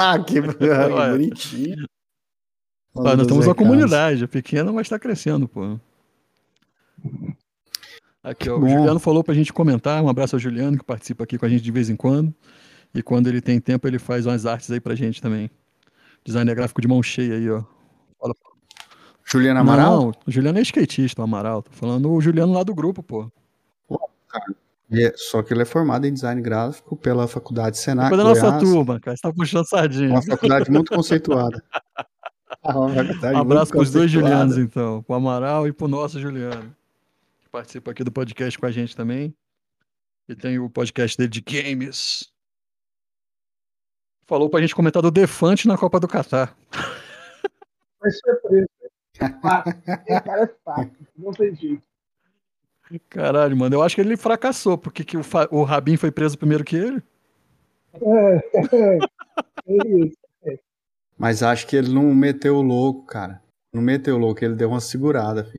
Ah, 0.00 0.16
que, 0.16 0.38
Olha. 0.38 1.10
bonitinho. 1.10 1.84
Ah, 2.96 3.16
nós 3.16 3.26
temos 3.26 3.46
uma 3.46 3.54
comunidade, 3.54 4.22
é 4.22 4.26
pequena, 4.28 4.72
mas 4.72 4.86
está 4.86 4.96
crescendo, 4.96 5.48
pô. 5.48 5.76
Aqui, 8.22 8.48
ó, 8.48 8.58
o. 8.58 8.68
Juliano 8.68 9.00
falou 9.00 9.24
pra 9.24 9.34
gente 9.34 9.52
comentar. 9.52 10.00
Um 10.00 10.08
abraço 10.08 10.36
ao 10.36 10.40
Juliano, 10.40 10.78
que 10.78 10.84
participa 10.84 11.24
aqui 11.24 11.36
com 11.36 11.46
a 11.46 11.48
gente 11.48 11.62
de 11.62 11.72
vez 11.72 11.90
em 11.90 11.96
quando. 11.96 12.32
E 12.94 13.02
quando 13.02 13.26
ele 13.26 13.40
tem 13.40 13.60
tempo, 13.60 13.88
ele 13.88 13.98
faz 13.98 14.24
umas 14.24 14.46
artes 14.46 14.70
aí 14.70 14.80
pra 14.80 14.94
gente 14.94 15.20
também. 15.20 15.50
Designer 16.24 16.54
gráfico 16.54 16.80
de 16.80 16.88
mão 16.88 17.02
cheia 17.02 17.34
aí, 17.34 17.50
ó. 17.50 17.64
Juliana 19.24 19.60
Amaral? 19.60 20.00
Não, 20.00 20.12
o 20.26 20.30
Juliano 20.30 20.58
é 20.58 20.62
skatista, 20.62 21.20
o 21.20 21.24
Amaral. 21.24 21.62
Tô 21.62 21.70
falando 21.72 22.10
o 22.10 22.20
Juliano 22.20 22.52
lá 22.52 22.62
do 22.62 22.74
grupo, 22.74 23.02
pô. 23.02 23.30
É, 24.90 25.12
só 25.16 25.42
que 25.42 25.52
ele 25.52 25.62
é 25.62 25.66
formado 25.66 26.06
em 26.06 26.12
design 26.12 26.40
gráfico 26.40 26.96
pela 26.96 27.28
Faculdade 27.28 27.76
Senac. 27.76 28.08
Depois 28.08 28.22
da 28.22 28.28
nossa 28.28 28.56
Goiás, 28.56 28.62
turma, 28.62 29.00
cara. 29.00 29.16
Você 29.16 29.22
tá 29.22 29.32
puxando 29.32 29.68
sardinha. 29.68 30.10
Uma 30.10 30.22
faculdade 30.22 30.70
muito 30.70 30.94
conceituada. 30.94 31.62
Faculdade 32.62 33.12
Um 33.36 33.38
abraço 33.38 33.72
muito 33.74 33.82
pros 33.82 33.90
dois. 33.90 34.10
Julianos, 34.10 34.56
então. 34.56 35.02
Pro 35.02 35.14
Amaral 35.14 35.68
e 35.68 35.72
pro 35.74 35.88
nosso 35.88 36.18
Juliano. 36.18 36.74
Que 37.40 37.50
participa 37.50 37.90
aqui 37.90 38.02
do 38.02 38.10
podcast 38.10 38.58
com 38.58 38.64
a 38.64 38.70
gente 38.70 38.96
também. 38.96 39.34
E 40.26 40.34
tem 40.34 40.58
o 40.58 40.70
podcast 40.70 41.18
dele 41.18 41.28
de 41.28 41.42
games. 41.42 42.32
Falou 44.26 44.48
pra 44.48 44.60
gente 44.60 44.74
comentar 44.74 45.02
do 45.02 45.10
Defante 45.10 45.68
na 45.68 45.76
Copa 45.76 46.00
do 46.00 46.08
Catar. 46.08 46.56
Vai 48.00 48.10
ser 48.10 48.34
preso. 48.42 48.68
Fácil. 49.42 49.72
É 50.06 50.46
fácil. 50.64 50.92
Não 51.16 51.32
tem 51.32 51.54
jeito. 51.54 51.82
Caralho, 53.10 53.56
mano. 53.56 53.74
Eu 53.76 53.82
acho 53.82 53.94
que 53.94 54.00
ele 54.00 54.16
fracassou. 54.16 54.78
Porque 54.78 55.04
que 55.04 55.16
o, 55.16 55.22
Fa- 55.22 55.48
o 55.50 55.62
Rabin 55.62 55.96
foi 55.96 56.10
preso 56.10 56.38
primeiro 56.38 56.64
que 56.64 56.76
ele? 56.76 57.02
É, 57.94 58.36
é, 58.36 58.98
é 59.66 59.98
isso. 59.98 60.16
Mas 61.18 61.42
acho 61.42 61.66
que 61.66 61.74
ele 61.76 61.92
não 61.92 62.14
meteu 62.14 62.56
o 62.56 62.62
louco, 62.62 63.04
cara. 63.06 63.42
Não 63.72 63.82
meteu 63.82 64.14
o 64.14 64.18
louco, 64.18 64.44
ele 64.44 64.54
deu 64.54 64.68
uma 64.70 64.80
segurada, 64.80 65.44
filho. 65.44 65.58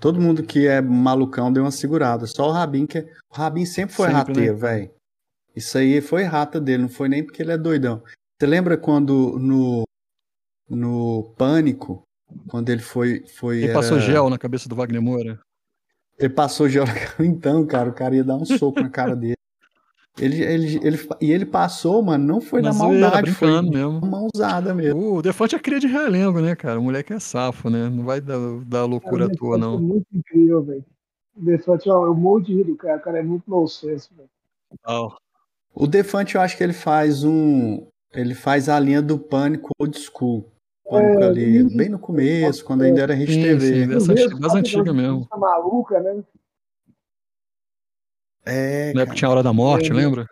Todo 0.00 0.20
mundo 0.20 0.42
que 0.42 0.66
é 0.66 0.80
malucão 0.80 1.52
deu 1.52 1.62
uma 1.64 1.70
segurada. 1.70 2.26
Só 2.26 2.48
o 2.48 2.52
Rabin 2.52 2.84
que. 2.86 2.98
é- 2.98 3.08
O 3.30 3.34
Rabin 3.36 3.64
sempre 3.64 3.94
foi 3.94 4.06
Sempre, 4.08 4.16
né? 4.18 4.40
rateiro, 4.40 4.56
velho. 4.56 4.90
Isso 5.54 5.78
aí 5.78 6.00
foi 6.00 6.22
rata 6.24 6.60
dele, 6.60 6.82
não 6.82 6.88
foi 6.88 7.08
nem 7.08 7.24
porque 7.24 7.42
ele 7.42 7.52
é 7.52 7.58
doidão. 7.58 8.02
Você 8.38 8.46
lembra 8.46 8.76
quando 8.76 9.38
no. 9.38 9.84
No 10.68 11.32
Pânico, 11.36 12.02
quando 12.48 12.68
ele 12.70 12.82
foi. 12.82 13.24
foi 13.26 13.62
Ele 13.64 13.72
passou 13.72 13.96
era- 13.96 14.06
gel 14.06 14.28
na 14.30 14.38
cabeça 14.38 14.68
do 14.68 14.74
Wagner 14.76 15.00
Moura. 15.02 15.38
Ele 16.18 16.28
passou 16.34 16.68
gel 16.68 16.84
na 16.86 16.94
cara. 16.94 17.14
Então, 17.24 17.66
cara, 17.66 17.88
o 17.90 17.94
cara 17.94 18.14
ia 18.16 18.24
dar 18.24 18.36
um 18.36 18.44
soco 18.44 18.80
na 18.80 18.90
cara 18.90 19.14
dele. 19.16 19.34
Ele, 20.20 20.42
ele, 20.42 20.80
ele, 20.84 21.08
e 21.20 21.30
ele 21.30 21.46
passou, 21.46 22.02
mano, 22.02 22.26
não 22.26 22.40
foi 22.40 22.60
Na 22.60 22.72
na 22.72 22.74
maldade, 22.78 23.30
foi 23.30 23.62
mesmo. 23.62 23.98
uma 24.00 24.06
mãozada 24.34 24.74
mesmo. 24.74 25.14
O 25.14 25.22
Defante 25.22 25.54
é 25.54 25.60
cria 25.60 25.78
de 25.78 25.86
realengo, 25.86 26.40
né, 26.40 26.56
cara? 26.56 26.80
O 26.80 26.82
moleque 26.82 27.12
é 27.12 27.20
safo, 27.20 27.70
né? 27.70 27.88
Não 27.88 28.02
vai 28.04 28.20
dar, 28.20 28.36
dar 28.66 28.84
loucura 28.84 29.26
à 29.26 29.28
toa, 29.30 29.56
Defante 29.56 29.60
não. 29.60 29.74
É 29.78 29.80
muito 29.80 30.06
incrível, 30.12 30.60
velho. 30.64 30.84
O 31.36 31.44
Defante, 31.44 31.88
ó, 31.88 32.04
eu 32.04 32.14
morro 32.16 32.40
de 32.40 32.52
rir 32.52 32.64
do 32.64 32.74
cara. 32.74 32.96
O 32.96 33.00
cara 33.00 33.18
é 33.20 33.22
muito 33.22 33.48
nonsense, 33.48 34.08
velho. 34.16 34.28
Não. 34.84 35.16
O 35.72 35.86
Defante, 35.86 36.34
eu 36.34 36.40
acho 36.40 36.56
que 36.56 36.64
ele 36.64 36.72
faz 36.72 37.22
um. 37.22 37.86
Ele 38.12 38.34
faz 38.34 38.68
a 38.68 38.80
linha 38.80 39.00
do 39.00 39.20
pânico 39.20 39.70
old 39.78 39.96
school. 40.00 40.50
Pânico 40.88 41.22
É, 41.22 41.26
ali, 41.26 41.58
e- 41.58 41.76
bem 41.76 41.88
no 41.88 41.98
começo, 41.98 42.64
quando 42.64 42.82
ainda 42.82 43.02
era 43.02 43.14
Rede 43.14 43.34
Sim, 43.34 43.42
TV. 43.42 43.60
sim, 43.60 43.88
Dessa 43.88 44.12
Mesmo, 44.12 44.12
antiga- 44.12 44.40
das 44.40 44.54
antigas 44.54 44.94
mesmo. 44.94 45.28
maluca, 45.36 46.00
né? 46.00 46.24
É, 48.44 48.92
Na 48.94 49.02
época 49.02 49.16
tinha 49.16 49.28
a 49.28 49.32
Hora 49.32 49.42
da 49.42 49.52
Morte, 49.52 49.90
É. 49.90 49.94
lembra? 49.94 50.26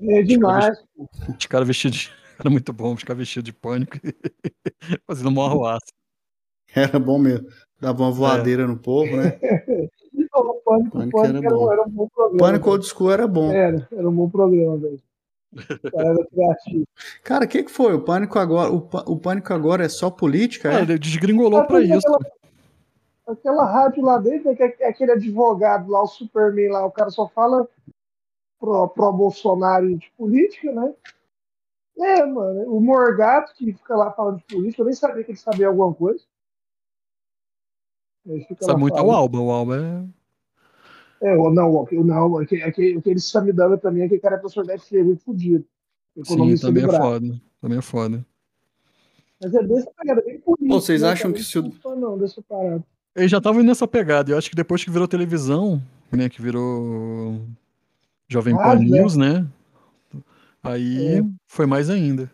É 0.00 0.22
demais. 0.22 0.76
Os 1.28 1.46
caras 1.46 1.66
vestidos 1.66 1.98
de. 1.98 2.10
Era 2.38 2.50
muito 2.50 2.72
bom 2.72 2.96
ficar 2.96 3.14
vestido 3.14 3.44
de 3.44 3.52
pânico 3.52 3.96
e 3.96 4.00
fazendo 5.08 5.28
uma 5.28 5.46
arruaça. 5.46 5.86
Era 6.72 6.98
bom 6.98 7.18
mesmo. 7.18 7.48
Dava 7.80 8.02
uma 8.04 8.12
voadeira 8.12 8.64
no 8.66 8.78
povo, 8.78 9.16
né? 9.16 9.38
O 10.34 10.54
Pânico, 10.60 10.90
Pânico 10.90 11.16
Pânico 11.20 11.24
era 11.24 11.38
era, 11.38 11.48
um- 11.48 11.58
bom. 11.58 11.72
era 11.72 11.82
um 11.82 11.90
bom 11.90 12.08
programa. 12.08 12.38
Pânico 12.38 12.70
old 12.70 12.86
school 12.86 13.10
era 13.10 13.26
bom. 13.26 13.50
Era, 13.50 13.88
era 13.90 14.08
um 14.08 14.12
bom 14.14 14.28
programa, 14.30 14.76
velho. 14.76 15.00
O 15.52 17.22
cara 17.24 17.44
o 17.44 17.48
que, 17.48 17.62
que 17.64 17.70
foi? 17.70 17.94
O 17.94 18.02
Pânico 18.04 18.38
agora. 18.38 18.70
O, 18.72 18.76
o 19.06 19.18
Pânico 19.18 19.52
agora 19.52 19.84
é 19.84 19.88
só 19.88 20.10
política? 20.10 20.68
Ah, 20.70 20.80
É? 20.80 20.82
ele 20.82 20.98
desgringolou 20.98 21.64
pra 21.66 21.78
Aquela- 21.78 21.96
isso. 21.96 22.18
Aquela 23.26 23.64
rádio 23.66 24.02
lá 24.02 24.18
dentro, 24.18 24.50
né, 24.50 24.56
é 24.80 24.88
aquele 24.88 25.12
advogado 25.12 25.90
lá, 25.90 26.02
o 26.02 26.06
Superman 26.06 26.70
lá, 26.70 26.86
o 26.86 26.90
cara 26.90 27.10
só 27.10 27.28
fala 27.28 27.68
pro, 28.58 28.88
pro 28.88 29.12
Bolsonaro 29.12 29.94
de 29.98 30.10
política, 30.16 30.72
né? 30.72 30.94
É, 31.98 32.24
mano, 32.24 32.74
o 32.74 32.80
Morgato 32.80 33.52
que 33.54 33.72
fica 33.72 33.94
lá 33.96 34.10
falando 34.12 34.38
de 34.38 34.44
política, 34.44 34.80
eu 34.80 34.86
nem 34.86 34.94
sabia 34.94 35.22
que 35.24 35.32
ele 35.32 35.38
sabia 35.38 35.66
alguma 35.68 35.92
coisa. 35.92 36.24
Ele 38.24 38.44
fica 38.44 38.64
Sabe 38.64 38.80
muito 38.80 38.96
é 38.96 39.00
o 39.00 39.04
falando. 39.06 39.16
Alba. 39.18 39.38
O 39.40 39.50
Alba 39.50 39.76
é. 39.76 40.04
É, 41.22 41.34
o- 41.36 41.50
não, 41.50 41.72
o 41.74 41.86
que- 41.86 41.96
não, 41.98 42.32
o 42.32 42.46
que, 42.46 42.64
o 42.64 42.72
que, 42.72 42.96
o 42.96 43.02
que 43.02 43.10
eles 43.10 43.24
estão 43.24 43.44
me 43.44 43.52
dando 43.52 43.76
também 43.78 44.04
é 44.04 44.08
que 44.08 44.16
o 44.16 44.20
cara 44.20 44.36
é 44.36 44.38
professor 44.38 44.64
da 44.64 44.74
FGV 44.78 45.16
fudido. 45.16 45.64
Sim, 46.24 46.56
também 46.56 46.84
é 46.84 46.88
foda. 46.88 47.40
Também 47.60 47.78
é 47.78 47.82
foda. 47.82 48.26
Mas 49.42 49.54
é 49.54 49.62
dessa 49.62 49.90
pegada, 49.96 50.22
bem 50.22 50.40
política. 50.40 50.74
Vocês 50.74 51.02
né, 51.02 51.08
acham 51.10 51.30
cara? 51.32 51.42
que 51.42 51.48
se 51.48 51.58
o- 51.58 51.72
Não 51.84 51.96
não, 51.96 52.18
dessa 52.18 52.42
parada. 52.42 52.84
Ele 53.16 53.28
já 53.28 53.40
tava 53.40 53.58
indo 53.58 53.66
nessa 53.66 53.86
pegada. 53.86 54.30
Eu 54.30 54.38
acho 54.38 54.48
que 54.50 54.56
depois 54.56 54.82
que 54.84 54.90
virou 54.90 55.06
televisão, 55.08 55.82
né? 56.12 56.28
Que 56.28 56.40
virou 56.42 57.40
Jovem 58.28 58.54
Pan 58.56 58.62
Rádio, 58.62 58.88
né? 58.90 58.98
News, 59.00 59.16
né? 59.16 59.46
Aí 60.62 61.18
É. 61.18 61.22
foi 61.46 61.66
mais 61.66 61.88
ainda. 61.90 62.30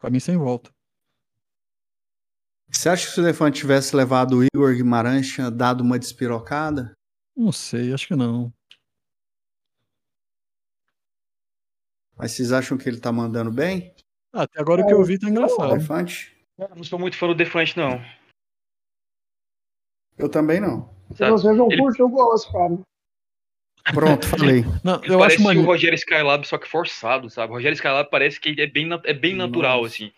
Caminho 0.00 0.20
sem 0.20 0.36
volta. 0.36 0.70
Você 2.70 2.88
acha 2.88 3.06
que 3.06 3.12
se 3.12 3.20
o 3.20 3.24
Defante 3.24 3.60
tivesse 3.60 3.94
levado 3.94 4.38
o 4.38 4.44
Igor 4.44 4.74
Guimarães, 4.74 5.28
tinha 5.28 5.50
dado 5.50 5.82
uma 5.82 5.98
despirocada? 5.98 6.92
Não 7.36 7.52
sei, 7.52 7.92
acho 7.92 8.06
que 8.06 8.14
não. 8.16 8.52
Mas 12.16 12.32
vocês 12.32 12.52
acham 12.52 12.76
que 12.78 12.88
ele 12.88 13.00
tá 13.00 13.10
mandando 13.10 13.50
bem? 13.50 13.94
Ah, 14.32 14.42
Até 14.42 14.60
agora 14.60 14.82
o 14.82 14.86
que 14.86 14.92
eu 14.92 15.02
vi 15.04 15.18
tá 15.18 15.26
O 15.26 15.30
engraçado. 15.30 15.76
Defante? 15.78 16.36
Eu 16.58 16.68
não 16.76 16.84
sou 16.84 16.98
muito 16.98 17.16
fã 17.16 17.26
do 17.26 17.34
Defante, 17.34 17.76
não. 17.76 18.00
Eu 20.18 20.28
também 20.28 20.60
não. 20.60 20.94
Se 21.12 21.18
Sabe? 21.18 21.30
vocês 21.32 21.56
não 21.56 21.70
Ele- 21.70 21.80
curtem, 21.82 22.04
eu 22.04 22.08
gosto, 22.08 22.52
cara. 22.52 22.78
Pronto, 23.94 24.28
falei. 24.28 24.62
Não, 24.84 25.02
Ele 25.02 25.12
eu 25.12 25.18
parece 25.18 25.34
acho 25.36 25.40
o 25.42 25.44
maneiro. 25.44 25.66
Rogério 25.68 25.96
Skylab, 25.96 26.46
só 26.46 26.56
que 26.56 26.68
forçado, 26.68 27.28
sabe? 27.28 27.50
O 27.52 27.56
Rogério 27.56 27.74
Skylab 27.74 28.08
parece 28.08 28.38
que 28.40 28.54
é 28.60 28.66
bem, 28.68 28.86
na- 28.86 29.02
é 29.04 29.12
bem 29.12 29.34
natural, 29.34 29.82
Nossa. 29.82 29.94
assim. 29.96 30.12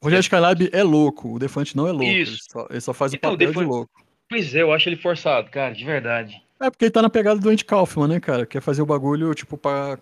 O 0.00 0.04
Rogério 0.06 0.22
Skylab 0.22 0.70
é 0.72 0.82
louco, 0.82 1.34
o 1.34 1.38
Defante 1.38 1.76
não 1.76 1.86
é 1.86 1.90
louco. 1.92 2.06
Ele 2.06 2.22
Isso. 2.22 2.38
só, 2.50 2.66
ele 2.70 2.80
só 2.80 2.94
faz 2.94 3.12
o 3.12 3.16
Então, 3.16 3.32
o 3.32 3.34
papel 3.34 3.46
de 3.48 3.52
Defante- 3.52 3.68
louco. 3.70 4.06
Pois 4.26 4.54
é, 4.54 4.62
eu 4.62 4.72
acho 4.72 4.88
ele 4.88 4.96
forçado, 4.96 5.50
cara, 5.50 5.74
de 5.74 5.84
verdade. 5.84 6.42
É 6.60 6.70
porque 6.70 6.84
ele 6.84 6.92
tá 6.92 7.00
na 7.02 7.10
pegada 7.10 7.40
do 7.40 7.48
Andy 7.48 7.64
Kaufman, 7.64 8.06
né, 8.08 8.20
cara? 8.20 8.44
Quer 8.44 8.60
fazer 8.60 8.82
o 8.82 8.86
bagulho, 8.86 9.34
tipo, 9.34 9.56
pra 9.56 9.98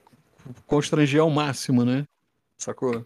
constranger 0.66 1.20
ao 1.20 1.30
máximo, 1.30 1.84
né? 1.84 2.04
Sacou? 2.56 3.04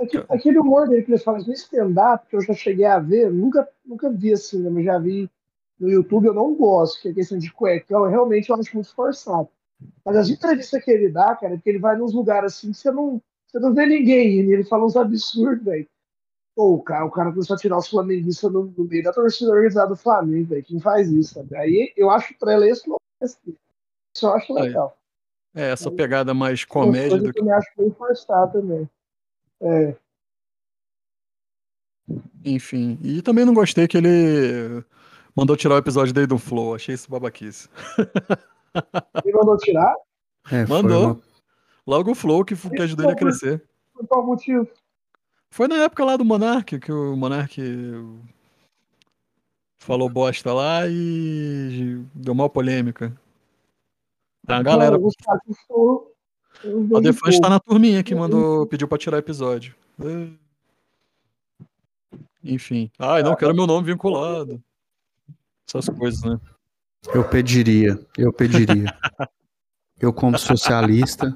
Aque- 0.00 0.24
Aquele 0.28 0.58
humor 0.58 0.88
dele 0.88 1.02
que 1.02 1.10
eles 1.12 1.22
fazem 1.22 1.46
no 1.46 1.52
stand-up, 1.54 2.26
que 2.28 2.34
eu 2.36 2.40
já 2.42 2.52
cheguei 2.54 2.84
a 2.84 2.98
ver, 2.98 3.30
nunca, 3.30 3.68
nunca 3.84 4.10
vi 4.10 4.32
assim, 4.32 4.60
né, 4.60 4.70
mas 4.70 4.84
já 4.84 4.98
vi 4.98 5.30
no 5.78 5.88
YouTube, 5.88 6.26
eu 6.26 6.34
não 6.34 6.54
gosto, 6.54 7.00
que 7.02 7.08
é 7.10 7.12
questão 7.12 7.38
de 7.38 7.52
cuecão, 7.52 8.08
realmente 8.08 8.50
eu 8.50 8.56
acho 8.56 8.74
muito 8.74 8.92
forçado. 8.94 9.48
Mas 10.04 10.16
as 10.16 10.28
entrevistas 10.30 10.82
que 10.82 10.90
ele 10.90 11.08
dá, 11.10 11.36
cara, 11.36 11.54
é 11.54 11.58
que 11.58 11.68
ele 11.68 11.78
vai 11.78 11.96
nos 11.96 12.12
lugares 12.12 12.54
assim 12.54 12.72
que 12.72 12.78
você 12.78 12.90
não, 12.90 13.20
você 13.46 13.58
não 13.60 13.72
vê 13.74 13.86
ninguém, 13.86 14.40
e 14.40 14.52
ele 14.52 14.64
fala 14.64 14.84
uns 14.86 14.96
absurdos, 14.96 15.62
velho. 15.64 15.86
Pô, 16.56 16.76
o 16.76 16.82
cara, 16.82 17.04
o 17.04 17.10
cara 17.10 17.30
começou 17.30 17.54
a 17.54 17.58
tirar 17.58 17.76
os 17.76 17.86
flamenguistas 17.86 18.50
no, 18.50 18.72
no 18.76 18.84
meio 18.84 19.02
da 19.02 19.12
torcida 19.12 19.50
organizada 19.50 19.90
do 19.90 19.96
Flamengo, 19.96 20.48
velho. 20.48 20.64
Quem 20.64 20.80
faz 20.80 21.06
isso, 21.10 21.34
sabe? 21.34 21.54
Aí 21.54 21.92
eu 21.94 22.10
acho 22.10 22.32
o 22.32 22.38
Trela 22.38 22.66
esse 22.66 22.88
não 22.88 22.96
Isso 23.22 23.46
eu 24.22 24.32
acho 24.32 24.54
legal. 24.54 24.96
É, 25.54 25.70
essa 25.70 25.90
pegada 25.90 26.32
mais 26.32 26.64
comédia 26.64 27.18
do 27.18 27.30
que. 27.30 27.40
Eu 27.40 27.54
acho 27.54 27.70
bem 27.76 27.90
forçado 27.90 28.52
também. 28.52 28.88
É. 29.60 29.96
Enfim. 32.42 32.98
E 33.02 33.20
também 33.20 33.44
não 33.44 33.52
gostei 33.52 33.86
que 33.86 33.98
ele 33.98 34.82
mandou 35.36 35.58
tirar 35.58 35.74
o 35.74 35.78
episódio 35.78 36.14
dele 36.14 36.26
do 36.26 36.38
Flow. 36.38 36.74
Achei 36.74 36.94
isso 36.94 37.10
babaquice. 37.10 37.68
Ele 39.24 39.32
mandou 39.32 39.56
tirar? 39.56 39.94
É, 40.52 40.66
mandou. 40.66 41.04
Uma... 41.04 41.20
Logo 41.86 42.10
o 42.10 42.14
Flow 42.14 42.44
que, 42.44 42.54
que 42.54 42.82
ajudou 42.82 43.06
ele 43.06 43.14
a 43.14 43.16
crescer. 43.16 43.62
Por 43.94 44.06
qual 44.06 44.26
motivo? 44.26 44.68
Foi 45.56 45.66
na 45.66 45.76
época 45.76 46.04
lá 46.04 46.18
do 46.18 46.24
Monark, 46.24 46.78
que 46.78 46.92
o 46.92 47.16
Monark 47.16 47.58
falou 49.78 50.06
bosta 50.06 50.52
lá 50.52 50.86
e 50.86 52.04
deu 52.14 52.34
mal 52.34 52.50
polêmica. 52.50 53.10
Tá, 54.46 54.62
galera. 54.62 54.98
O 56.62 57.00
Defante 57.00 57.40
tá 57.40 57.48
na 57.48 57.58
turminha 57.58 58.02
que 58.02 58.14
mandou, 58.14 58.66
pediu 58.66 58.86
pra 58.86 58.98
tirar 58.98 59.16
episódio. 59.16 59.74
Enfim. 62.44 62.90
Ai, 62.98 63.22
não 63.22 63.34
quero 63.34 63.54
meu 63.54 63.66
nome 63.66 63.86
vinculado. 63.86 64.62
Essas 65.66 65.88
coisas, 65.88 66.20
né? 66.20 66.38
Eu 67.14 67.26
pediria, 67.26 67.98
eu 68.18 68.30
pediria. 68.30 68.94
eu, 69.98 70.12
como 70.12 70.38
socialista, 70.38 71.34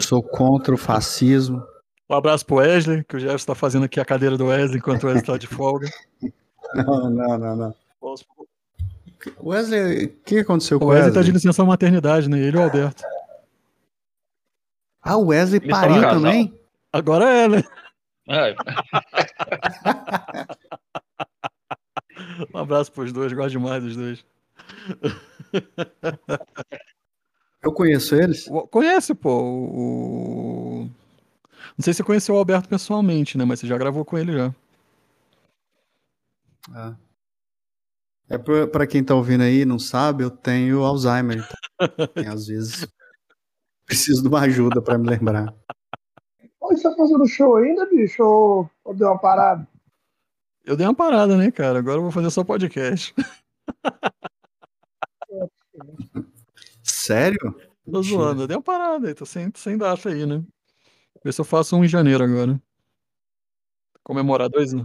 sou 0.00 0.22
contra 0.22 0.74
o 0.74 0.78
fascismo. 0.78 1.66
Um 2.08 2.14
abraço 2.14 2.44
pro 2.44 2.56
Wesley, 2.56 3.02
que 3.04 3.16
o 3.16 3.18
Jefferson 3.18 3.36
está 3.36 3.54
fazendo 3.54 3.84
aqui 3.84 3.98
a 3.98 4.04
cadeira 4.04 4.36
do 4.36 4.46
Wesley 4.46 4.78
enquanto 4.78 5.04
o 5.04 5.06
Wesley 5.06 5.22
está 5.22 5.38
de 5.38 5.46
folga. 5.46 5.88
Não, 6.74 7.10
não, 7.10 7.38
não, 7.38 7.56
não. 7.56 7.74
Wesley, 9.42 10.06
o 10.06 10.08
que 10.22 10.38
aconteceu 10.40 10.78
com 10.78 10.86
o 10.86 10.88
Wesley? 10.88 11.02
O 11.02 11.06
Wesley 11.06 11.22
tá 11.22 11.26
de 11.26 11.32
licença 11.32 11.64
maternidade, 11.64 12.28
né? 12.28 12.38
Ele 12.38 12.56
e 12.56 12.60
o 12.60 12.62
Alberto. 12.62 13.02
Ah, 15.00 15.16
o 15.16 15.26
Wesley 15.26 15.60
Eles 15.62 15.70
pariu 15.70 16.02
também? 16.02 16.58
Agora 16.92 17.28
é, 17.28 17.48
né? 17.48 17.64
É. 18.28 18.54
um 22.54 22.58
abraço 22.58 22.92
pros 22.92 23.12
dois, 23.12 23.32
gosto 23.32 23.50
demais 23.50 23.82
dos 23.82 23.96
dois. 23.96 24.24
Eu 27.62 27.72
conheço 27.72 28.14
eles? 28.14 28.46
Conhece, 28.70 29.14
pô. 29.14 29.42
O... 29.42 30.90
Não 31.76 31.82
sei 31.82 31.92
se 31.92 31.98
você 31.98 32.04
conheceu 32.04 32.34
o 32.34 32.38
Alberto 32.38 32.68
pessoalmente, 32.68 33.38
né? 33.38 33.44
Mas 33.44 33.60
você 33.60 33.66
já 33.66 33.78
gravou 33.78 34.04
com 34.04 34.18
ele 34.18 34.32
já. 34.32 34.54
Ah. 36.72 36.96
É 38.28 38.38
pra, 38.38 38.66
pra 38.66 38.86
quem 38.86 39.04
tá 39.04 39.14
ouvindo 39.14 39.42
aí 39.42 39.64
não 39.64 39.78
sabe, 39.78 40.24
eu 40.24 40.30
tenho 40.30 40.82
Alzheimer. 40.82 41.46
Então, 41.78 41.78
às 42.32 42.46
vezes 42.46 42.88
preciso 43.84 44.22
de 44.22 44.28
uma 44.28 44.40
ajuda 44.40 44.80
para 44.80 44.98
me 44.98 45.08
lembrar. 45.08 45.54
Você 46.60 46.82
tá 46.82 46.94
fazendo 46.96 47.26
show 47.26 47.56
ainda, 47.56 47.86
bicho? 47.86 48.22
Ou, 48.22 48.70
ou 48.82 48.94
deu 48.94 49.08
uma 49.08 49.18
parada? 49.18 49.68
Eu 50.64 50.76
dei 50.76 50.86
uma 50.86 50.94
parada, 50.94 51.36
né, 51.36 51.50
cara? 51.50 51.78
Agora 51.78 51.98
eu 51.98 52.02
vou 52.02 52.10
fazer 52.10 52.30
só 52.30 52.42
podcast. 52.42 53.14
Sério? 56.82 57.54
Tô 57.90 58.02
zoando, 58.02 58.42
eu 58.42 58.46
dei 58.46 58.56
uma 58.56 58.62
parada 58.62 59.08
aí, 59.08 59.14
tô 59.14 59.26
sem, 59.26 59.52
sem 59.54 59.76
data 59.76 60.08
aí, 60.08 60.24
né? 60.24 60.42
Vê 61.24 61.32
se 61.32 61.40
eu 61.40 61.44
faço 61.44 61.74
um 61.76 61.84
em 61.84 61.88
janeiro 61.88 62.22
agora. 62.22 62.60
Comemorar 64.02 64.50
dois 64.50 64.74
anos. 64.74 64.84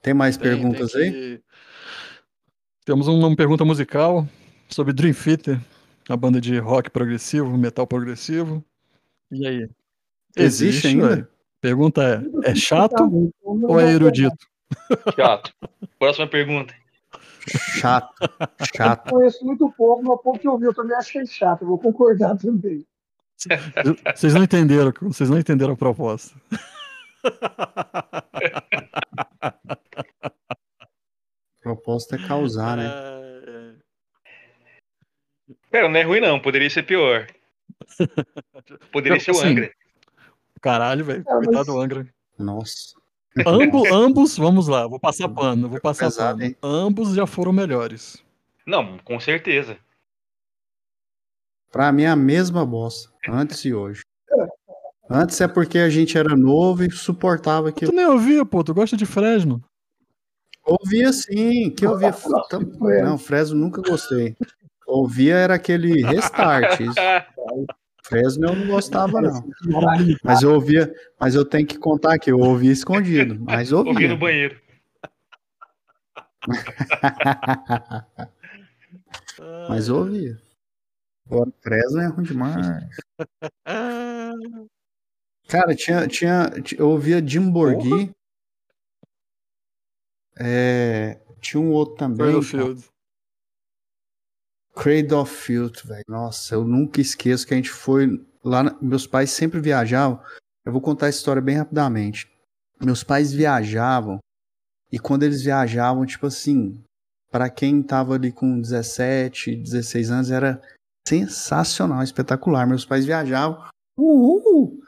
Tem 0.00 0.14
mais 0.14 0.36
tem, 0.36 0.50
perguntas 0.50 0.92
tem 0.92 1.12
que... 1.12 1.18
aí? 1.18 1.42
Temos 2.86 3.06
uma 3.06 3.36
pergunta 3.36 3.64
musical 3.64 4.26
sobre 4.68 4.94
Dream 4.94 5.14
Theater, 5.14 5.60
a 6.08 6.16
banda 6.16 6.40
de 6.40 6.58
rock 6.58 6.90
progressivo, 6.90 7.56
metal 7.58 7.86
progressivo. 7.86 8.64
E 9.30 9.46
aí? 9.46 9.68
Existe, 10.36 10.86
Existe 10.86 10.86
ainda? 10.88 11.30
Pergunta 11.60 12.02
é: 12.02 12.50
é 12.50 12.54
chato 12.54 13.32
ou 13.42 13.78
é 13.78 13.92
erudito? 13.92 14.36
Chato. 15.14 15.52
Próxima 15.98 16.26
pergunta. 16.26 16.74
Chato. 17.46 18.14
Chato. 18.74 19.08
Eu 19.08 19.18
conheço 19.18 19.44
muito 19.44 19.70
pouco, 19.76 20.02
mas 20.02 20.14
o 20.14 20.18
pouco 20.18 20.38
que 20.38 20.48
eu 20.48 20.58
vi 20.58 20.64
eu 20.66 20.74
também 20.74 20.96
achei 20.96 21.26
chato. 21.26 21.62
Eu 21.62 21.68
vou 21.68 21.78
concordar 21.78 22.36
também. 22.36 22.86
Vocês 24.14 24.34
não 24.34 24.42
entenderam, 24.42 24.92
vocês 25.02 25.28
não 25.28 25.38
entenderam 25.38 25.74
a 25.74 25.76
proposta. 25.76 26.34
proposta 31.62 32.16
é 32.16 32.26
causar, 32.26 32.76
né? 32.76 32.90
Pera, 35.70 35.88
não 35.88 35.98
é 35.98 36.02
ruim 36.02 36.20
não, 36.20 36.38
poderia 36.38 36.70
ser 36.70 36.84
pior. 36.84 37.26
Poderia 38.92 39.18
ser 39.18 39.32
o 39.32 39.40
Angra. 39.40 39.72
Caralho, 40.60 41.04
velho. 41.04 41.20
É, 41.20 41.24
Coitado 41.24 41.64
do 41.64 41.80
Angra. 41.80 42.06
Nossa. 42.38 42.94
Ambos, 43.46 43.90
ambos, 43.90 44.36
vamos 44.36 44.68
lá, 44.68 44.86
vou 44.86 45.00
passar 45.00 45.28
pano, 45.28 45.68
vou 45.68 45.80
passar 45.80 46.06
Pesado, 46.06 46.38
pano. 46.38 46.48
Hein? 46.48 46.56
Ambos 46.62 47.14
já 47.14 47.26
foram 47.26 47.52
melhores. 47.52 48.22
Não, 48.64 48.98
com 48.98 49.18
certeza. 49.18 49.76
Pra 51.74 51.90
mim 51.90 52.04
é 52.04 52.08
a 52.08 52.14
mesma 52.14 52.64
bosta, 52.64 53.10
antes 53.28 53.64
e 53.64 53.74
hoje. 53.74 54.02
Antes 55.10 55.40
é 55.40 55.48
porque 55.48 55.78
a 55.78 55.90
gente 55.90 56.16
era 56.16 56.36
novo 56.36 56.84
e 56.84 56.90
suportava 56.92 57.70
aquilo. 57.70 57.90
Tu 57.90 57.96
nem 57.96 58.06
ouvia, 58.06 58.44
pô, 58.44 58.62
tu 58.62 58.72
gosta 58.72 58.96
de 58.96 59.04
Fresno. 59.04 59.60
Ouvia 60.64 61.12
sim, 61.12 61.70
que 61.70 61.84
ouvia. 61.84 62.14
Não, 63.02 63.18
Fresno 63.18 63.58
nunca 63.58 63.82
gostei. 63.82 64.36
Ouvia 64.86 65.34
era 65.34 65.56
aquele 65.56 66.00
restart. 66.04 66.78
Fresno 68.04 68.50
eu 68.50 68.54
não 68.54 68.68
gostava, 68.68 69.20
não. 69.20 69.44
Mas 70.22 70.44
eu 70.44 70.54
ouvia, 70.54 70.94
mas 71.18 71.34
eu 71.34 71.44
tenho 71.44 71.66
que 71.66 71.76
contar 71.76 72.20
que 72.20 72.30
eu 72.30 72.38
ouvia 72.38 72.70
escondido, 72.70 73.36
mas 73.40 73.72
ouvia. 73.72 73.92
Ouvia 73.92 74.08
no 74.10 74.16
banheiro. 74.16 74.60
mas 79.68 79.88
ouvia. 79.88 80.43
Agora, 81.26 81.50
Fresno 81.60 82.00
é 82.00 82.06
ruim 82.06 82.24
demais. 82.24 82.66
Cara, 85.48 85.74
tinha, 85.74 86.06
tinha, 86.08 86.50
eu 86.78 86.88
ouvia 86.90 87.26
Jim 87.26 87.50
Borghi. 87.50 88.14
É, 90.38 91.20
tinha 91.40 91.60
um 91.60 91.70
outro 91.70 91.96
também. 91.96 92.42
Field. 92.42 92.84
Cradle 94.74 95.20
of 95.20 95.32
Field, 95.32 95.86
velho. 95.86 96.04
Nossa, 96.08 96.54
eu 96.54 96.64
nunca 96.64 97.00
esqueço 97.00 97.46
que 97.46 97.54
a 97.54 97.56
gente 97.56 97.70
foi 97.70 98.08
lá. 98.42 98.62
Na... 98.64 98.78
Meus 98.82 99.06
pais 99.06 99.30
sempre 99.30 99.60
viajavam. 99.60 100.20
Eu 100.64 100.72
vou 100.72 100.80
contar 100.80 101.06
a 101.06 101.10
história 101.10 101.40
bem 101.40 101.56
rapidamente. 101.56 102.30
Meus 102.80 103.04
pais 103.04 103.32
viajavam 103.32 104.18
e 104.90 104.98
quando 104.98 105.22
eles 105.22 105.42
viajavam, 105.42 106.04
tipo 106.06 106.26
assim, 106.26 106.82
para 107.30 107.50
quem 107.50 107.82
tava 107.82 108.14
ali 108.14 108.32
com 108.32 108.60
17, 108.60 109.56
16 109.56 110.10
anos, 110.10 110.30
era 110.30 110.60
sensacional, 111.06 112.02
espetacular. 112.02 112.66
Meus 112.66 112.84
pais 112.84 113.04
viajavam. 113.04 113.64
Uhul! 113.96 114.80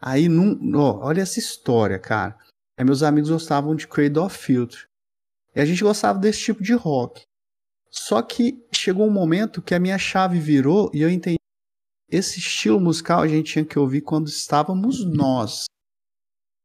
Aí, 0.00 0.28
num, 0.28 0.76
ó, 0.76 1.06
olha 1.06 1.22
essa 1.22 1.38
história, 1.38 1.98
cara. 1.98 2.38
Meus 2.80 3.02
amigos 3.02 3.30
gostavam 3.30 3.74
de 3.74 3.86
Cradle 3.86 4.24
of 4.24 4.36
Field. 4.36 4.86
E 5.54 5.60
a 5.60 5.64
gente 5.64 5.82
gostava 5.82 6.18
desse 6.18 6.40
tipo 6.40 6.62
de 6.62 6.74
rock. 6.74 7.22
Só 7.90 8.20
que 8.20 8.60
chegou 8.72 9.06
um 9.06 9.12
momento 9.12 9.62
que 9.62 9.74
a 9.74 9.78
minha 9.78 9.96
chave 9.96 10.38
virou 10.40 10.90
e 10.92 11.00
eu 11.00 11.08
entendi. 11.08 11.38
Esse 12.10 12.38
estilo 12.38 12.80
musical 12.80 13.22
a 13.22 13.28
gente 13.28 13.52
tinha 13.52 13.64
que 13.64 13.78
ouvir 13.78 14.00
quando 14.00 14.26
estávamos 14.26 15.04
nós. 15.04 15.64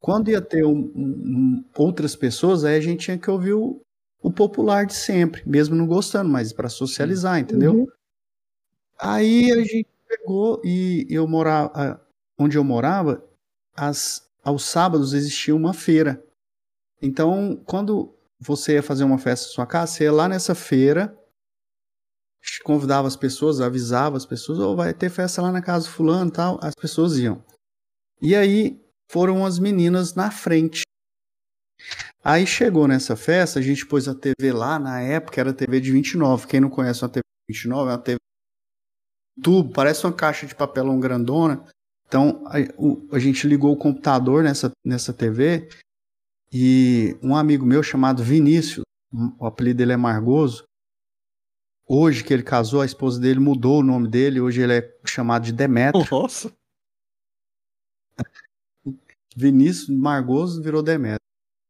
Quando 0.01 0.29
ia 0.29 0.41
ter 0.41 0.65
um, 0.65 0.91
um, 0.95 1.65
outras 1.77 2.15
pessoas, 2.15 2.63
aí 2.63 2.75
a 2.75 2.81
gente 2.81 3.05
tinha 3.05 3.17
que 3.17 3.29
ouvir 3.29 3.53
o, 3.53 3.79
o 4.21 4.31
popular 4.31 4.85
de 4.85 4.93
sempre, 4.93 5.43
mesmo 5.45 5.75
não 5.75 5.85
gostando, 5.85 6.29
mas 6.29 6.51
para 6.51 6.69
socializar, 6.69 7.39
entendeu? 7.39 7.73
Uhum. 7.73 7.87
Aí 8.99 9.51
a 9.51 9.63
gente 9.63 9.87
pegou 10.07 10.61
e 10.63 11.07
eu 11.09 11.27
morava, 11.27 12.01
onde 12.37 12.57
eu 12.57 12.63
morava, 12.63 13.23
as, 13.75 14.29
aos 14.43 14.65
sábados 14.65 15.13
existia 15.13 15.55
uma 15.55 15.73
feira. 15.73 16.21
Então, 17.01 17.55
quando 17.65 18.13
você 18.39 18.73
ia 18.73 18.83
fazer 18.83 19.05
uma 19.05 19.17
festa 19.17 19.47
na 19.47 19.53
sua 19.53 19.65
casa, 19.65 19.93
você 19.93 20.03
ia 20.03 20.11
lá 20.11 20.27
nessa 20.27 20.53
feira, 20.53 21.17
convidava 22.63 23.07
as 23.07 23.15
pessoas, 23.15 23.61
avisava 23.61 24.17
as 24.17 24.25
pessoas, 24.25 24.59
ou 24.59 24.73
oh, 24.73 24.75
vai 24.75 24.93
ter 24.93 25.09
festa 25.09 25.41
lá 25.41 25.51
na 25.51 25.61
casa 25.61 25.85
do 25.85 25.91
fulano 25.91 26.31
tal, 26.31 26.59
as 26.61 26.75
pessoas 26.75 27.17
iam. 27.17 27.43
E 28.21 28.35
aí 28.35 28.81
foram 29.09 29.45
as 29.45 29.59
meninas 29.59 30.13
na 30.13 30.29
frente. 30.29 30.83
Aí 32.21 32.45
chegou 32.45 32.87
nessa 32.87 33.15
festa, 33.15 33.59
a 33.59 33.61
gente 33.61 33.85
pôs 33.85 34.07
a 34.07 34.15
TV 34.15 34.51
lá, 34.51 34.77
na 34.77 35.01
época 35.01 35.39
era 35.39 35.53
TV 35.53 35.79
de 35.79 35.91
29. 35.91 36.47
Quem 36.47 36.59
não 36.59 36.69
conhece 36.69 37.01
uma 37.01 37.09
TV 37.09 37.23
de 37.47 37.53
29, 37.55 37.89
é 37.89 37.93
uma 37.93 37.97
TV 37.97 38.17
tubo, 39.41 39.71
parece 39.71 40.05
uma 40.05 40.13
caixa 40.13 40.45
de 40.45 40.55
papelão 40.55 40.99
grandona. 40.99 41.63
Então 42.07 42.43
a, 42.47 42.57
o, 42.77 43.07
a 43.11 43.19
gente 43.19 43.47
ligou 43.47 43.71
o 43.71 43.77
computador 43.77 44.43
nessa, 44.43 44.71
nessa 44.83 45.13
TV 45.13 45.69
E 46.51 47.17
um 47.21 47.35
amigo 47.35 47.65
meu 47.65 47.83
chamado 47.83 48.23
Vinícius, 48.23 48.83
o 49.39 49.45
apelido 49.45 49.77
dele 49.77 49.93
é 49.93 49.97
Margoso, 49.97 50.63
hoje 51.87 52.23
que 52.23 52.33
ele 52.33 52.43
casou, 52.43 52.81
a 52.81 52.85
esposa 52.85 53.19
dele 53.19 53.39
mudou 53.39 53.79
o 53.79 53.83
nome 53.83 54.07
dele, 54.07 54.39
hoje 54.39 54.61
ele 54.61 54.73
é 54.73 54.97
chamado 55.05 55.45
de 55.45 55.51
Demetrio. 55.51 56.05
Nossa. 56.11 56.51
Vinícius 59.35 59.89
Margoso 59.89 60.61
virou 60.61 60.83
Demetrio. 60.83 61.19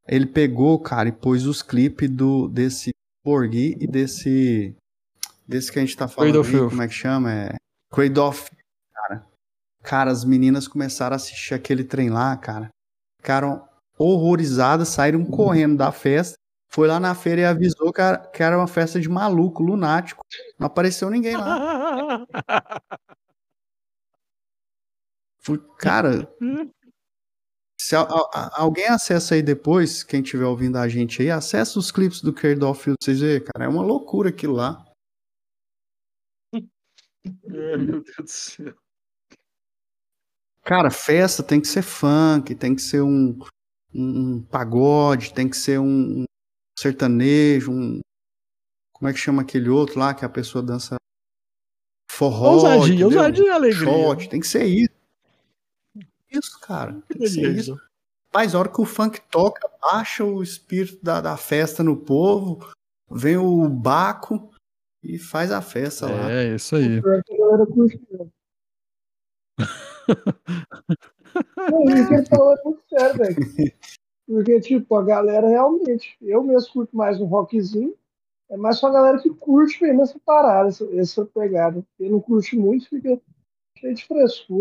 Ele 0.08 0.26
pegou, 0.26 0.80
cara, 0.80 1.10
e 1.10 1.12
pôs 1.12 1.46
os 1.46 1.62
clipes 1.62 2.10
do, 2.10 2.48
desse 2.48 2.90
Borghi 3.24 3.78
e 3.80 3.86
desse. 3.86 4.76
Desse 5.50 5.72
que 5.72 5.80
a 5.80 5.82
gente 5.82 5.97
tá 5.97 6.08
falando. 6.08 6.28
Aí, 6.43 6.70
como 6.70 6.82
é 6.84 6.88
que 6.88 6.93
chama? 6.93 7.34
É. 7.34 7.56
Filth, 8.36 8.56
cara. 8.93 9.26
Cara, 9.82 10.12
as 10.12 10.24
meninas 10.24 10.68
começaram 10.68 11.14
a 11.14 11.16
assistir 11.16 11.56
aquele 11.56 11.84
trem 11.84 12.10
lá, 12.12 12.38
cara. 12.38 12.70
Ficaram 13.20 13.68
horrorizadas, 13.97 14.89
saíram 14.89 15.26
correndo 15.26 15.76
da 15.78 15.91
festa. 15.91 16.38
Foi 16.72 16.88
lá 16.88 17.00
na 17.00 17.16
feira 17.16 17.41
e 17.41 17.45
avisou 17.45 17.91
que 17.91 18.00
era, 18.00 18.18
que 18.20 18.43
era 18.43 18.56
uma 18.56 18.68
festa 18.68 19.00
de 19.02 19.10
maluco, 19.10 19.64
lunático. 19.64 20.22
Não 20.60 20.68
apareceu 20.68 21.10
ninguém 21.10 21.36
lá. 21.36 22.24
Fui- 25.41 25.60
Cara, 25.80 26.32
se 27.82 27.95
a- 27.95 28.02
a- 28.02 28.62
alguém 28.62 28.88
acessa 28.88 29.34
aí 29.34 29.41
depois, 29.41 30.04
quem 30.04 30.22
estiver 30.22 30.45
ouvindo 30.45 30.78
a 30.78 30.88
gente 30.88 31.22
aí, 31.24 31.32
acessa 31.32 31.80
os 31.80 31.91
clipes 31.91 32.22
do 32.22 32.32
Cradle 32.34 32.70
of 32.70 32.84
Filth, 32.84 32.97
vocês 33.02 33.20
verem, 33.20 33.41
cara. 33.43 33.66
É 33.66 33.68
uma 33.68 33.82
loucura 33.82 34.30
aquilo 34.30 34.54
lá. 34.54 34.86
Ai, 37.26 37.78
meu 37.78 38.04
Deus 38.04 38.16
do 38.18 38.28
céu. 38.28 38.76
Cara, 40.64 40.92
festa 40.92 41.42
tem 41.42 41.60
que 41.60 41.68
ser 41.68 41.82
funk, 41.82 42.54
tem 42.56 42.76
que 42.76 42.82
ser 42.82 43.02
um, 43.02 43.40
um, 43.94 44.42
pagode, 44.44 45.34
tem 45.34 45.50
que 45.50 45.58
ser 45.58 45.80
um, 45.80 46.26
sertanejo, 46.78 47.72
um. 47.72 48.00
Como 48.94 49.10
é 49.10 49.14
que 49.14 49.20
chama 49.20 49.42
aquele 49.42 49.70
outro 49.70 50.00
lá 50.00 50.14
que 50.14 50.26
a 50.26 50.30
pessoa 50.30 50.64
dança 50.64 50.98
forró? 52.12 52.54
Ousadia, 52.54 52.96
entendeu? 52.96 53.08
ousadia 53.08 53.46
e 53.46 53.50
alegria. 53.50 53.86
Shot, 53.86 54.30
tem 54.30 54.40
que 54.40 54.48
ser 54.48 54.66
isso. 54.66 54.94
Isso, 56.30 56.60
cara. 56.60 57.02
Tem 57.08 57.18
que 57.18 57.30
ser 57.30 57.56
isso. 57.56 57.80
Mas 58.34 58.54
a 58.54 58.60
hora 58.60 58.70
que 58.70 58.82
o 58.82 58.86
funk 58.86 59.20
toca, 59.32 59.68
baixa 59.82 60.24
o 60.24 60.44
espírito 60.44 61.04
da, 61.04 61.20
da 61.20 61.36
festa 61.36 61.82
no 61.82 61.98
povo, 61.98 62.72
vem 63.10 63.38
o 63.38 63.68
Baco 63.68 64.52
e 65.04 65.18
faz 65.18 65.52
a 65.52 65.62
festa 65.62 66.08
lá. 66.08 66.32
É, 66.32 66.56
isso 66.56 66.76
aí. 66.76 67.02
Pior 67.02 67.24
que 67.24 67.34
a 67.34 67.38
galera 67.38 67.66
curte 67.66 68.00
mesmo. 68.10 68.32
Não, 71.72 71.84
isso 71.95 72.08
que 72.08 72.14
ele 72.16 72.26
falou 72.26 72.54
é 72.54 72.64
muito 72.64 72.82
sério, 72.89 73.18
velho. 73.18 73.36
Porque, 74.28 74.60
tipo, 74.60 74.95
a 74.95 75.04
galera 75.04 75.47
realmente, 75.47 76.16
eu 76.22 76.43
mesmo 76.43 76.72
curto 76.74 76.95
mais 76.95 77.20
um 77.20 77.26
rockzinho, 77.26 77.95
é 78.50 78.58
mais 78.58 78.78
só 78.78 78.88
a 78.88 78.91
galera 78.91 79.20
que 79.20 79.30
curte 79.30 79.82
mesmo 79.84 80.02
essa 80.02 80.20
parada, 80.26 80.70
essa, 80.70 80.86
essa 80.95 81.26
pegada. 81.26 81.84
Quem 81.97 82.10
não 82.10 82.20
curte 82.20 82.58
muito 82.58 82.89
fica 82.89 83.20
cheio 83.78 83.95
de 83.95 84.06
frescura. 84.06 84.60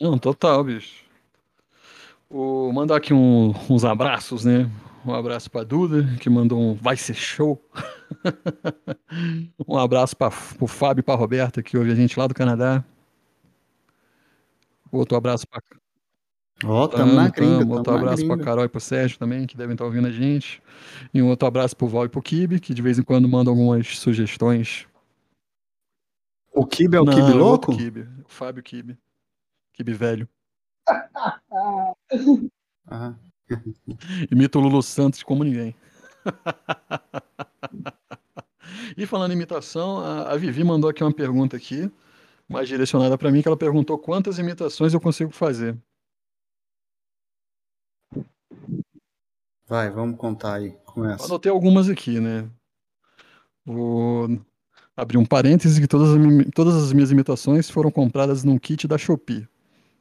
Não, 0.00 0.18
total, 0.18 0.64
bicho. 0.64 1.04
Vou 2.28 2.72
mandar 2.72 2.96
aqui 2.96 3.12
um- 3.14 3.52
uns 3.70 3.84
abraços, 3.84 4.44
né? 4.44 4.68
Um 5.06 5.12
abraço 5.12 5.50
pra 5.50 5.62
Duda, 5.62 6.16
que 6.18 6.30
mandou 6.30 6.58
um 6.58 6.74
vai 6.74 6.96
ser 6.96 7.14
show. 7.14 7.62
um 9.68 9.76
abraço 9.76 10.16
para 10.16 10.30
pro 10.30 10.66
Fábio 10.66 11.00
e 11.00 11.04
pra 11.04 11.14
Roberta, 11.14 11.62
que 11.62 11.76
ouve 11.76 11.92
a 11.92 11.94
gente 11.94 12.18
lá 12.18 12.26
do 12.26 12.34
Canadá. 12.34 12.82
Outro 14.90 15.16
abraço 15.16 15.46
pra 15.46 15.60
Ó, 16.64 16.86
tamo 16.88 17.12
na 17.12 17.28
gringa, 17.28 17.58
tamo. 17.58 17.60
tamo 17.60 17.74
Outro 17.74 17.94
abraço 17.94 18.26
gringa. 18.26 18.44
Carol 18.44 18.64
e 18.64 18.68
pro 18.68 18.80
Sérgio 18.80 19.18
também, 19.18 19.46
que 19.46 19.56
devem 19.56 19.74
estar 19.74 19.84
ouvindo 19.84 20.06
a 20.06 20.10
gente. 20.10 20.62
E 21.12 21.20
um 21.20 21.28
outro 21.28 21.46
abraço 21.46 21.76
pro 21.76 21.88
Val 21.88 22.06
e 22.06 22.08
pro 22.08 22.22
Kibe, 22.22 22.60
que 22.60 22.72
de 22.72 22.80
vez 22.80 22.98
em 22.98 23.02
quando 23.02 23.28
mandam 23.28 23.52
algumas 23.52 23.98
sugestões. 23.98 24.86
O 26.52 26.64
Kibe 26.64 26.96
é 26.96 27.00
o 27.00 27.04
Não, 27.04 27.12
Kibe 27.12 27.30
é 27.30 27.34
louco? 27.34 27.76
Kibe, 27.76 28.08
o 28.24 28.28
Fábio 28.28 28.62
Kibe. 28.62 28.96
Kibe 29.72 29.92
velho. 29.92 30.28
Ah, 32.86 33.14
Imita 34.30 34.58
o 34.58 34.62
Lulu 34.62 34.82
Santos 34.82 35.22
como 35.22 35.44
ninguém. 35.44 35.74
e 38.96 39.06
falando 39.06 39.32
em 39.32 39.34
imitação, 39.34 39.98
a, 39.98 40.32
a 40.32 40.36
Vivi 40.36 40.64
mandou 40.64 40.88
aqui 40.90 41.02
uma 41.02 41.12
pergunta 41.12 41.56
aqui, 41.56 41.90
mais 42.48 42.68
direcionada 42.68 43.18
para 43.18 43.30
mim, 43.30 43.42
que 43.42 43.48
ela 43.48 43.56
perguntou 43.56 43.98
quantas 43.98 44.38
imitações 44.38 44.94
eu 44.94 45.00
consigo 45.00 45.30
fazer. 45.30 45.76
vai, 49.66 49.90
vamos 49.90 50.16
contar 50.16 50.54
aí. 50.54 50.76
Começa. 50.84 51.24
anotei 51.24 51.50
algumas 51.50 51.88
aqui, 51.88 52.20
né? 52.20 52.48
Vou 53.64 54.28
abrir 54.96 55.18
um 55.18 55.24
parêntese 55.24 55.80
que 55.80 55.88
todas 55.88 56.10
todas 56.54 56.76
as 56.76 56.92
minhas 56.92 57.10
imitações 57.10 57.68
foram 57.68 57.90
compradas 57.90 58.44
num 58.44 58.58
kit 58.58 58.86
da 58.86 58.96
Shopee. 58.96 59.48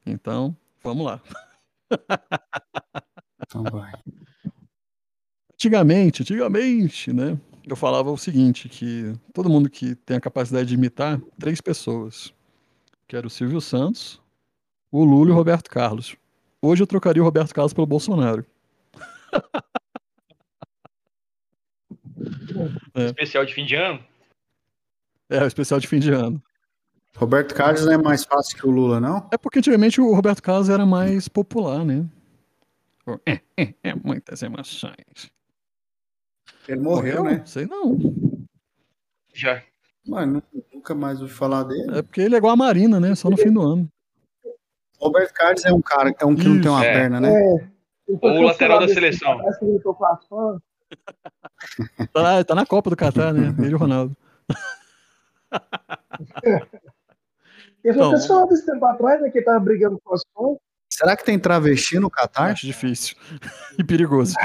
Então, 0.06 0.56
vamos 0.84 1.06
lá. 1.06 1.22
Então 3.54 3.64
vai. 3.72 3.94
Antigamente, 5.54 6.24
antigamente, 6.24 7.14
né? 7.14 7.40
Eu 7.66 7.76
falava 7.76 8.12
o 8.12 8.18
seguinte, 8.18 8.68
que 8.68 9.14
todo 9.32 9.50
mundo 9.50 9.70
que 9.70 9.94
tem 9.96 10.18
a 10.18 10.22
capacidade 10.22 10.68
de 10.68 10.74
imitar 10.74 11.22
três 11.40 11.62
pessoas, 11.62 12.34
que 13.08 13.16
era 13.16 13.28
o 13.28 13.30
Silvio 13.30 13.62
Santos, 13.62 14.20
o 14.92 15.04
Lula 15.04 15.30
e 15.30 15.32
o 15.32 15.36
Roberto 15.36 15.70
Carlos. 15.70 16.18
Hoje 16.62 16.82
eu 16.82 16.88
trocaria 16.88 17.22
o 17.22 17.26
Roberto 17.26 17.54
Carlos 17.54 17.74
pelo 17.74 17.88
Bolsonaro. 17.88 18.46
Especial 22.96 23.46
de 23.46 23.54
fim 23.54 23.66
de 23.66 23.76
ano. 23.76 24.04
É, 25.30 25.44
o 25.44 25.48
especial 25.48 25.80
de 25.80 25.88
fim 25.88 26.00
de 26.00 26.12
ano. 26.12 26.42
Roberto 27.16 27.54
Carlos 27.56 27.86
não 27.86 27.94
é 27.94 27.98
mais 27.98 28.24
fácil 28.24 28.58
que 28.58 28.68
o 28.68 28.72
Lula, 28.72 29.00
não? 29.00 29.28
É 29.32 29.38
porque 29.38 29.60
antigamente 29.60 30.02
o 30.02 30.14
Roberto 30.14 30.42
Carlos 30.42 30.70
era 30.70 30.86
mais 30.86 31.28
popular, 31.28 31.86
né? 31.86 32.06
O 33.06 33.20
É, 33.26 33.42
é, 33.58 33.74
é, 33.84 33.96
muitas 33.96 34.42
emoções. 34.42 35.32
Ele 36.68 36.80
morreu, 36.80 37.24
né? 37.24 37.44
Sei 37.46 37.66
não. 37.66 37.98
Já. 39.34 39.62
Mano, 40.08 40.44
nunca 40.74 40.94
mais 40.96 41.22
ouvi 41.22 41.34
falar 41.34 41.64
dele. 41.64 41.98
É 41.98 42.02
porque 42.02 42.22
ele 42.22 42.36
é 42.36 42.38
igual 42.38 42.54
a 42.54 42.58
Marina, 42.58 43.00
né? 43.00 43.16
Só 43.16 43.30
no 43.30 43.38
fim 43.38 43.52
do 43.52 43.62
ano. 43.62 43.90
Roberto 45.00 45.34
Carlos 45.34 45.66
é 45.66 45.74
um 45.74 45.82
cara, 45.82 46.16
é 46.18 46.26
um 46.26 46.36
que 46.36 46.48
não 46.48 46.62
tem 46.62 46.72
uma 46.72 46.82
Isso. 46.82 46.94
perna, 46.94 47.20
né? 47.20 47.30
É. 47.34 47.68
Ou 48.22 48.32
o 48.32 48.42
lateral 48.44 48.80
da 48.80 48.88
seleção. 48.88 49.40
as 49.48 49.58
fãs. 50.28 50.62
Tá, 52.14 52.44
tá 52.44 52.56
na 52.56 52.66
Copa 52.66 52.90
do 52.90 52.96
Catar, 52.96 53.34
né? 53.34 53.54
Ele 53.60 53.72
e 53.72 53.76
o 53.76 53.78
Ronaldo. 53.78 54.16
Ele 56.44 56.60
foi 57.84 57.92
Então. 57.92 58.12
cancelado 58.12 58.54
esse 58.54 58.66
tempo 58.66 58.86
atrás, 58.86 59.22
né? 59.22 59.30
Que 59.30 59.40
ele 59.40 59.46
tava 59.46 59.60
brigando 59.60 60.00
com 60.04 60.14
as 60.14 60.22
fãs. 60.34 60.58
Será 60.96 61.18
que 61.18 61.26
tem 61.26 61.40
travesti 61.40 61.98
no 62.00 62.10
Catar? 62.10 62.52
Acho 62.52 62.68
difícil. 62.68 63.16
E 63.80 63.84
perigoso. 63.84 64.36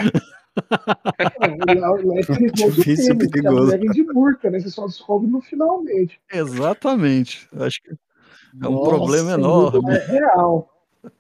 Lá 0.71 1.93
é 2.19 2.25
perigoso 2.25 2.73
Difícil, 2.73 3.17
porque 3.19 3.39
a 3.39 3.43
perigoso. 3.43 3.65
mulher 3.67 3.79
vem 3.79 3.91
de 3.91 4.05
burca, 4.05 4.51
né? 4.51 4.59
Você 4.59 4.71
só 4.71 4.87
descobre 4.87 5.29
no 5.31 5.41
finalmente. 5.43 6.19
Exatamente. 6.33 7.47
Acho 7.61 7.83
que 7.83 7.91
é 7.91 8.67
um 8.67 8.73
Nossa, 8.73 8.91
problema 8.91 9.31
É 9.31 9.35
enorme. 9.35 9.99
real. 9.99 10.73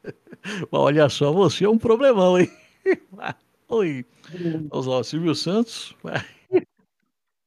Mas 0.44 0.80
olha 0.80 1.08
só, 1.10 1.30
você 1.32 1.64
é 1.66 1.68
um 1.68 1.78
problemão, 1.78 2.38
hein? 2.38 2.50
Oi. 3.68 4.04
Vamos 4.70 4.86
lá, 4.86 5.04
Silvio 5.04 5.34
Santos. 5.34 5.94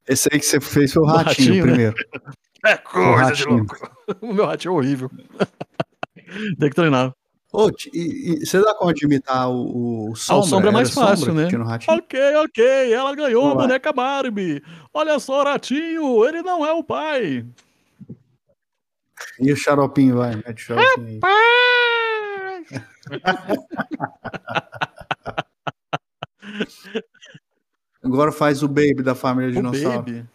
Esse 0.08 0.30
aí 0.32 0.40
que 0.40 0.46
você 0.46 0.62
fez 0.62 0.94
foi 0.94 1.02
o 1.04 1.06
Ratinho, 1.08 1.26
Ratinho, 1.26 1.66
né? 1.66 1.72
primeiro. 1.72 1.96
É 2.64 2.78
coisa 2.78 3.32
de 3.34 3.44
louco. 3.46 3.76
O 4.22 4.34
meu 4.34 4.46
ratinho 4.46 4.74
é 4.74 4.78
horrível. 4.78 5.10
Tem 6.60 6.70
que 6.70 6.76
treinar. 6.76 7.12
Ô, 7.54 7.70
e, 7.93 8.41
e 8.41 8.45
você 8.45 8.62
dá 8.62 8.74
conta 8.74 8.93
de 8.93 9.06
imitar 9.06 9.49
o, 9.49 10.12
o 10.12 10.16
Sombra? 10.16 10.47
Sombra 10.47 10.70
é 10.70 10.72
mais 10.72 10.89
Sombra 10.89 11.10
fácil, 11.10 11.34
né? 11.34 11.49
Ok, 11.88 12.36
ok, 12.38 12.93
ela 12.93 13.14
ganhou 13.14 13.52
a 13.52 13.56
boneca 13.56 13.91
Barbie. 13.91 14.64
Olha 14.93 15.20
só, 15.20 15.43
Ratinho, 15.43 16.26
ele 16.26 16.41
não 16.41 16.66
é 16.66 16.72
o 16.72 16.82
pai. 16.82 17.45
E 19.39 19.52
o 19.52 19.56
xaropinho, 19.56 20.18
vai, 20.18 20.36
mete 20.36 20.54
o 20.54 20.60
xaropinho! 20.60 21.20
Agora 28.04 28.32
faz 28.32 28.64
o 28.64 28.68
Baby 28.68 29.04
da 29.04 29.14
família 29.14 29.49
O 29.49 29.54
Dinossauro. 29.54 29.99
Baby. 29.99 30.26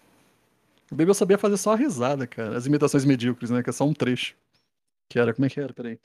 O 0.90 0.94
Baby 0.94 1.10
eu 1.10 1.14
sabia 1.14 1.38
fazer 1.38 1.56
só 1.56 1.72
a 1.72 1.76
risada, 1.76 2.26
cara. 2.26 2.56
As 2.56 2.66
imitações 2.66 3.04
medíocres, 3.04 3.50
né? 3.50 3.62
Que 3.62 3.70
é 3.70 3.72
só 3.72 3.84
um 3.84 3.92
trecho. 3.94 4.36
Que 5.08 5.18
era, 5.18 5.34
como 5.34 5.46
é 5.46 5.48
que 5.48 5.58
era? 5.58 5.72
Peraí. 5.72 5.98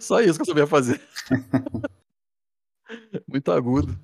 Só 0.00 0.20
isso 0.20 0.38
que 0.38 0.42
eu 0.42 0.46
sabia 0.46 0.66
fazer. 0.66 1.00
Muito 3.28 3.50
agudo. 3.50 3.98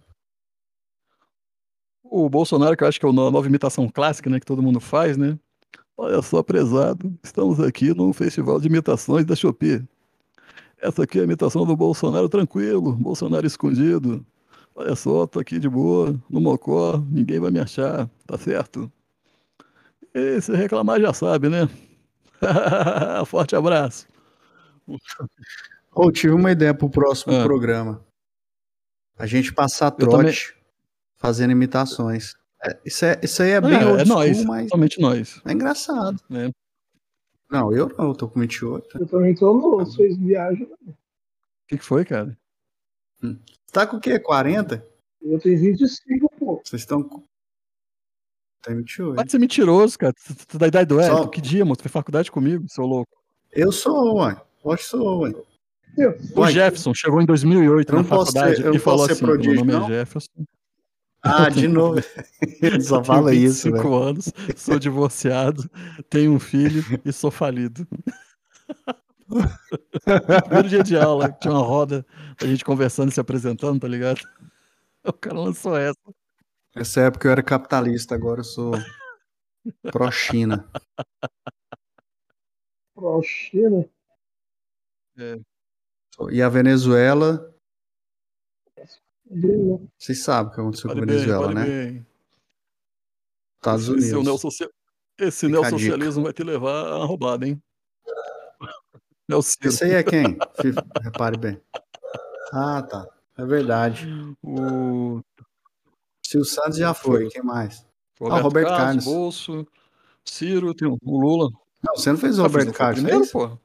O 2.05 2.29
Bolsonaro, 2.29 2.77
que 2.77 2.85
eu 2.85 2.89
acho 2.89 3.01
que 3.01 3.07
é 3.07 3.09
a 3.09 3.13
nova 3.13 3.47
imitação 3.47 3.89
clássica, 3.89 4.29
né? 4.29 4.39
Que 4.39 4.47
todo 4.47 4.63
mundo 4.63 4.81
faz, 4.81 5.17
né? 5.17 5.39
Olha 5.97 6.21
só, 6.21 6.43
prezado. 6.43 7.17
Estamos 7.23 7.61
aqui 7.61 7.95
num 7.95 8.13
festival 8.13 8.61
de 8.61 8.69
imitações 8.69 9.25
da 9.25 9.35
Shopee. 9.35 9.83
Essa 10.79 11.05
aqui 11.05 11.19
é 11.19 11.21
a 11.23 11.25
imitação 11.25 11.65
do 11.65 11.77
Bolsonaro 11.77 12.29
tranquilo, 12.29 12.93
Bolsonaro 12.93 13.47
escondido. 13.47 14.27
Olha 14.75 14.97
só, 14.97 15.27
tô 15.27 15.39
aqui 15.39 15.59
de 15.59 15.69
boa, 15.69 16.19
no 16.29 16.41
Mocó, 16.41 16.99
ninguém 17.11 17.39
vai 17.39 17.51
me 17.51 17.61
achar, 17.61 18.11
tá 18.27 18.37
certo? 18.37 18.91
E 20.15 20.41
se 20.41 20.53
reclamar 20.55 21.01
já 21.01 21.13
sabe, 21.13 21.49
né? 21.49 21.69
Forte 23.27 23.55
abraço. 23.57 24.07
Ou 25.93 26.11
tive 26.11 26.35
uma 26.35 26.51
ideia 26.53 26.75
pro 26.75 26.91
próximo 26.91 27.35
Ah. 27.35 27.43
programa. 27.45 28.05
A 29.19 29.27
gente 29.27 29.53
passar 29.53 29.87
Eu 29.99 30.09
também- 30.09 30.27
trote 30.33 30.57
fazendo 31.17 31.51
imitações. 31.53 32.35
É, 32.65 32.79
isso, 32.85 33.05
é, 33.05 33.21
isso 33.23 33.43
aí 33.43 33.51
é 33.51 33.61
bem 33.61 33.75
É, 33.75 33.87
old 33.87 34.03
é 34.03 34.05
school, 34.05 34.17
nós, 34.17 34.45
mas 34.45 34.69
somente 34.69 35.01
nós. 35.01 35.41
é 35.45 35.53
engraçado. 35.53 36.21
É. 36.31 36.51
Não, 37.51 37.73
eu 37.73 37.89
não, 37.99 38.09
eu 38.09 38.15
tô 38.15 38.29
com 38.29 38.41
28. 38.41 38.99
Eu 38.99 39.07
também 39.07 39.35
tô 39.35 39.53
no. 39.53 39.79
Vocês 39.79 40.17
viajam. 40.17 40.67
O 40.87 40.95
que, 41.69 41.79
que 41.79 41.85
foi, 41.85 42.05
cara? 42.05 42.37
Você 43.21 43.37
tá 43.73 43.87
com 43.87 43.97
o 43.97 44.01
quê? 44.01 44.19
40? 44.19 44.85
Eu 45.21 45.39
tenho 45.39 45.59
25, 45.61 46.29
pô. 46.39 46.61
Vocês 46.65 46.83
estão 46.83 47.03
com. 48.63 48.71
Tem 48.71 48.77
28. 48.77 49.15
Pode 49.17 49.31
ser 49.31 49.39
mentiroso, 49.39 49.99
cara. 49.99 50.13
Tu 50.13 50.35
tu- 50.35 50.47
tu 50.47 50.59
da 50.59 50.67
idade 50.69 50.87
do 50.89 50.95
Só- 50.97 51.03
Hélio. 51.19 51.29
Que 51.31 51.41
dia, 51.41 51.65
moço? 51.65 51.79
Tu 51.79 51.83
fez 51.83 51.93
faculdade 51.93 52.31
comigo, 52.31 52.65
seu 52.69 52.85
louco. 52.87 53.11
Eu 53.53 53.71
sou, 53.73 54.17
ué. 54.17 54.37
Hoje 54.65 54.83
sou, 54.85 55.21
ué. 55.21 55.33
Eu, 55.99 56.17
O 56.35 56.41
Uai, 56.41 56.53
Jefferson 56.53 56.95
chegou 56.95 57.21
em 57.21 57.27
2008 57.27 57.91
Eu 57.91 57.97
na 57.97 58.03
não 58.03 58.09
posso 58.09 58.33
faculdade 58.33 58.57
ser- 58.57 58.63
eu 58.63 58.69
não 58.71 58.77
e 58.77 58.79
falou 58.79 58.99
posso 59.01 59.09
ser 59.09 59.13
assim: 59.13 59.25
meu 59.27 59.35
prodígio, 59.35 59.57
nome 59.67 59.73
não?" 59.73 59.85
é 59.85 59.89
Jefferson. 59.89 60.31
Ah, 61.25 61.49
de 61.51 61.69
novo. 61.69 62.01
Ele 62.63 62.81
só 62.81 63.05
fala 63.05 63.35
isso, 63.35 63.65
25 63.71 63.77
velho. 63.91 63.95
anos, 64.03 64.33
sou 64.57 64.79
divorciado, 64.79 65.71
tenho 66.09 66.33
um 66.33 66.39
filho 66.41 66.83
e 67.05 67.13
sou 67.13 67.31
falido. 67.31 67.87
Primeiro 70.45 70.69
dia 70.69 70.83
de 70.83 70.97
aula, 70.97 71.31
tinha 71.31 71.53
uma 71.53 71.63
roda, 71.63 72.05
a 72.41 72.47
gente 72.47 72.65
conversando 72.65 73.11
e 73.11 73.13
se 73.15 73.21
apresentando, 73.21 73.81
tá 73.81 73.89
ligado? 73.89 74.21
O 75.05 75.13
cara 75.13 75.37
lançou 75.37 75.77
essa. 75.77 75.99
Nessa 76.75 77.03
época 77.03 77.29
eu 77.29 77.33
era 77.33 77.43
capitalista, 77.43 78.15
agora 78.15 78.41
eu 78.41 78.45
sou 78.45 78.73
pró-China. 79.91 80.69
Pro 82.95 83.23
China. 83.23 83.89
E 86.31 86.41
a 86.43 86.49
Venezuela, 86.49 87.55
vocês 89.99 90.23
sabem 90.23 90.51
o 90.53 90.55
que 90.55 90.61
aconteceu 90.61 90.89
Fale 90.91 91.01
com 91.01 91.05
a 91.05 91.07
bem, 91.07 91.17
Venezuela, 91.17 91.45
fale 91.47 91.55
né? 91.55 91.65
bem. 91.67 92.07
Estados 93.57 93.89
Esse, 93.89 93.93
Unidos. 94.15 94.25
neossocia- 94.25 94.71
esse 95.19 95.47
Fica 95.47 95.59
a 95.59 95.63
neossocialismo 95.63 96.23
vai 96.25 96.33
te 96.33 96.43
levar 96.43 96.87
a 96.87 97.05
roubada, 97.05 97.47
hein? 97.47 97.63
É. 99.31 99.39
Esse 99.69 99.85
aí 99.85 99.93
é 99.93 100.03
quem? 100.03 100.37
Repare 101.03 101.39
bem. 101.39 101.59
Ah, 102.53 102.83
tá. 102.83 103.09
É 103.39 103.47
verdade. 103.47 104.07
O 104.43 105.23
Silvio 106.33 106.45
Santos 106.49 106.79
já 106.79 106.93
foi. 106.95 107.29
Quem 107.29 107.43
mais? 107.43 107.87
Roberto, 108.21 108.39
Ah, 108.39 108.43
Roberto 108.43 108.69
Carlos, 108.69 108.85
Carlos. 108.87 109.05
Bolso, 109.05 109.67
Ciro, 110.25 110.75
tem 110.75 110.89
o 110.89 110.97
o 111.03 111.21
Lula. 111.21 111.51
Não, 111.83 111.97
você 111.97 112.11
não 112.13 112.19
fez 112.19 112.39
o 112.39 112.43
Roberto 112.43 112.73
Carlos, 112.73 113.01
primeiro, 113.01 113.21
fez? 113.21 113.33
pô. 113.33 113.59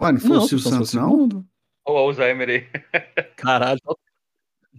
Ué, 0.00 0.12
não 0.12 0.20
foi 0.20 0.30
Não, 0.30 0.38
o 0.38 0.48
Silvio 0.48 0.68
Santos, 0.70 0.94
não? 0.94 1.24
Olha 1.84 1.94
o 1.94 1.96
Alzheimer 1.96 2.48
aí. 2.48 2.66
Caralho, 3.36 3.78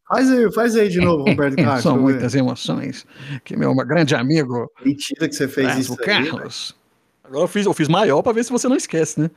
Faz 0.08 0.30
aí, 0.30 0.52
faz 0.54 0.76
aí 0.76 0.90
de 0.90 1.00
novo, 1.00 1.24
Roberto 1.30 1.56
Carlos. 1.56 1.84
são 1.84 1.98
muitas 2.00 2.36
emoções. 2.36 3.06
Que 3.44 3.56
meu 3.56 3.74
grande 3.76 4.14
amigo 4.16 4.70
Mentira 4.84 5.28
que 5.30 5.36
você 5.36 5.48
fez 5.48 5.78
isso 5.78 5.96
aí. 6.00 6.06
velho. 6.06 6.32
Carlos. 6.32 6.76
Agora 7.24 7.44
eu 7.44 7.48
fiz, 7.48 7.66
eu 7.66 7.74
fiz 7.74 7.88
maior 7.88 8.22
pra 8.22 8.34
ver 8.34 8.44
se 8.44 8.52
você 8.52 8.68
não 8.68 8.76
esquece, 8.76 9.20
né? 9.20 9.32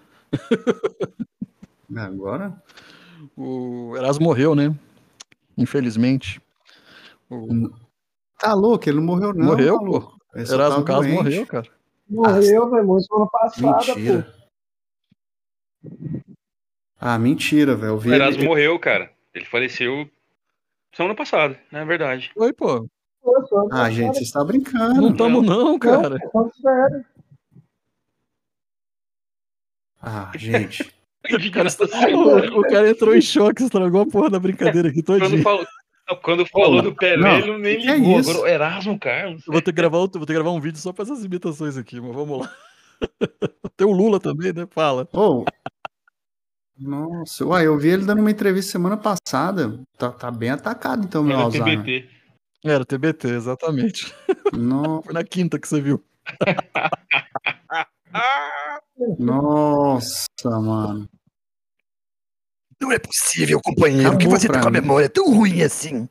Agora? 1.96 2.60
O 3.36 3.94
Erasmo 3.96 4.24
morreu, 4.24 4.54
né? 4.54 4.74
Infelizmente. 5.56 6.40
O- 7.30 7.70
Tá 8.38 8.52
louco, 8.54 8.88
ele 8.88 8.98
não 8.98 9.04
morreu, 9.04 9.32
não. 9.34 9.46
morreu, 9.46 9.78
pô. 9.78 10.16
Ele 10.34 10.42
Erasmo 10.52 10.58
tava 10.58 10.84
Carlos 10.84 11.06
morreu, 11.06 11.46
cara. 11.46 11.66
Morreu, 12.08 12.70
velho. 12.70 12.86
Morreu 12.86 13.00
semana 13.02 13.26
passada, 13.30 13.94
Mentira. 13.94 14.34
Ah, 17.00 17.18
mentira, 17.18 17.74
velho. 17.74 17.96
O 17.96 18.00
ele- 18.02 18.14
Erasmo 18.14 18.44
morreu, 18.44 18.78
cara. 18.78 19.10
Ele 19.34 19.44
faleceu 19.46 20.08
semana 20.94 21.14
passada, 21.14 21.58
não 21.72 21.80
é 21.80 21.84
verdade. 21.84 22.30
Foi, 22.34 22.52
pô. 22.52 22.82
pô. 22.82 22.88
Pô, 23.22 23.46
semana 23.46 23.66
Ah, 23.66 23.68
passada. 23.70 23.90
gente, 23.90 24.18
você 24.18 24.22
está 24.22 24.44
brincando. 24.44 25.00
Não 25.00 25.16
tamo 25.16 25.42
não, 25.42 25.78
cara. 25.78 26.10
Não, 26.18 26.30
falando 26.30 26.54
sério. 26.56 27.04
Ah, 30.00 30.32
gente. 30.36 30.94
O 31.28 31.50
cara, 31.50 31.68
o, 32.16 32.60
o 32.60 32.62
cara 32.62 32.88
entrou 32.88 33.12
em 33.12 33.20
choque, 33.20 33.64
estragou 33.64 34.02
a 34.02 34.06
porra 34.06 34.30
da 34.30 34.38
brincadeira 34.38 34.90
aqui 34.90 35.02
Quando 35.02 35.22
todinha. 35.22 35.42
falou, 35.42 35.66
quando 36.22 36.46
falou 36.46 36.82
do 36.82 36.94
Pelé, 36.94 37.16
não, 37.16 37.38
ele 37.38 37.58
nem 37.58 37.88
é 37.88 37.96
ligou. 37.96 38.20
isso? 38.20 38.30
Agora 38.30 38.50
Erasmo 38.50 38.98
Carlos. 38.98 39.46
Eu 39.46 39.52
vou 39.52 39.62
ter 39.62 39.72
que 39.72 39.76
gravar, 39.76 39.98
outro- 39.98 40.20
vou 40.20 40.26
ter 40.26 40.32
que 40.34 40.38
gravar 40.38 40.52
um 40.52 40.60
vídeo 40.60 40.78
só 40.78 40.92
pra 40.92 41.02
essas 41.04 41.24
imitações 41.24 41.76
aqui, 41.76 42.00
mas 42.00 42.14
vamos 42.14 42.40
lá. 42.40 42.52
Tem 43.76 43.86
o 43.86 43.92
Lula 43.92 44.20
também, 44.20 44.52
né? 44.52 44.66
Fala. 44.70 45.08
Ô. 45.12 45.44
Nossa, 46.78 47.44
uai, 47.44 47.66
eu 47.66 47.76
vi 47.78 47.88
ele 47.88 48.04
dando 48.04 48.20
uma 48.20 48.30
entrevista 48.30 48.72
semana 48.72 48.96
passada. 48.96 49.80
Tá, 49.98 50.12
tá 50.12 50.30
bem 50.30 50.50
atacado, 50.50 51.04
então, 51.04 51.22
meu 51.24 51.34
Era 51.36 51.44
Alzheimer. 51.44 51.78
TBT. 51.82 52.08
Era 52.64 52.84
TBT, 52.84 53.28
exatamente. 53.28 54.14
No- 54.52 55.02
Foi 55.02 55.14
na 55.14 55.24
quinta 55.24 55.58
que 55.58 55.66
você 55.66 55.80
viu. 55.80 56.04
Nossa, 59.18 60.26
mano. 60.44 61.08
Não 62.80 62.92
é 62.92 62.98
possível, 62.98 63.60
companheiro, 63.62 64.08
Acabou 64.08 64.18
que 64.18 64.26
você 64.28 64.46
tá 64.46 64.52
pra 64.54 64.62
com 64.62 64.68
a 64.68 64.70
memória 64.70 65.08
tão 65.08 65.32
ruim 65.34 65.62
assim. 65.62 66.08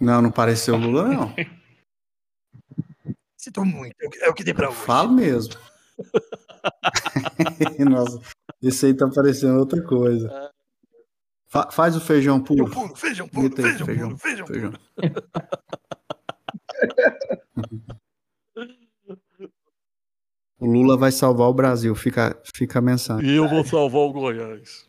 Não, 0.00 0.20
não 0.22 0.30
pareceu 0.30 0.74
o 0.74 0.78
Lula, 0.78 1.08
não. 1.08 1.34
Sinto 3.36 3.64
muito, 3.64 3.94
é 4.00 4.06
o 4.06 4.10
que- 4.10 4.18
é 4.24 4.28
o 4.28 4.34
que 4.34 4.44
tem 4.44 4.54
pra 4.54 4.68
hoje. 4.70 4.78
Falo 4.80 5.12
mesmo. 5.12 5.54
Nossa, 7.90 8.20
esse 8.62 8.86
aí 8.86 8.94
tá 8.94 9.08
parecendo 9.08 9.58
outra 9.58 9.82
coisa. 9.82 10.50
Fa- 11.46 11.70
faz 11.70 11.96
o 11.96 12.00
feijão 12.00 12.42
puro. 12.42 12.66
Feijão 12.66 12.86
puro, 12.86 12.96
feijão 12.96 13.28
puro, 13.28 13.46
aí, 13.46 13.62
feijão 13.62 13.86
puro, 13.86 14.18
feijão 14.18 14.46
feijão. 14.46 14.72
puro. 14.72 14.80
O 20.58 20.66
Lula 20.66 20.96
vai 20.96 21.12
salvar 21.12 21.48
o 21.48 21.54
Brasil, 21.54 21.94
fica, 21.94 22.40
fica 22.54 22.78
a 22.78 22.82
mensagem. 22.82 23.28
E 23.28 23.36
eu 23.36 23.48
vou 23.48 23.64
salvar 23.64 24.02
o 24.02 24.12
Goiás. 24.12 24.88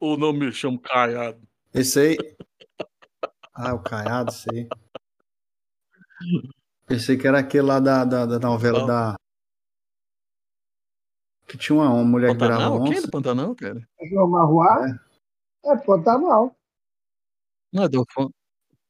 Ou 0.00 0.16
não 0.16 0.32
me 0.32 0.50
chamo 0.52 0.80
Caiado. 0.80 1.40
Esse 1.74 2.00
aí. 2.00 2.16
Ah, 3.52 3.74
o 3.74 3.78
Caiado, 3.78 4.30
esse 4.30 4.48
aí. 4.50 4.68
Pensei 6.86 7.16
que 7.16 7.26
era 7.26 7.38
aquele 7.38 7.66
lá 7.66 7.78
da, 7.78 8.04
da, 8.04 8.26
da 8.26 8.38
novela 8.38 8.86
da. 8.86 9.16
Que 11.46 11.58
tinha 11.58 11.76
uma, 11.76 11.90
uma 11.90 12.04
mulher 12.04 12.32
que 12.32 12.42
virava 12.42 12.62
Pantanal? 12.62 12.84
Quem 12.84 12.92
é 12.92 12.96
onça. 12.96 13.06
do 13.06 13.10
Pantanal, 13.10 13.54
cara? 13.54 13.88
João 14.10 14.28
Marruá? 14.28 14.98
É, 15.64 15.76
tá 16.02 16.18
mal. 16.18 16.56
Não 17.72 17.84
é 17.84 17.88
do 17.88 18.04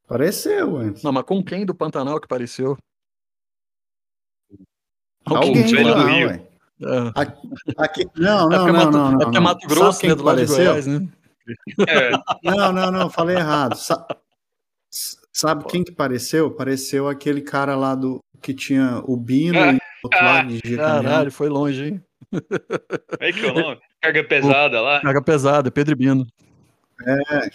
Pareceu 0.06 0.76
antes. 0.76 1.02
Não, 1.02 1.12
mas 1.12 1.24
com 1.24 1.42
quem 1.42 1.66
do 1.66 1.74
Pantanal 1.74 2.20
que 2.20 2.28
pareceu? 2.28 2.78
Alguém 5.26 5.54
velho 5.54 5.66
de 5.66 5.82
do 5.84 5.90
lá, 5.90 6.06
Rio. 6.10 6.28
ué. 6.28 6.42
É. 6.82 7.12
Aqui... 7.78 8.06
Não, 8.16 8.48
não, 8.48 8.58
porque 8.66 8.70
é 8.70 8.72
não, 8.72 8.72
Mato, 8.72 8.90
não, 8.92 9.08
é 9.08 9.10
não. 9.12 9.18
porque 9.18 9.36
é 9.36 9.40
não. 9.40 9.42
Mato 9.42 9.60
Sabe 9.62 9.74
Grosso, 9.74 10.00
quem 10.00 10.10
né? 10.10 10.14
que 10.16 10.22
Do 10.22 10.24
lado 10.26 10.40
de? 10.40 10.46
Goiás, 10.46 10.86
né? 10.86 11.08
É, 11.88 12.10
Não, 12.42 12.72
não, 12.72 12.90
não, 12.90 13.10
falei 13.10 13.36
errado. 13.36 13.76
Sa- 13.76 14.06
Sabe 15.32 15.64
quem 15.66 15.84
que 15.84 15.92
pareceu? 15.92 16.50
Pareceu 16.50 17.08
aquele 17.08 17.40
cara 17.42 17.76
lá 17.76 17.94
do 17.94 18.20
que 18.40 18.54
tinha 18.54 19.02
o 19.04 19.16
Bino 19.16 19.58
e 19.58 19.74
o 19.74 19.78
outro 20.04 20.24
lá 20.24 20.42
de 20.42 20.48
dirigia 20.60 20.76
caminhão. 20.78 21.02
Caralho, 21.04 21.32
foi 21.32 21.48
longe, 21.48 21.84
hein? 21.84 22.02
é 23.20 23.32
que 23.32 23.44
é 23.44 23.50
o 23.50 23.54
nome? 23.54 23.80
Carga 24.00 24.24
pesada 24.24 24.80
lá. 24.80 25.00
Carga 25.00 25.22
pesada, 25.22 25.70
Pedro 25.70 25.92
e 25.92 25.96
Bino. 25.96 26.26
É. 27.06 27.50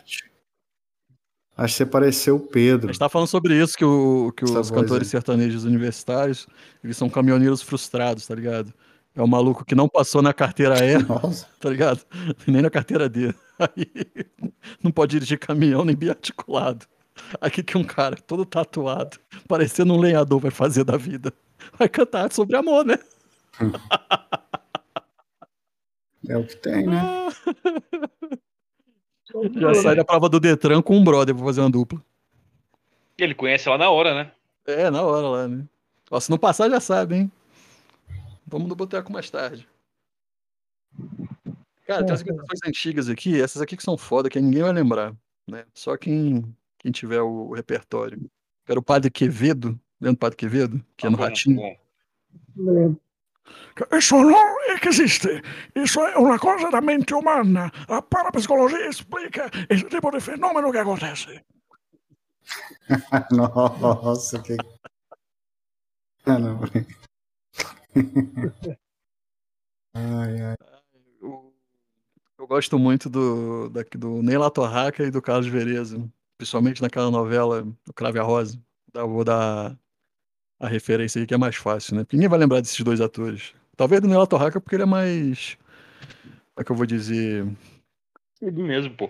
Acho 1.61 1.73
que 1.73 1.77
você 1.77 1.85
pareceu 1.85 2.37
o 2.37 2.43
A 2.43 2.51
Pedro. 2.51 2.87
gente 2.87 2.97
tá 2.97 3.07
falando 3.07 3.27
sobre 3.27 3.61
isso, 3.61 3.77
que, 3.77 3.85
o, 3.85 4.33
que 4.35 4.43
Essa 4.43 4.61
os 4.61 4.71
cantores 4.71 5.07
aí. 5.07 5.11
sertanejos 5.11 5.63
universitários, 5.63 6.47
eles 6.83 6.97
são 6.97 7.07
caminhoneiros 7.07 7.61
frustrados, 7.61 8.25
tá 8.25 8.33
ligado? 8.33 8.73
É 9.13 9.21
o 9.21 9.27
maluco 9.27 9.63
que 9.63 9.75
não 9.75 9.87
passou 9.87 10.23
na 10.23 10.33
carteira 10.33 10.83
E, 10.83 10.97
tá 11.61 11.69
ligado? 11.69 12.01
Nem 12.47 12.63
na 12.63 12.69
carteira 12.71 13.07
D. 13.07 13.31
Aí 13.59 13.85
não 14.81 14.91
pode 14.91 15.11
dirigir 15.11 15.37
caminhão 15.37 15.85
nem 15.85 15.95
biarticulado. 15.95 16.87
Aqui 17.39 17.61
que 17.61 17.77
um 17.77 17.83
cara 17.83 18.15
todo 18.15 18.43
tatuado, 18.43 19.19
parecendo 19.47 19.93
um 19.93 19.99
lenhador 19.99 20.39
vai 20.39 20.49
fazer 20.49 20.83
da 20.83 20.97
vida. 20.97 21.31
Vai 21.77 21.87
cantar 21.87 22.33
sobre 22.33 22.57
amor, 22.57 22.83
né? 22.83 22.97
é 26.27 26.37
o 26.37 26.43
que 26.43 26.55
tem, 26.55 26.87
né? 26.87 27.27
Já 29.55 29.73
sai 29.75 29.95
da 29.95 30.05
prova 30.05 30.27
do 30.29 30.39
Detran 30.39 30.81
com 30.81 30.97
um 30.97 31.03
brother 31.03 31.35
pra 31.35 31.45
fazer 31.45 31.61
uma 31.61 31.69
dupla. 31.69 32.03
Ele 33.17 33.35
conhece 33.35 33.69
lá 33.69 33.77
na 33.77 33.89
hora, 33.89 34.15
né? 34.15 34.31
É, 34.65 34.89
na 34.89 35.01
hora 35.01 35.27
lá, 35.27 35.47
né? 35.47 35.65
Ó, 36.09 36.19
se 36.19 36.29
não 36.29 36.37
passar, 36.37 36.69
já 36.69 36.79
sabe, 36.79 37.15
hein? 37.15 37.31
Vamos 38.45 38.67
no 38.67 38.75
boteco 38.75 39.11
mais 39.11 39.29
tarde. 39.29 39.67
Cara, 41.85 42.03
tem 42.03 42.11
umas 42.11 42.21
imitações 42.21 42.59
antigas 42.65 43.09
aqui, 43.09 43.41
essas 43.41 43.61
aqui 43.61 43.77
que 43.77 43.83
são 43.83 43.97
foda, 43.97 44.29
que 44.29 44.39
ninguém 44.39 44.63
vai 44.63 44.73
lembrar, 44.73 45.15
né? 45.47 45.65
Só 45.73 45.95
quem, 45.97 46.43
quem 46.77 46.91
tiver 46.91 47.21
o 47.21 47.53
repertório. 47.53 48.19
Era 48.67 48.79
o 48.79 48.83
Padre 48.83 49.09
Quevedo, 49.09 49.79
lembra 49.99 50.15
do 50.15 50.19
Padre 50.19 50.37
Quevedo? 50.37 50.83
Que 50.97 51.07
é 51.07 51.09
no 51.09 51.17
Bom, 51.17 51.23
Ratinho. 51.23 51.77
bom. 52.55 52.95
Isso 53.91 54.15
não 54.15 54.57
existe. 54.83 55.41
Isso 55.75 55.99
é 56.01 56.17
uma 56.17 56.37
coisa 56.37 56.69
da 56.69 56.81
mente 56.81 57.13
humana. 57.13 57.71
A 57.87 58.01
parapsicologia 58.01 58.87
explica 58.87 59.49
esse 59.69 59.85
tipo 59.85 60.11
de 60.11 60.19
fenômeno 60.19 60.71
que 60.71 60.77
acontece. 60.77 61.43
Nossa, 63.31 64.39
que. 64.41 64.55
Ah, 66.25 66.37
não. 66.37 66.59
Ai, 69.93 70.41
ai. 70.41 70.55
Eu, 71.21 71.53
eu 72.37 72.47
gosto 72.47 72.79
muito 72.79 73.09
do, 73.09 73.69
da, 73.69 73.83
do 73.93 74.23
Ney 74.23 74.37
Latorraca 74.37 75.03
e 75.03 75.11
do 75.11 75.21
Carlos 75.21 75.47
Vereza, 75.47 76.09
principalmente 76.37 76.81
naquela 76.81 77.11
novela 77.11 77.67
O 77.89 77.93
Crave 77.93 78.19
a 78.19 78.23
Rosa. 78.23 78.57
Vou 78.93 79.25
dar 79.25 79.77
a 80.61 80.67
referência 80.67 81.19
aí 81.19 81.25
que 81.25 81.33
é 81.33 81.37
mais 81.37 81.55
fácil, 81.55 81.95
né? 81.95 82.03
Porque 82.03 82.15
ninguém 82.15 82.29
vai 82.29 82.39
lembrar 82.39 82.61
desses 82.61 82.79
dois 82.81 83.01
atores. 83.01 83.53
Talvez 83.75 83.99
do 83.99 84.07
Ney 84.07 84.17
Latorraca 84.17 84.61
porque 84.61 84.75
ele 84.75 84.83
é 84.83 84.85
mais. 84.85 85.57
Como 86.53 86.61
é 86.61 86.63
que 86.63 86.71
eu 86.71 86.75
vou 86.75 86.85
dizer? 86.85 87.47
Ele 88.39 88.61
mesmo, 88.61 88.95
pô. 88.95 89.09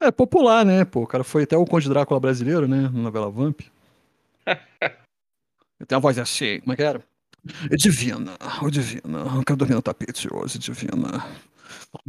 É 0.00 0.10
popular, 0.10 0.64
né? 0.64 0.84
Pô, 0.84 1.02
o 1.02 1.06
cara 1.06 1.22
foi 1.22 1.42
até 1.42 1.56
o 1.56 1.66
Conde 1.66 1.88
Drácula 1.88 2.18
brasileiro, 2.18 2.66
né? 2.66 2.82
Na 2.82 2.90
novela 2.90 3.30
Vamp. 3.30 3.60
Ele 5.78 5.86
tem 5.86 5.96
uma 5.96 6.00
voz 6.00 6.18
assim, 6.18 6.60
como 6.60 6.72
é 6.72 6.76
que 6.76 6.82
era? 6.82 7.04
É 7.70 7.76
divina, 7.76 8.32
oh 8.62 8.70
divina, 8.70 9.18
eu 9.36 9.44
quero 9.44 9.58
dormir 9.58 9.74
no 9.74 9.82
tapete 9.82 10.26
hoje, 10.32 10.58
divina. 10.58 11.22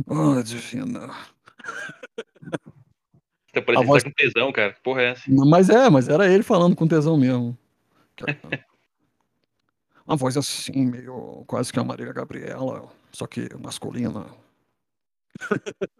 Oh, 0.07 0.41
divina. 0.41 1.09
Tá 3.51 3.61
parecendo 3.61 3.87
voz- 3.87 4.03
tá 4.03 4.09
com 4.09 4.15
tesão, 4.15 4.51
cara. 4.53 4.73
Que 4.73 4.81
Porra, 4.81 5.01
é 5.01 5.05
essa? 5.09 5.23
Mas 5.27 5.69
é, 5.69 5.89
mas 5.89 6.07
era 6.07 6.31
ele 6.31 6.43
falando 6.43 6.75
com 6.77 6.87
tesão 6.87 7.17
mesmo. 7.17 7.57
Uma 10.07 10.15
voz 10.15 10.37
assim, 10.37 10.85
meio 10.85 11.43
quase 11.45 11.73
que 11.73 11.79
a 11.79 11.83
Marília 11.83 12.13
Gabriela, 12.13 12.87
só 13.11 13.27
que 13.27 13.49
masculina. 13.61 14.25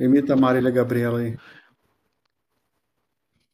Imita 0.00 0.32
a 0.32 0.36
Marília 0.36 0.70
Gabriela 0.70 1.20
aí. 1.20 1.36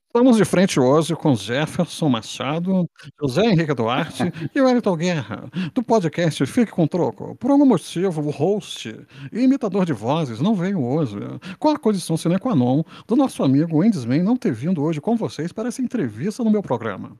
Estamos 0.06 0.36
de 0.36 0.44
frente 0.44 0.78
hoje 0.78 1.16
com 1.16 1.34
Jefferson 1.34 2.08
Machado, 2.08 2.88
José 3.20 3.44
Henrique 3.44 3.74
Duarte 3.74 4.24
e 4.54 4.60
Wellington 4.60 4.96
Guerra, 4.96 5.50
do 5.74 5.82
podcast 5.82 6.46
Fique 6.46 6.70
com 6.70 6.86
Troco. 6.86 7.34
Por 7.34 7.50
algum 7.50 7.66
motivo, 7.66 8.20
o 8.20 8.30
host 8.30 8.88
e 9.32 9.40
imitador 9.40 9.84
de 9.84 9.92
vozes 9.92 10.40
não 10.40 10.54
veio 10.54 10.80
hoje, 10.80 11.18
com 11.58 11.70
a 11.70 11.78
condição 11.78 12.16
sine 12.16 12.38
qua 12.38 12.54
non 12.54 12.84
do 13.06 13.16
nosso 13.16 13.42
amigo 13.42 13.78
Wendysman 13.78 14.22
não 14.22 14.36
ter 14.36 14.52
vindo 14.52 14.80
hoje 14.82 15.00
com 15.00 15.16
vocês 15.16 15.52
para 15.52 15.68
essa 15.68 15.82
entrevista 15.82 16.44
no 16.44 16.50
meu 16.50 16.62
programa. 16.62 17.16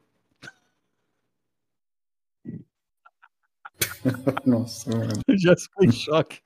Nossa, 4.46 4.90
mano. 4.90 5.12
Já 5.30 5.54
ficou 5.56 5.84
em 5.84 5.92
choque. 5.92 6.40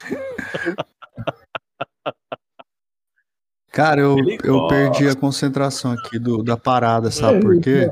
Cara, 3.71 4.01
eu, 4.01 4.19
Ele 4.19 4.39
eu 4.45 4.61
gosta. 4.61 4.75
perdi 4.75 5.09
a 5.09 5.17
concentração 5.17 5.93
aqui 5.93 6.19
do, 6.19 6.43
da 6.43 6.57
parada, 6.57 7.11
sabe 7.11 7.41
por 7.41 7.61
quê? 7.61 7.91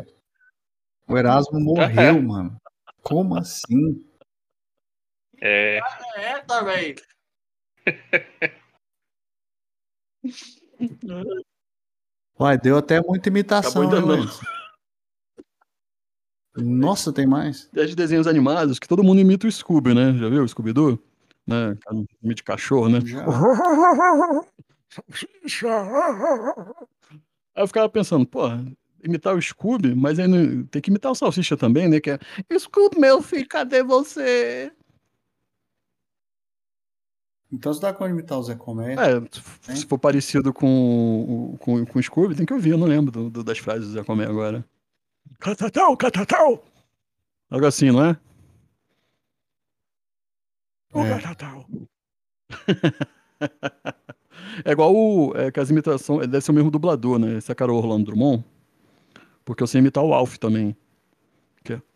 O 1.09 1.19
Erasmo 1.19 1.59
morreu, 1.59 2.23
mano. 2.23 2.57
Como 3.03 3.37
assim? 3.37 4.05
É, 5.41 5.81
É, 6.17 6.39
também. 6.43 6.95
Uai, 12.39 12.57
deu 12.59 12.79
até 12.79 13.01
muita 13.01 13.29
imitação, 13.29 13.83
Acabou 13.83 13.99
ainda 13.99 14.17
né, 14.17 14.23
não. 14.23 14.62
Nossa, 16.57 17.12
tem 17.12 17.26
mais? 17.26 17.68
É 17.74 17.84
de 17.84 17.96
desenhos 17.96 18.26
animados 18.26 18.78
que 18.78 18.86
todo 18.88 19.03
mundo 19.03 19.20
imita 19.20 19.46
o 19.46 19.53
Scooby, 19.53 19.94
né? 19.94 20.12
Já 20.18 20.28
viu 20.28 20.42
o 20.44 20.48
Scooby-Doo? 20.48 20.98
Né? 21.46 21.76
Cara, 21.80 21.96
Imita 22.22 22.34
de 22.36 22.42
cachorro, 22.42 22.88
né? 22.88 23.00
Já. 23.05 23.24
Aí 27.55 27.62
eu 27.62 27.66
ficava 27.66 27.88
pensando, 27.88 28.26
pô, 28.26 28.42
imitar 29.03 29.34
o 29.34 29.40
Scooby, 29.42 29.94
mas 29.94 30.18
aí 30.18 30.26
não- 30.28 30.64
tem 30.66 30.80
que 30.82 30.90
imitar 30.90 31.11
o 31.11 31.14
Salsicha 31.14 31.57
também, 31.57 31.88
né? 31.88 32.00
Que 32.00 32.11
é 32.11 32.18
Scooby, 32.59 32.98
meu 32.98 33.20
filho, 33.22 33.48
cadê 33.48 33.82
você? 33.82 34.70
Então 37.50 37.72
você 37.74 37.80
dá 37.80 37.92
de 37.92 38.05
imitar 38.05 38.38
o 38.38 38.42
Zé 38.42 38.55
Comédia. 38.55 39.00
É, 39.03 39.74
se 39.74 39.84
for 39.86 39.98
parecido 39.98 40.53
com, 40.55 41.53
o- 41.55 41.59
com, 41.59 41.84
com 41.84 41.98
o 41.98 42.03
Scooby, 42.03 42.34
tem 42.34 42.46
que 42.46 42.55
ouvir, 42.55 42.70
eu 42.70 42.78
não 42.78 42.86
lembro 42.86 43.11
do- 43.12 43.28
do- 43.30 43.44
das 43.44 43.59
frases 43.59 43.88
do 43.88 43.92
Zé 43.94 44.03
Comé 44.05 44.24
agora. 44.24 44.64
Catatau, 45.43 45.97
catatau, 45.97 46.62
Algo 47.51 47.66
assim, 47.66 47.90
não 47.90 48.05
é? 48.05 48.16
o 50.95 51.01
É. 51.01 51.18
catatau. 51.20 51.66
É 54.66 54.72
igual 54.72 54.95
o, 54.95 55.32
é, 55.34 55.51
que 55.51 55.59
as 55.59 55.70
imitações, 55.70 56.28
deve 56.28 56.45
ser 56.45 56.51
o 56.51 56.55
mesmo 56.55 56.70
dublador, 56.70 57.18
né? 57.18 57.38
Esse 57.38 57.51
é 57.51 57.55
cara 57.55 57.72
Orlando 57.72 58.05
Drummond, 58.05 58.45
porque 59.45 59.62
eu 59.62 59.66
sei 59.66 59.80
imitar 59.80 60.05
o 60.05 60.12
Alf 60.12 60.36
também. 60.36 60.76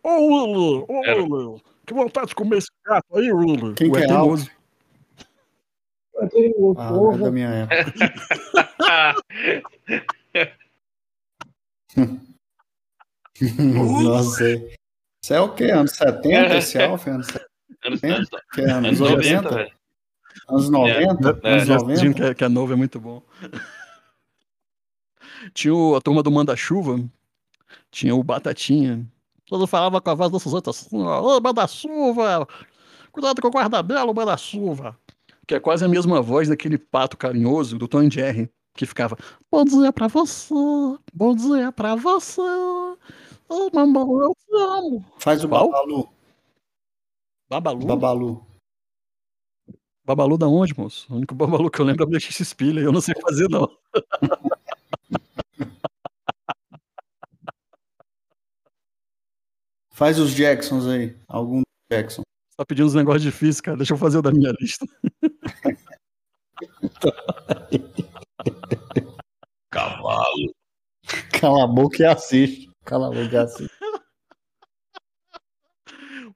Ô, 0.01 0.09
Lulu, 0.17 0.85
ô, 0.89 1.05
Era. 1.05 1.21
Lulu, 1.21 1.61
que 1.85 1.93
vontade 1.93 2.29
de 2.29 2.35
comer 2.35 2.57
esse 2.57 2.69
gato 2.83 3.05
aí, 3.15 3.31
Lulu. 3.31 3.75
Quem 3.75 3.89
o 3.89 3.93
que 3.93 3.99
é 3.99 4.07
é. 4.07 4.11
Alf? 4.11 4.47
Aquele 6.19 6.53
Ah, 6.77 6.91
é 7.13 7.17
da 7.17 7.31
minha 7.31 7.49
época. 7.49 7.93
Nossa. 13.59 14.43
Isso 15.23 15.33
é 15.33 15.41
o 15.41 15.53
quê? 15.53 15.65
Anos 15.65 15.91
70 15.91 16.57
esse 16.57 16.81
Alf? 16.81 17.07
Anos 17.07 17.27
70? 17.27 17.47
anos, 17.85 18.03
anos, 18.03 18.29
é 18.57 18.61
anos 18.71 18.85
anos 18.85 18.99
90, 18.99 19.15
80? 19.17 19.49
velho. 19.55 19.71
Anos 20.49 20.69
90? 20.69 21.39
É, 21.43 21.51
Anos 21.53 21.65
Já 21.67 21.75
assistindo 21.75 21.97
90? 22.09 22.13
que 22.15 22.23
é, 22.23 22.33
que 22.33 22.43
é 22.43 22.49
novo, 22.49 22.73
é 22.73 22.75
muito 22.75 22.99
bom. 22.99 23.21
Tinha 25.53 25.73
o- 25.73 25.95
a 25.95 26.01
turma 26.01 26.23
do 26.23 26.31
Manda-Chuva, 26.31 26.99
tinha 27.91 28.15
o 28.15 28.23
Batatinha. 28.23 29.05
Todo 29.45 29.67
falava 29.67 30.01
com 30.01 30.09
a 30.09 30.13
voz 30.13 30.33
assim, 30.67 31.01
ó, 31.01 31.37
ô 31.37 31.41
Manda-Chuva, 31.41 32.47
cuidado 33.11 33.41
com 33.41 33.47
o 33.47 33.51
guarda-belo, 33.51 34.13
Manda-Chuva. 34.13 34.97
Que 35.47 35.55
é 35.55 35.59
quase 35.59 35.85
a 35.85 35.87
mesma 35.87 36.21
voz 36.21 36.49
daquele 36.49 36.77
pato 36.77 37.15
carinhoso 37.15 37.77
do 37.77 37.87
Tom 37.87 38.09
Jerry, 38.09 38.49
que 38.75 38.85
ficava, 38.85 39.17
bom 39.49 39.63
dia 39.63 39.93
pra 39.93 40.07
você, 40.07 40.53
bom 41.13 41.33
dia 41.35 41.71
pra 41.71 41.95
você, 41.95 42.41
ô 43.49 43.69
mamão, 43.73 44.21
eu 44.21 44.33
te 44.35 44.55
amo. 44.55 45.05
Faz 45.17 45.43
o 45.43 45.49
Qual? 45.49 45.69
Babalu. 45.71 46.09
Babalu? 47.49 47.85
Babalu. 47.85 48.45
Babalu 50.05 50.37
da 50.37 50.47
onde, 50.47 50.77
moço? 50.77 51.11
O 51.11 51.17
único 51.17 51.35
Babalu 51.35 51.69
que 51.69 51.81
eu 51.81 51.85
lembro 51.85 52.03
é 52.03 52.07
o 52.07 52.09
BX 52.09 52.37
Spiller, 52.47 52.83
eu 52.83 52.91
não 52.91 53.01
sei 53.01 53.15
fazer 53.21 53.49
não. 53.49 53.69
Faz 59.97 60.19
os 60.19 60.33
Jacksons 60.35 60.85
aí. 60.85 61.17
Algum 61.27 61.63
Jackson. 61.91 62.21
Tá 62.55 62.63
pedindo 62.63 62.85
uns 62.85 62.93
negócios 62.93 63.23
difíceis, 63.23 63.59
cara. 63.59 63.77
Deixa 63.77 63.93
eu 63.93 63.97
fazer 63.97 64.19
o 64.19 64.21
da 64.21 64.31
minha 64.31 64.53
lista. 64.61 64.85
Cavalo. 69.71 70.53
Cala 71.39 71.63
a 71.63 71.67
boca 71.67 72.03
e 72.03 72.05
assiste. 72.05 72.66
Cala 72.87 73.07
a 73.07 73.11
boca 73.11 73.43
assiste. 73.43 73.69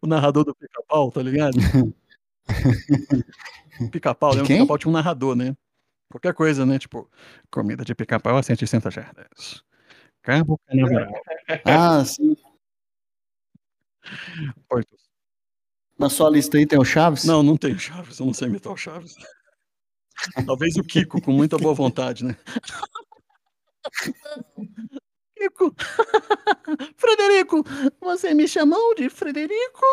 O 0.01 0.07
narrador 0.07 0.43
do 0.43 0.53
pica-pau, 0.53 1.09
tá 1.09 1.23
ligado? 1.23 1.55
pica-pau, 3.91 4.31
lembra? 4.31 4.47
quem? 4.47 4.57
Pica-pau 4.57 4.77
tinha 4.77 4.89
um 4.89 4.93
narrador, 4.93 5.33
né? 5.33 5.55
Qualquer 6.11 6.33
coisa, 6.33 6.65
né? 6.65 6.77
Tipo, 6.77 7.09
comida 7.49 7.85
de 7.85 7.95
pica-pau 7.95 8.35
a 8.35 8.43
160 8.43 8.91
jardas. 8.91 9.63
Cabo 10.21 10.59
canaveral. 10.67 11.13
Ah, 11.63 12.03
sim. 12.03 12.35
Porto. 14.67 14.97
Na 15.97 16.09
sua 16.09 16.29
lista 16.29 16.57
aí 16.57 16.67
tem 16.67 16.77
o 16.77 16.83
Chaves? 16.83 17.23
Não, 17.23 17.41
não 17.41 17.55
tem 17.55 17.77
Chaves, 17.77 18.19
eu 18.19 18.25
não 18.25 18.33
sei 18.33 18.49
imitar 18.49 18.73
o 18.73 18.77
Chaves. 18.77 19.15
Talvez 20.45 20.75
o 20.75 20.83
Kiko, 20.83 21.21
com 21.21 21.31
muita 21.31 21.57
boa 21.57 21.73
vontade, 21.73 22.25
né? 22.25 22.35
Kiko! 25.41 25.73
Frederico! 26.95 27.63
Você 27.99 28.33
me 28.33 28.47
chamou 28.47 28.93
de 28.93 29.09
Frederico? 29.09 29.85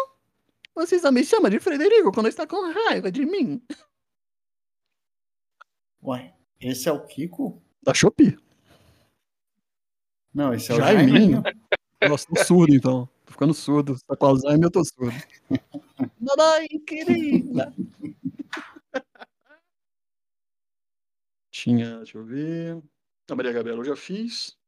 Você 0.75 0.99
só 0.99 1.11
me 1.11 1.25
chama 1.25 1.49
de 1.49 1.59
Frederico 1.59 2.13
quando 2.13 2.29
está 2.29 2.47
com 2.47 2.71
raiva 2.71 3.11
de 3.11 3.25
mim. 3.25 3.63
Ué, 6.03 6.35
esse 6.61 6.89
é 6.89 6.93
o 6.93 7.07
Kiko? 7.07 7.63
Da 7.83 7.95
Shopee. 7.95 8.39
Não, 10.35 10.53
esse 10.53 10.71
é 10.71 10.75
o 10.75 10.79
Jaiminho. 10.79 11.43
Jaiminho. 11.43 11.43
Nossa, 12.09 12.27
tô 12.29 12.45
surdo 12.45 12.75
então. 12.75 13.09
Tô 13.25 13.33
ficando 13.33 13.55
surdo. 13.55 13.99
Tá 14.07 14.17
com 14.17 14.27
Alzheimer, 14.27 14.67
eu 14.67 14.71
tô 14.71 14.85
surdo. 14.85 15.17
Mamãe 16.21 16.69
querida. 16.87 17.75
Tinha, 21.51 21.97
deixa 21.97 22.19
eu 22.19 22.25
ver. 22.25 22.83
A 23.31 23.35
Maria 23.35 23.53
Gabriela 23.53 23.81
eu 23.81 23.85
já 23.85 23.97
fiz. 23.97 24.59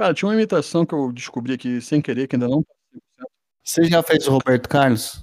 Cara, 0.00 0.14
tinha 0.14 0.30
uma 0.30 0.34
imitação 0.34 0.86
que 0.86 0.94
eu 0.94 1.12
descobri 1.12 1.52
aqui 1.52 1.78
sem 1.78 2.00
querer, 2.00 2.26
que 2.26 2.34
ainda 2.34 2.48
não. 2.48 2.64
Você 3.62 3.84
já 3.84 4.02
fez 4.02 4.26
o 4.26 4.30
Roberto 4.30 4.66
Carlos? 4.66 5.22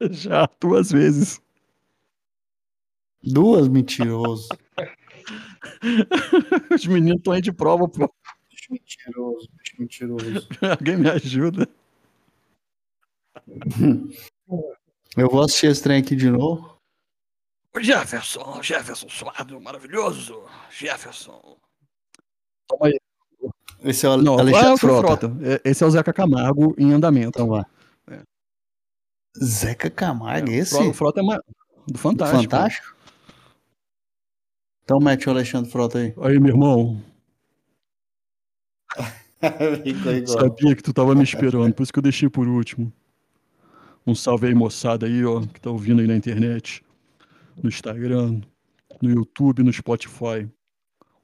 Já, 0.10 0.48
duas 0.60 0.90
vezes. 0.90 1.40
Duas, 3.22 3.68
mentiroso. 3.68 4.48
Os 6.74 6.86
meninos 6.86 7.18
estão 7.18 7.34
aí 7.34 7.40
de 7.40 7.52
prova, 7.52 7.88
pô. 7.88 8.12
Mentiroso, 8.68 9.48
mentiroso. 9.78 10.48
Alguém 10.76 10.96
me 10.96 11.08
ajuda. 11.08 11.68
Eu 15.16 15.30
vou 15.30 15.44
assistir 15.44 15.68
esse 15.68 15.84
trem 15.84 16.02
aqui 16.02 16.16
de 16.16 16.28
novo. 16.28 16.76
O 17.72 17.80
Jefferson, 17.80 18.60
Jefferson 18.60 19.08
suado, 19.08 19.60
maravilhoso. 19.60 20.44
Jefferson. 20.68 21.56
Toma 22.66 22.88
aí. 22.88 23.05
Esse 23.86 24.04
é 24.06 24.08
o 24.08 24.16
Não, 24.16 24.38
Alexandre 24.38 24.72
o 24.72 24.76
Frota. 24.78 25.06
Frota. 25.28 25.36
É, 25.64 25.70
Esse 25.70 25.84
é 25.84 25.86
o 25.86 25.90
Zeca 25.90 26.12
Camargo 26.12 26.74
em 26.78 26.92
andamento. 26.92 27.40
Então. 27.40 27.56
É. 27.58 27.64
Zeca 29.42 29.88
Camargo, 29.90 30.50
É, 30.50 30.56
esse? 30.56 30.76
O 30.76 30.92
Frota 30.92 31.20
é 31.20 31.22
ma- 31.22 31.40
do 31.86 31.98
Fantástico. 31.98 32.42
Fantástico? 32.42 32.96
Então 34.84 34.98
mete 35.00 35.26
o 35.28 35.30
Alexandre 35.30 35.70
Frota 35.70 35.98
aí. 35.98 36.14
Aí, 36.20 36.38
meu 36.38 36.50
irmão, 36.54 37.02
sabia 40.26 40.74
que 40.76 40.82
tu 40.82 40.92
tava 40.92 41.14
me 41.14 41.22
esperando, 41.22 41.72
por 41.74 41.82
isso 41.82 41.92
que 41.92 41.98
eu 41.98 42.02
deixei 42.02 42.28
por 42.28 42.46
último. 42.48 42.92
Um 44.06 44.14
salve 44.14 44.46
aí, 44.46 44.54
moçada 44.54 45.06
aí, 45.06 45.24
ó, 45.24 45.40
que 45.40 45.60
tá 45.60 45.70
ouvindo 45.70 46.00
aí 46.00 46.06
na 46.06 46.16
internet, 46.16 46.84
no 47.60 47.68
Instagram, 47.68 48.40
no 49.02 49.10
YouTube, 49.10 49.62
no 49.64 49.72
Spotify. 49.72 50.48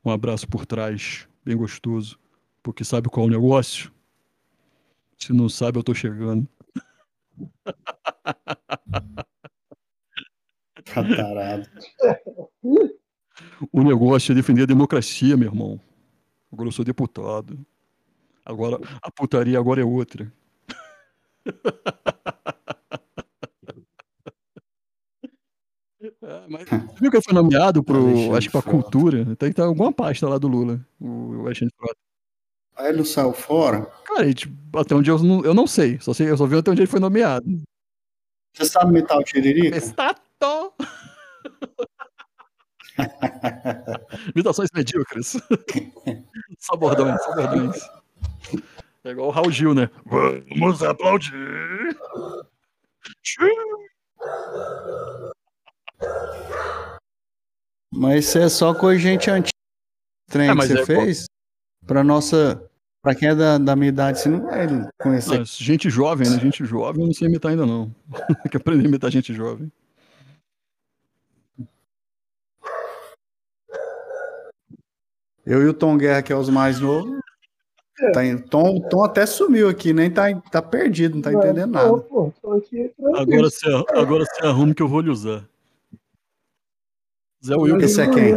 Um 0.05 0.11
abraço 0.11 0.49
por 0.49 0.67
trás, 0.67 1.29
bem 1.45 1.57
gostoso. 1.57 2.19
Porque 2.63 2.85
sabe 2.85 3.09
qual 3.09 3.27
é 3.27 3.29
o 3.29 3.33
negócio? 3.33 3.93
Se 5.19 5.33
não 5.33 5.49
sabe, 5.49 5.79
eu 5.79 5.83
tô 5.83 5.95
chegando. 5.95 6.49
Tá 10.85 11.03
tarado. 11.03 11.69
O 13.73 13.83
negócio 13.83 14.33
é 14.33 14.35
defender 14.35 14.63
a 14.63 14.67
democracia, 14.67 15.37
meu 15.37 15.49
irmão. 15.49 15.81
Agora 16.53 16.69
eu 16.69 16.73
sou 16.73 16.85
deputado. 16.85 17.59
Agora 18.45 18.79
a 19.01 19.11
putaria 19.11 19.59
agora 19.59 19.81
é 19.81 19.85
outra. 19.85 20.31
É, 26.23 26.47
mas 26.49 26.69
viu 27.01 27.11
que 27.11 27.23
foi 27.23 27.33
nomeado 27.33 27.83
pro, 27.83 28.35
acho 28.35 28.49
que 28.49 28.53
pra 28.53 28.63
cultura? 28.71 29.25
Tem 29.37 29.49
que 29.49 29.53
estar 29.53 29.65
alguma 29.65 29.93
pasta 29.93 30.29
lá 30.29 30.39
do 30.39 30.49
Lula, 30.49 30.85
o 31.01 31.47
Alexandre 31.47 31.75
Frota. 31.77 32.12
Aí 32.77 32.89
ele 32.89 32.99
não 32.99 33.05
saiu 33.05 33.33
fora? 33.33 33.87
Cara, 34.05 34.27
e, 34.27 34.35
tipo, 34.35 34.55
até 34.79 34.95
onde 34.95 35.11
eu 35.11 35.19
não, 35.19 35.45
eu 35.45 35.55
não 35.55 35.67
sei, 35.67 35.99
só 36.01 36.13
sei, 36.15 36.31
eu 36.31 36.37
só 36.37 36.47
vi 36.47 36.57
até 36.57 36.71
onde 36.71 36.81
ele 36.81 36.91
foi 36.91 37.01
nomeado. 37.01 37.47
Você 38.55 38.67
sabe 38.67 38.91
imitar 38.91 39.19
o 39.19 39.25
Tiririca? 39.25 39.77
Estato! 39.77 40.75
Imitações 44.35 44.69
medíocres. 44.75 45.37
só 46.59 46.77
bordões, 46.77 47.23
só 47.23 47.35
bordões. 47.35 47.77
É 49.05 49.11
igual 49.11 49.29
o 49.29 49.31
Raul 49.31 49.51
Gil, 49.51 49.75
né? 49.75 49.91
Vamos 50.05 50.83
aplaudir. 50.83 51.33
Mas 57.93 58.27
isso 58.27 58.39
é 58.39 58.49
só 58.49 58.75
com 58.75 58.95
gente 58.97 59.31
antiga. 59.31 59.53
Trem 60.31 60.51
É, 60.51 60.55
que 60.55 60.61
você 60.67 60.81
é- 60.81 60.87
fez. 60.87 61.27
Pra 61.87 62.03
nossa. 62.05 62.69
Pra 63.03 63.17
quem 63.17 63.31
é 63.31 63.35
da, 63.35 63.59
da 63.59 63.75
minha 63.75 63.89
idade, 63.89 64.21
você 64.21 64.29
não 64.29 64.43
vai 64.47 64.69
conhecer. 65.01 65.45
Gente 65.45 65.91
jovem, 65.91 66.29
né? 66.31 66.39
Gente 66.39 66.65
jovem 66.65 67.03
eu 67.03 67.07
não 67.09 67.15
sei 67.15 67.27
imitar 67.27 67.51
ainda 67.51 67.67
não. 67.67 67.93
Tem 68.43 68.51
que 68.53 68.57
aprender 68.57 68.85
a 68.85 68.89
imitar 68.89 69.11
gente 69.11 69.35
jovem. 69.35 69.71
Eu 75.45 75.63
e 75.63 75.67
o 75.67 75.75
Tom 75.75 75.99
Guerra, 75.99 76.23
que 76.23 76.33
é 76.33 76.37
os 76.37 76.49
mais 76.49 76.79
novos. 76.79 77.21
Tá 78.13 78.25
em- 78.25 78.39
Tom, 78.39 78.81
Tom 78.89 79.05
até 79.05 79.27
sumiu 79.27 79.69
aqui, 79.69 79.93
nem 79.93 80.11
tá, 80.11 80.33
tá 80.51 80.63
perdido, 80.63 81.17
não 81.17 81.23
tá 81.23 81.33
entendendo 81.33 81.73
Tô, 81.73 81.79
nada. 81.79 82.01
pô, 82.01 82.33
aqui. 82.57 82.93
Agora 83.15 83.51
você, 83.51 83.67
agora 83.97 84.25
você 84.25 84.47
arruma 84.47 84.75
que 84.75 84.83
eu 84.83 84.89
vou 84.89 85.01
lhe 85.01 85.11
usar. 85.11 85.45
Zé 87.45 87.57
Will. 87.57 87.81
Esse 87.81 88.01
é 88.01 88.09
quem? 88.09 88.35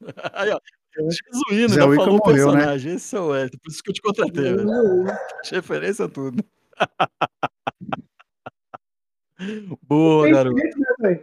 Aí, 0.34 0.50
ó. 0.50 0.60
Jesuíno, 0.96 1.68
Zé 1.68 1.82
ainda 1.82 1.86
Wilker 1.86 2.04
falou 2.04 2.20
o 2.20 2.26
morreu, 2.26 2.46
né? 2.46 2.52
personagem. 2.54 2.94
Esse 2.94 3.16
é 3.16 3.20
o 3.20 3.36
Ed. 3.36 3.58
Por 3.58 3.70
isso 3.70 3.82
que 3.82 3.90
eu 3.90 3.94
te 3.94 4.00
contratei, 4.02 4.54
velho. 4.54 4.68
Referência 5.50 6.04
a 6.06 6.08
tudo. 6.08 6.42
Boa, 9.82 10.30
garoto. 10.30 10.56
né? 11.00 11.22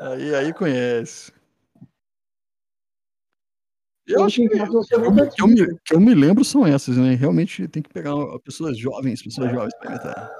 Aí, 0.00 0.34
aí 0.34 0.52
conhece. 0.52 1.32
Eu 4.06 4.18
Eu 4.18 4.24
acho 4.24 4.36
que, 4.36 4.48
que 4.48 4.58
eu, 4.60 4.66
nunca 5.00 5.24
me- 5.24 5.30
que 5.30 5.42
eu 5.42 5.46
me, 5.46 5.78
que 5.84 5.94
eu 5.94 6.00
me 6.00 6.14
lembro 6.14 6.44
são 6.44 6.66
essas, 6.66 6.96
né? 6.96 7.14
Realmente 7.14 7.66
tem 7.68 7.82
que 7.82 7.88
pegar 7.88 8.12
pessoas 8.44 8.78
jovens, 8.78 9.22
pessoas 9.22 9.50
jovens 9.50 9.74
para 9.78 9.90
imitar. 9.90 10.30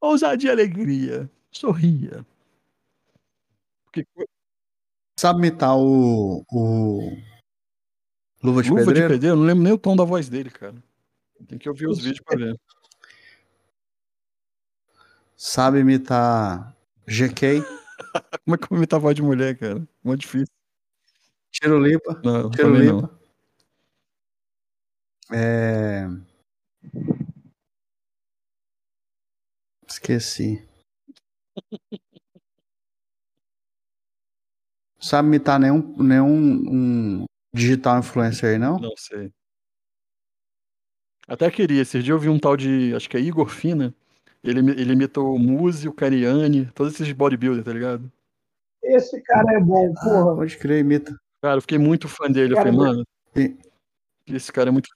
Ousadia 0.00 0.50
e 0.50 0.52
alegria. 0.52 1.30
Sorria. 1.50 2.24
Porque 3.84 4.06
Sabe 5.18 5.38
imitar 5.38 5.76
o. 5.76 6.44
o... 6.52 7.00
Luva 8.42 8.62
de 8.62 8.68
Luva 8.68 8.82
de 8.82 8.86
Pedreiro? 8.86 9.14
pedreiro, 9.14 9.26
eu 9.26 9.36
não 9.36 9.44
lembro 9.46 9.64
nem 9.64 9.72
o 9.72 9.78
tom 9.78 9.96
da 9.96 10.04
voz 10.04 10.28
dele, 10.28 10.50
cara. 10.50 10.74
Tem 11.48 11.58
que 11.58 11.68
ouvir 11.68 11.88
os 11.88 11.98
vídeos 11.98 12.20
pra 12.24 12.36
ver. 12.36 12.54
Sabe 15.36 15.80
imitar 15.80 16.76
GK? 17.06 17.62
Como 18.44 18.54
é 18.54 18.58
que 18.58 18.64
eu 18.64 18.68
vou 18.68 18.78
imitar 18.78 18.98
a 18.98 19.02
voz 19.02 19.14
de 19.14 19.22
mulher, 19.22 19.56
cara? 19.58 19.86
Muito 20.04 20.20
difícil. 20.20 20.54
Tiro 21.50 21.78
Lipa? 21.78 22.20
Não, 22.22 22.50
Tiro 22.50 22.72
também 22.72 22.86
não. 22.86 23.18
É... 25.32 26.06
Esqueci. 29.88 30.68
Sabe 35.06 35.28
imitar 35.28 35.60
nenhum, 35.60 35.94
nenhum 36.02 36.26
um 36.68 37.24
digital 37.54 38.00
influencer 38.00 38.50
aí, 38.50 38.58
não? 38.58 38.76
Não 38.78 38.92
sei. 38.96 39.30
Até 41.28 41.48
queria. 41.50 41.82
Esses 41.82 42.02
dias 42.02 42.14
eu 42.14 42.18
vi 42.18 42.28
um 42.28 42.38
tal 42.40 42.56
de. 42.56 42.92
Acho 42.94 43.08
que 43.08 43.16
é 43.16 43.20
Igor 43.20 43.48
Fina. 43.48 43.94
Ele, 44.42 44.58
ele 44.72 44.92
imitou 44.92 45.34
o 45.34 45.38
Muzi, 45.38 45.88
o 45.88 45.92
Cariani, 45.92 46.66
todos 46.74 46.94
esses 46.94 47.12
bodybuilders, 47.12 47.64
tá 47.64 47.72
ligado? 47.72 48.10
Esse 48.82 49.20
cara 49.22 49.54
é 49.54 49.60
bom, 49.60 49.92
Ah, 49.96 50.00
porra. 50.04 50.36
pode 50.36 50.56
crer, 50.58 50.80
imita. 50.80 51.16
Cara, 51.42 51.56
eu 51.56 51.60
fiquei 51.62 51.78
muito 51.78 52.08
fã 52.08 52.30
dele. 52.30 52.52
Eu 52.54 52.56
falei, 52.56 52.72
mano, 52.72 53.04
esse 54.26 54.52
cara 54.52 54.70
é 54.70 54.72
muito. 54.72 54.88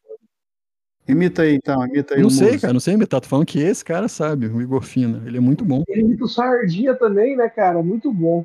Imita 1.08 1.42
aí, 1.42 1.54
então. 1.54 1.84
Imita 1.86 2.14
aí 2.14 2.20
Não 2.20 2.28
o 2.28 2.30
sei, 2.30 2.48
Muzi. 2.48 2.60
cara, 2.60 2.72
não 2.72 2.80
sei 2.80 2.94
imitar. 2.94 3.20
Tô 3.20 3.28
falando 3.28 3.46
que 3.46 3.58
esse 3.60 3.84
cara 3.84 4.08
sabe, 4.08 4.46
o 4.46 4.60
Igor 4.60 4.82
Fina. 4.82 5.22
Ele 5.26 5.36
é 5.38 5.40
muito 5.40 5.64
bom. 5.64 5.82
Ele 5.88 6.02
imita 6.02 6.24
o 6.24 6.28
Sardinha 6.28 6.94
também, 6.94 7.36
né, 7.36 7.48
cara? 7.48 7.80
Muito 7.82 8.12
bom. 8.12 8.44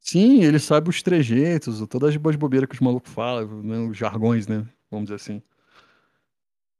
Sim, 0.00 0.42
ele 0.42 0.58
sabe 0.58 0.88
os 0.90 1.02
trejeitos, 1.02 1.86
todas 1.88 2.10
as 2.10 2.16
boas 2.16 2.36
bobeiras 2.36 2.68
que 2.68 2.74
os 2.74 2.80
malucos 2.80 3.12
falam, 3.12 3.62
né, 3.62 3.78
os 3.78 3.96
jargões, 3.96 4.46
né? 4.46 4.66
Vamos 4.90 5.06
dizer 5.06 5.16
assim. 5.16 5.42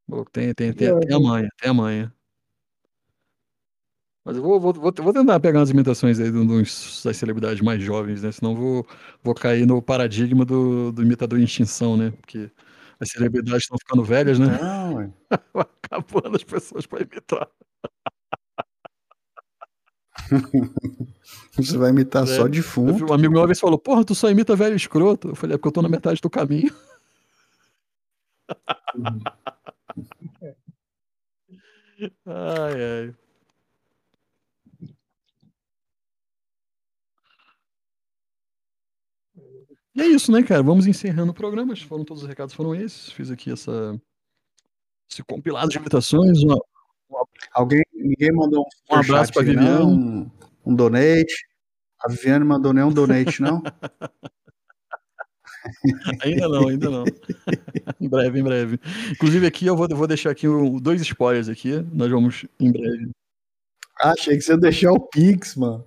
O 0.07 0.11
maluco 0.13 0.31
Tem, 0.33 0.53
tem, 0.55 0.73
tem, 0.73 0.99
tem 1.01 1.17
a 1.17 1.21
manha, 1.21 1.49
tem 1.61 1.71
a 1.71 1.75
manha. 1.75 2.15
Mas 4.25 4.37
eu 4.37 4.43
vou, 4.43 4.61
vou, 4.61 4.73
vou, 4.75 4.93
vou 4.93 5.13
tentar 5.13 5.41
pegar 5.41 5.61
umas 5.61 5.71
imitações 5.71 6.21
aí 6.21 6.31
uns- 6.31 7.03
das 7.05 7.17
celebridades 7.17 7.61
mais 7.63 7.83
jovens, 7.83 8.23
né? 8.23 8.31
Senão 8.33 8.55
vou, 8.55 8.87
vou 9.23 9.35
cair 9.35 9.67
no 9.67 9.81
paradigma 9.81 10.45
do, 10.45 10.93
do 10.93 11.03
imitador 11.03 11.39
em 11.41 11.45
extinção, 11.45 11.97
né? 11.97 12.11
Porque 12.11 12.51
as 13.01 13.09
celebridades 13.11 13.63
estão 13.63 13.79
ficando 13.79 14.05
velhas, 14.05 14.39
né? 14.39 14.47
Não. 14.47 15.15
Acabando 15.83 16.37
as 16.37 16.45
pessoas 16.45 16.85
para 16.87 17.03
imitar. 17.03 17.49
Você 21.57 21.77
vai 21.77 21.91
imitar 21.91 22.25
É, 22.25 22.27
só 22.27 22.47
defunto. 22.47 23.11
Um 23.11 23.13
amigo 23.13 23.33
meu 23.33 23.41
uma 23.41 23.47
vez 23.47 23.59
falou, 23.59 23.79
porra, 23.79 24.05
tu 24.05 24.15
só 24.15 24.31
imita 24.31 24.55
velho 24.55 24.77
escroto. 24.77 25.29
Eu 25.29 25.35
falei, 25.35 25.55
é 25.55 25.59
porque 25.59 25.69
eu 25.69 25.73
tô 25.73 25.83
na 25.83 25.89
metade 25.89 26.21
do 26.21 26.31
caminho. 26.31 26.73
Ai, 32.25 32.75
ai. 32.83 33.15
E 39.95 40.01
é 40.01 40.07
isso, 40.07 40.31
né, 40.31 40.45
cara? 40.45 40.63
Vamos 40.63 40.87
encerrando 40.87 41.33
o 41.33 41.35
programa. 41.35 41.75
Foram 41.75 42.05
todos 42.05 42.23
os 42.23 42.29
recados, 42.29 42.55
foram 42.55 42.73
esses. 42.73 43.11
Fiz 43.11 43.33
aqui 43.33 43.51
essa, 43.51 44.01
esse 45.11 45.25
compilado 45.25 45.71
de 45.71 45.79
imitações. 45.79 46.39
Um, 46.45 46.55
um 47.11 47.25
Alguém, 47.53 47.83
ninguém 48.09 48.33
mandou 48.33 48.67
um, 48.91 48.95
Um 48.95 48.99
abraço 48.99 49.33
não? 49.37 49.45
Viviane. 49.45 49.83
Um, 49.85 50.31
um 50.67 50.75
donate. 50.75 51.47
A 52.01 52.09
Viviane 52.09 52.45
mandou 52.45 52.73
nenhum 52.73 52.93
donate, 52.93 53.43
não? 53.43 53.63
Ainda 56.23 56.49
não, 56.49 56.69
ainda 56.69 56.89
não. 56.89 57.05
em 58.01 58.09
breve, 58.09 58.41
em 58.41 58.43
breve. 58.43 58.81
Inclusive 59.11 59.47
aqui 59.47 59.67
eu 59.67 59.77
vou, 59.77 59.87
vou 59.89 60.07
deixar 60.07 60.31
aqui 60.31 60.49
um- 60.49 60.79
dois 60.79 61.01
spoilers 61.03 61.49
aqui. 61.49 61.85
Nós 61.93 62.11
vamos 62.11 62.47
em 62.59 62.73
breve. 62.73 63.11
Ah, 64.01 64.13
achei 64.13 64.37
que 64.37 64.43
você 64.43 64.53
ia 64.53 64.59
deixar 64.59 64.93
o 64.93 65.01
Pix, 65.01 65.57
mano. 65.57 65.85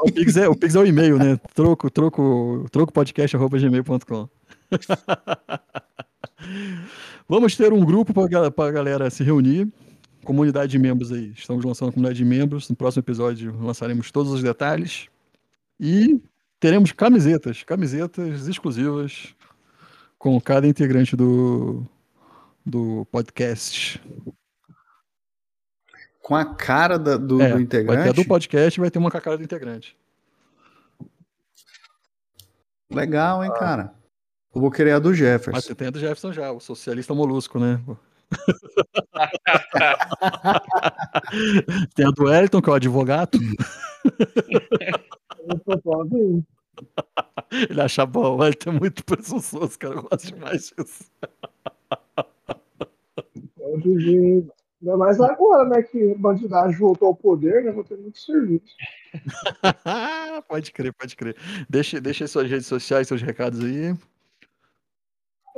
O 0.00 0.12
Pix 0.12 0.36
é 0.36 0.48
o, 0.48 0.54
Pix 0.54 0.76
é 0.76 0.78
o 0.78 0.86
e-mail, 0.86 1.18
né? 1.18 1.36
Troco, 1.54 1.90
troco, 1.90 2.64
trocopodcast.gmail.com. 2.70 4.28
Vamos 7.28 7.56
ter 7.56 7.72
um 7.72 7.84
grupo 7.84 8.14
para 8.14 8.68
a 8.68 8.72
galera 8.72 9.10
se 9.10 9.24
reunir. 9.24 9.68
Comunidade 10.28 10.70
de 10.70 10.78
membros 10.78 11.10
aí. 11.10 11.32
Estamos 11.34 11.64
lançando 11.64 11.88
a 11.88 11.92
comunidade 11.92 12.18
de 12.18 12.24
membros. 12.26 12.68
No 12.68 12.76
próximo 12.76 13.00
episódio 13.00 13.58
lançaremos 13.62 14.10
todos 14.12 14.30
os 14.30 14.42
detalhes. 14.42 15.08
E 15.80 16.20
teremos 16.60 16.92
camisetas, 16.92 17.62
camisetas 17.62 18.46
exclusivas 18.46 19.34
com 20.18 20.38
cada 20.38 20.68
integrante 20.68 21.16
do, 21.16 21.82
do 22.66 23.06
podcast. 23.10 24.02
Com 26.20 26.36
a 26.36 26.44
cara 26.44 26.98
da- 26.98 27.16
do, 27.16 27.40
É, 27.40 27.48
do 27.48 27.54
Vai 27.54 27.64
ter 27.64 27.78
a 27.78 27.80
integrante. 27.80 28.12
do 28.22 28.28
podcast 28.28 28.80
vai 28.80 28.90
ter 28.90 28.98
uma 28.98 29.10
com 29.10 29.16
a 29.16 29.20
cara 29.22 29.38
do 29.38 29.42
integrante. 29.44 29.96
Legal, 32.90 33.42
hein, 33.42 33.50
cara? 33.58 33.94
Eu 34.54 34.60
vou 34.60 34.70
querer 34.70 34.90
a 34.92 34.98
do 34.98 35.14
Jefferson. 35.14 35.52
Mas 35.52 35.64
você 35.64 35.74
tem 35.74 35.88
a 35.88 35.90
do 35.90 35.98
Jefferson 35.98 36.34
já, 36.34 36.52
o 36.52 36.60
socialista 36.60 37.14
molusco, 37.14 37.58
né? 37.58 37.80
tem 41.94 42.06
a 42.06 42.10
do 42.10 42.24
Wellington, 42.24 42.60
que 42.60 42.68
é 42.68 42.72
o 42.72 42.76
advogado. 42.76 43.38
Aí. 43.38 43.54
Ele 47.70 47.80
acha 47.80 48.04
bom, 48.06 48.34
o 48.34 48.36
Wellington 48.36 48.70
é 48.70 48.78
muito 48.78 49.04
presunçoso, 49.04 49.76
cara. 49.78 49.94
Eu 49.94 50.02
gosto 50.02 50.26
demais 50.26 50.72
disso. 50.76 51.10
Ainda 54.80 54.96
mais 54.96 55.20
agora, 55.20 55.68
né, 55.68 55.82
que 55.82 56.14
bandidagem 56.14 56.78
voltou 56.78 57.08
ao 57.08 57.14
poder, 57.14 57.64
né, 57.64 57.72
vou 57.72 57.82
ter 57.82 57.96
muito 57.96 58.18
serviço. 58.18 58.76
pode 60.48 60.70
crer, 60.70 60.92
pode 60.92 61.16
crer. 61.16 61.36
Deixa, 61.68 62.00
deixa 62.00 62.24
aí 62.24 62.28
suas 62.28 62.48
redes 62.48 62.66
sociais, 62.66 63.08
seus 63.08 63.20
recados 63.20 63.64
aí. 63.64 63.96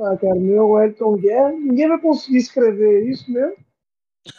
Ah, 0.00 0.16
cara, 0.16 0.34
meu 0.34 0.70
Wellington 0.70 1.16
Guerra, 1.16 1.52
ninguém 1.52 1.88
vai 1.88 2.00
conseguir 2.00 2.38
escrever 2.38 3.06
isso 3.08 3.30
mesmo, 3.30 3.56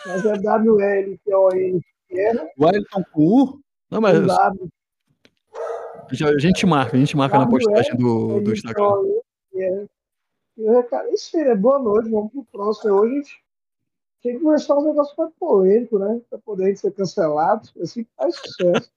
mas 0.08 0.26
é 0.26 0.38
W-L-T-O-N 0.38 1.82
Guerra, 2.10 2.50
Wellington 2.60 3.04
com 3.12 3.22
U? 3.22 3.60
Não, 3.90 4.02
mas 4.02 4.26
W 4.26 4.70
já- 6.14 6.30
a 6.30 6.40
gente 6.40 6.66
marca, 6.66 6.96
a 6.98 7.00
gente 7.00 7.16
marca 7.16 7.38
na 7.38 7.48
postagem 7.48 7.96
do, 7.96 8.42
do 8.42 8.54
Instagram. 8.54 8.92
É. 9.56 9.86
E 10.58 10.64
recado 10.70 11.08
é 11.08 11.14
isso 11.14 11.38
né? 11.38 11.56
Boa 11.56 11.80
noite, 11.80 12.10
vamos 12.10 12.32
pro 12.32 12.44
próximo. 12.52 12.94
Hoje 12.96 13.14
a 13.14 13.16
gente 13.18 13.44
tem 14.24 14.34
que 14.38 14.44
conversar 14.44 14.78
uns 14.78 14.86
negócios 14.86 15.16
mais 15.18 15.32
polêmicos, 15.40 16.00
né? 16.00 16.22
Pra 16.30 16.40
poder 16.40 16.76
ser 16.76 16.92
cancelado. 16.92 17.70
Assim 17.82 18.04
que 18.04 18.10
faz 18.18 18.36
sucesso. 18.36 18.92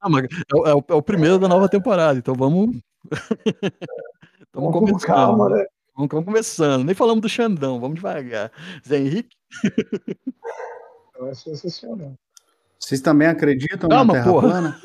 Ah, 0.00 0.08
mas 0.08 0.24
é, 0.24 0.56
o- 0.56 0.66
é 0.66 0.74
o, 0.74 0.84
é 0.88 0.94
o 0.94 1.02
primeiro 1.02 1.38
da 1.38 1.48
nova 1.48 1.68
temporada, 1.68 2.18
então 2.18 2.34
vamos. 2.34 2.76
Estamos 3.64 4.52
Vamos 4.52 4.72
com 4.72 4.86
começando. 4.86 5.06
calma, 5.06 5.48
né? 5.48 5.66
Vamos, 5.94 6.10
vamos 6.10 6.24
começando. 6.24 6.84
Nem 6.84 6.94
falamos 6.94 7.22
do 7.22 7.28
Xandão, 7.28 7.80
vamos 7.80 7.96
devagar. 7.96 8.50
Zé 8.86 8.98
Henrique? 8.98 9.36
Então 11.10 11.28
é 11.28 11.34
sensacional. 11.34 12.18
Vocês 12.78 13.00
também 13.00 13.28
acreditam 13.28 13.88
Calma, 13.88 14.12
na 14.12 14.20
Terra 14.20 14.32
porra. 14.32 14.48
plana? 14.48 14.80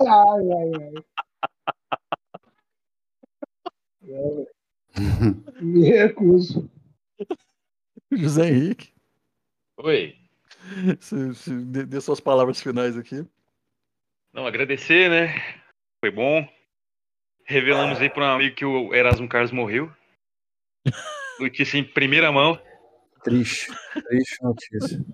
Ai, 0.00 0.52
ai, 0.52 0.70
ai. 4.06 4.46
Me 5.60 5.90
recuso. 5.90 6.70
José 8.12 8.48
Henrique? 8.48 8.92
Oi. 9.78 10.16
Se, 11.00 11.34
se, 11.34 11.50
dê, 11.64 11.84
dê 11.84 12.00
suas 12.00 12.20
palavras 12.20 12.60
finais 12.60 12.96
aqui. 12.96 13.26
Não, 14.32 14.46
agradecer, 14.46 15.10
né? 15.10 15.34
Foi 16.00 16.10
bom. 16.10 16.46
Revelamos 17.50 18.00
aí 18.00 18.08
para 18.08 18.26
um 18.26 18.34
amigo 18.36 18.54
que 18.54 18.64
o 18.64 18.94
Erasmo 18.94 19.28
Carlos 19.28 19.50
morreu. 19.50 19.90
Notícia 21.40 21.78
em 21.78 21.82
primeira 21.82 22.30
mão. 22.30 22.56
Triste. 23.24 23.72
Triste 23.92 24.36
notícia. 24.40 25.04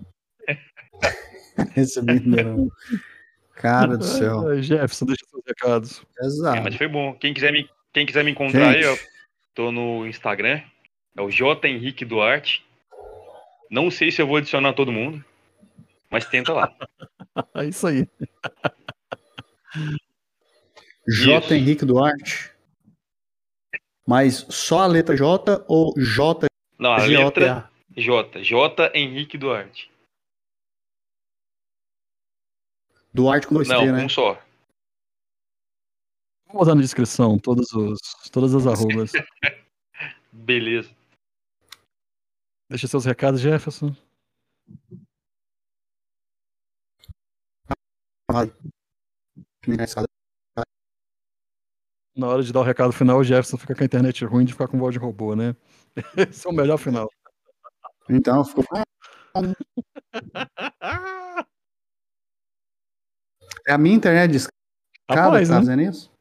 Recebi 1.73 2.19
não. 2.19 2.69
Cara 3.55 3.97
do 3.97 4.03
céu. 4.03 4.47
Ai, 4.49 4.61
Jefferson, 4.61 5.05
deixa 5.07 5.25
seus 5.25 5.43
recados. 5.47 6.05
É, 6.21 6.25
Exato. 6.27 6.61
mas 6.61 6.75
foi 6.75 6.87
bom. 6.87 7.15
Quem 7.15 7.33
quiser 7.33 7.51
me, 7.51 7.67
quem 7.91 8.05
quiser 8.05 8.23
me 8.23 8.29
encontrar 8.29 8.69
aí, 8.69 8.85
ó, 8.85 8.93
Gente, 8.93 9.07
tô 9.55 9.71
no 9.71 10.05
Instagram. 10.05 10.61
É 11.17 11.21
o 11.23 11.31
J 11.31 11.67
Henrique 11.67 12.05
Duarte. 12.05 12.63
Não 13.71 13.89
sei 13.89 14.11
se 14.11 14.21
eu 14.21 14.27
vou 14.27 14.37
adicionar 14.37 14.73
todo 14.73 14.91
mundo, 14.91 15.25
mas 16.11 16.27
tenta 16.27 16.53
lá. 16.53 16.71
É 17.55 17.65
isso 17.65 17.85
aí. 17.87 18.07
J. 21.07 21.37
Isso. 21.37 21.53
Henrique 21.53 21.85
Duarte. 21.85 22.53
Mas 24.05 24.45
só 24.49 24.79
a 24.79 24.87
letra 24.87 25.15
J 25.15 25.65
ou 25.67 25.93
J? 25.97 26.47
Não, 26.77 26.93
a 26.93 26.99
J, 26.99 27.23
letra 27.23 27.71
J. 27.95 28.43
J 28.43 28.91
Henrique 28.93 29.37
Duarte. 29.37 29.91
Duarte 33.13 33.47
com 33.47 33.55
dois 33.55 33.67
Não, 33.67 33.79
T, 33.79 33.91
né? 33.91 34.05
um 34.05 34.09
só. 34.09 34.33
Vou 36.47 36.59
botar 36.61 36.75
na 36.75 36.81
descrição 36.81 37.37
todos 37.39 37.71
os, 37.73 37.99
todas 38.31 38.53
as 38.53 38.67
arrobas. 38.67 39.11
Beleza. 40.31 40.95
Deixa 42.69 42.87
seus 42.87 43.05
recados, 43.05 43.41
Jefferson. 43.41 43.95
Na 52.17 52.27
hora 52.27 52.41
de 52.41 52.51
dar 52.51 52.61
o 52.61 52.63
recado 52.63 52.91
final, 52.91 53.19
o 53.19 53.23
Jefferson 53.23 53.57
fica 53.57 53.75
com 53.75 53.83
a 53.83 53.85
internet 53.85 54.25
ruim 54.25 54.43
de 54.43 54.51
ficar 54.51 54.67
com 54.67 54.79
voz 54.79 54.91
de 54.91 54.97
robô, 54.97 55.35
né? 55.35 55.55
Esse 56.17 56.47
é 56.47 56.49
o 56.49 56.53
melhor 56.53 56.79
final. 56.79 57.07
Então, 58.09 58.43
ficou. 58.43 58.65
É 63.67 63.71
a 63.71 63.77
minha 63.77 63.95
internet 63.95 64.31
discada 64.31 64.55
Rapaz, 65.11 65.47
que 65.47 65.53
tá 65.53 65.59
né? 65.59 65.65
fazendo 65.65 65.81
isso? 65.83 66.11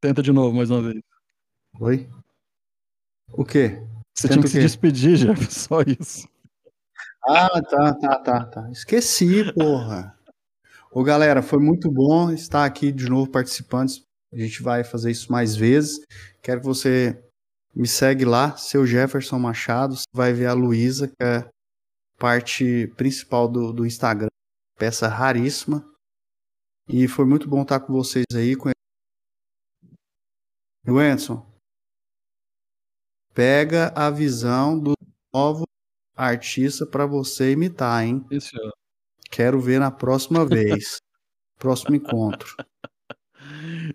Tenta 0.00 0.22
de 0.22 0.30
novo, 0.30 0.56
mais 0.56 0.70
uma 0.70 0.82
vez. 0.82 1.02
Oi? 1.80 2.08
O 3.32 3.44
quê? 3.44 3.82
Você 4.14 4.28
Tenta 4.28 4.34
tinha 4.34 4.42
que 4.42 4.48
se 4.50 4.60
despedir, 4.60 5.16
Jefferson, 5.16 5.50
só 5.50 5.80
isso. 5.82 6.28
Ah, 7.26 7.60
tá, 7.60 7.94
tá, 7.94 8.18
tá, 8.20 8.44
tá. 8.46 8.70
Esqueci, 8.70 9.52
porra. 9.52 10.16
Ô, 10.94 11.02
galera, 11.02 11.40
foi 11.40 11.58
muito 11.58 11.90
bom 11.90 12.30
estar 12.30 12.66
aqui 12.66 12.92
de 12.92 13.08
novo 13.08 13.30
participando. 13.30 13.92
A 14.30 14.36
gente 14.36 14.62
vai 14.62 14.84
fazer 14.84 15.10
isso 15.10 15.32
mais 15.32 15.56
vezes. 15.56 16.04
Quero 16.42 16.60
que 16.60 16.66
você 16.66 17.18
me 17.74 17.88
segue 17.88 18.26
lá, 18.26 18.54
seu 18.58 18.86
Jefferson 18.86 19.38
Machado. 19.38 19.96
Você 19.96 20.04
vai 20.12 20.34
ver 20.34 20.48
a 20.48 20.52
Luísa, 20.52 21.08
que 21.08 21.14
é 21.18 21.48
parte 22.18 22.88
principal 22.94 23.48
do, 23.48 23.72
do 23.72 23.86
Instagram. 23.86 24.28
Peça 24.78 25.08
raríssima. 25.08 25.82
E 26.86 27.08
foi 27.08 27.24
muito 27.24 27.48
bom 27.48 27.62
estar 27.62 27.80
com 27.80 27.94
vocês 27.94 28.26
aí. 28.34 28.54
Com... 28.54 28.70
Wenson, 30.86 31.42
pega 33.32 33.94
a 33.96 34.10
visão 34.10 34.78
do 34.78 34.92
novo 35.32 35.64
artista 36.14 36.84
para 36.84 37.06
você 37.06 37.52
imitar, 37.52 38.04
hein? 38.04 38.26
Isso. 38.30 38.50
Quero 39.32 39.58
ver 39.58 39.80
na 39.80 39.90
próxima 39.90 40.44
vez. 40.46 41.00
Próximo 41.58 41.96
encontro. 41.96 42.54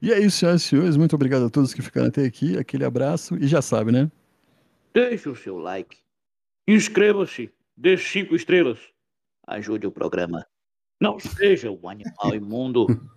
E 0.01 0.11
é 0.11 0.19
isso, 0.19 0.37
senhoras 0.37 0.63
e 0.63 0.65
senhores. 0.65 0.97
Muito 0.97 1.15
obrigado 1.15 1.45
a 1.45 1.49
todos 1.49 1.73
que 1.73 1.81
ficaram 1.81 2.07
até 2.07 2.25
aqui. 2.25 2.57
Aquele 2.57 2.83
abraço. 2.83 3.35
E 3.37 3.47
já 3.47 3.61
sabe, 3.61 3.91
né? 3.91 4.11
Deixe 4.93 5.29
o 5.29 5.35
seu 5.35 5.57
like. 5.59 5.99
Inscreva-se. 6.67 7.53
Deixe 7.75 8.09
cinco 8.09 8.35
estrelas. 8.35 8.79
Ajude 9.45 9.85
o 9.85 9.91
programa. 9.91 10.43
Não 10.99 11.19
seja 11.19 11.69
um 11.69 11.87
animal 11.87 12.33
imundo. 12.33 12.87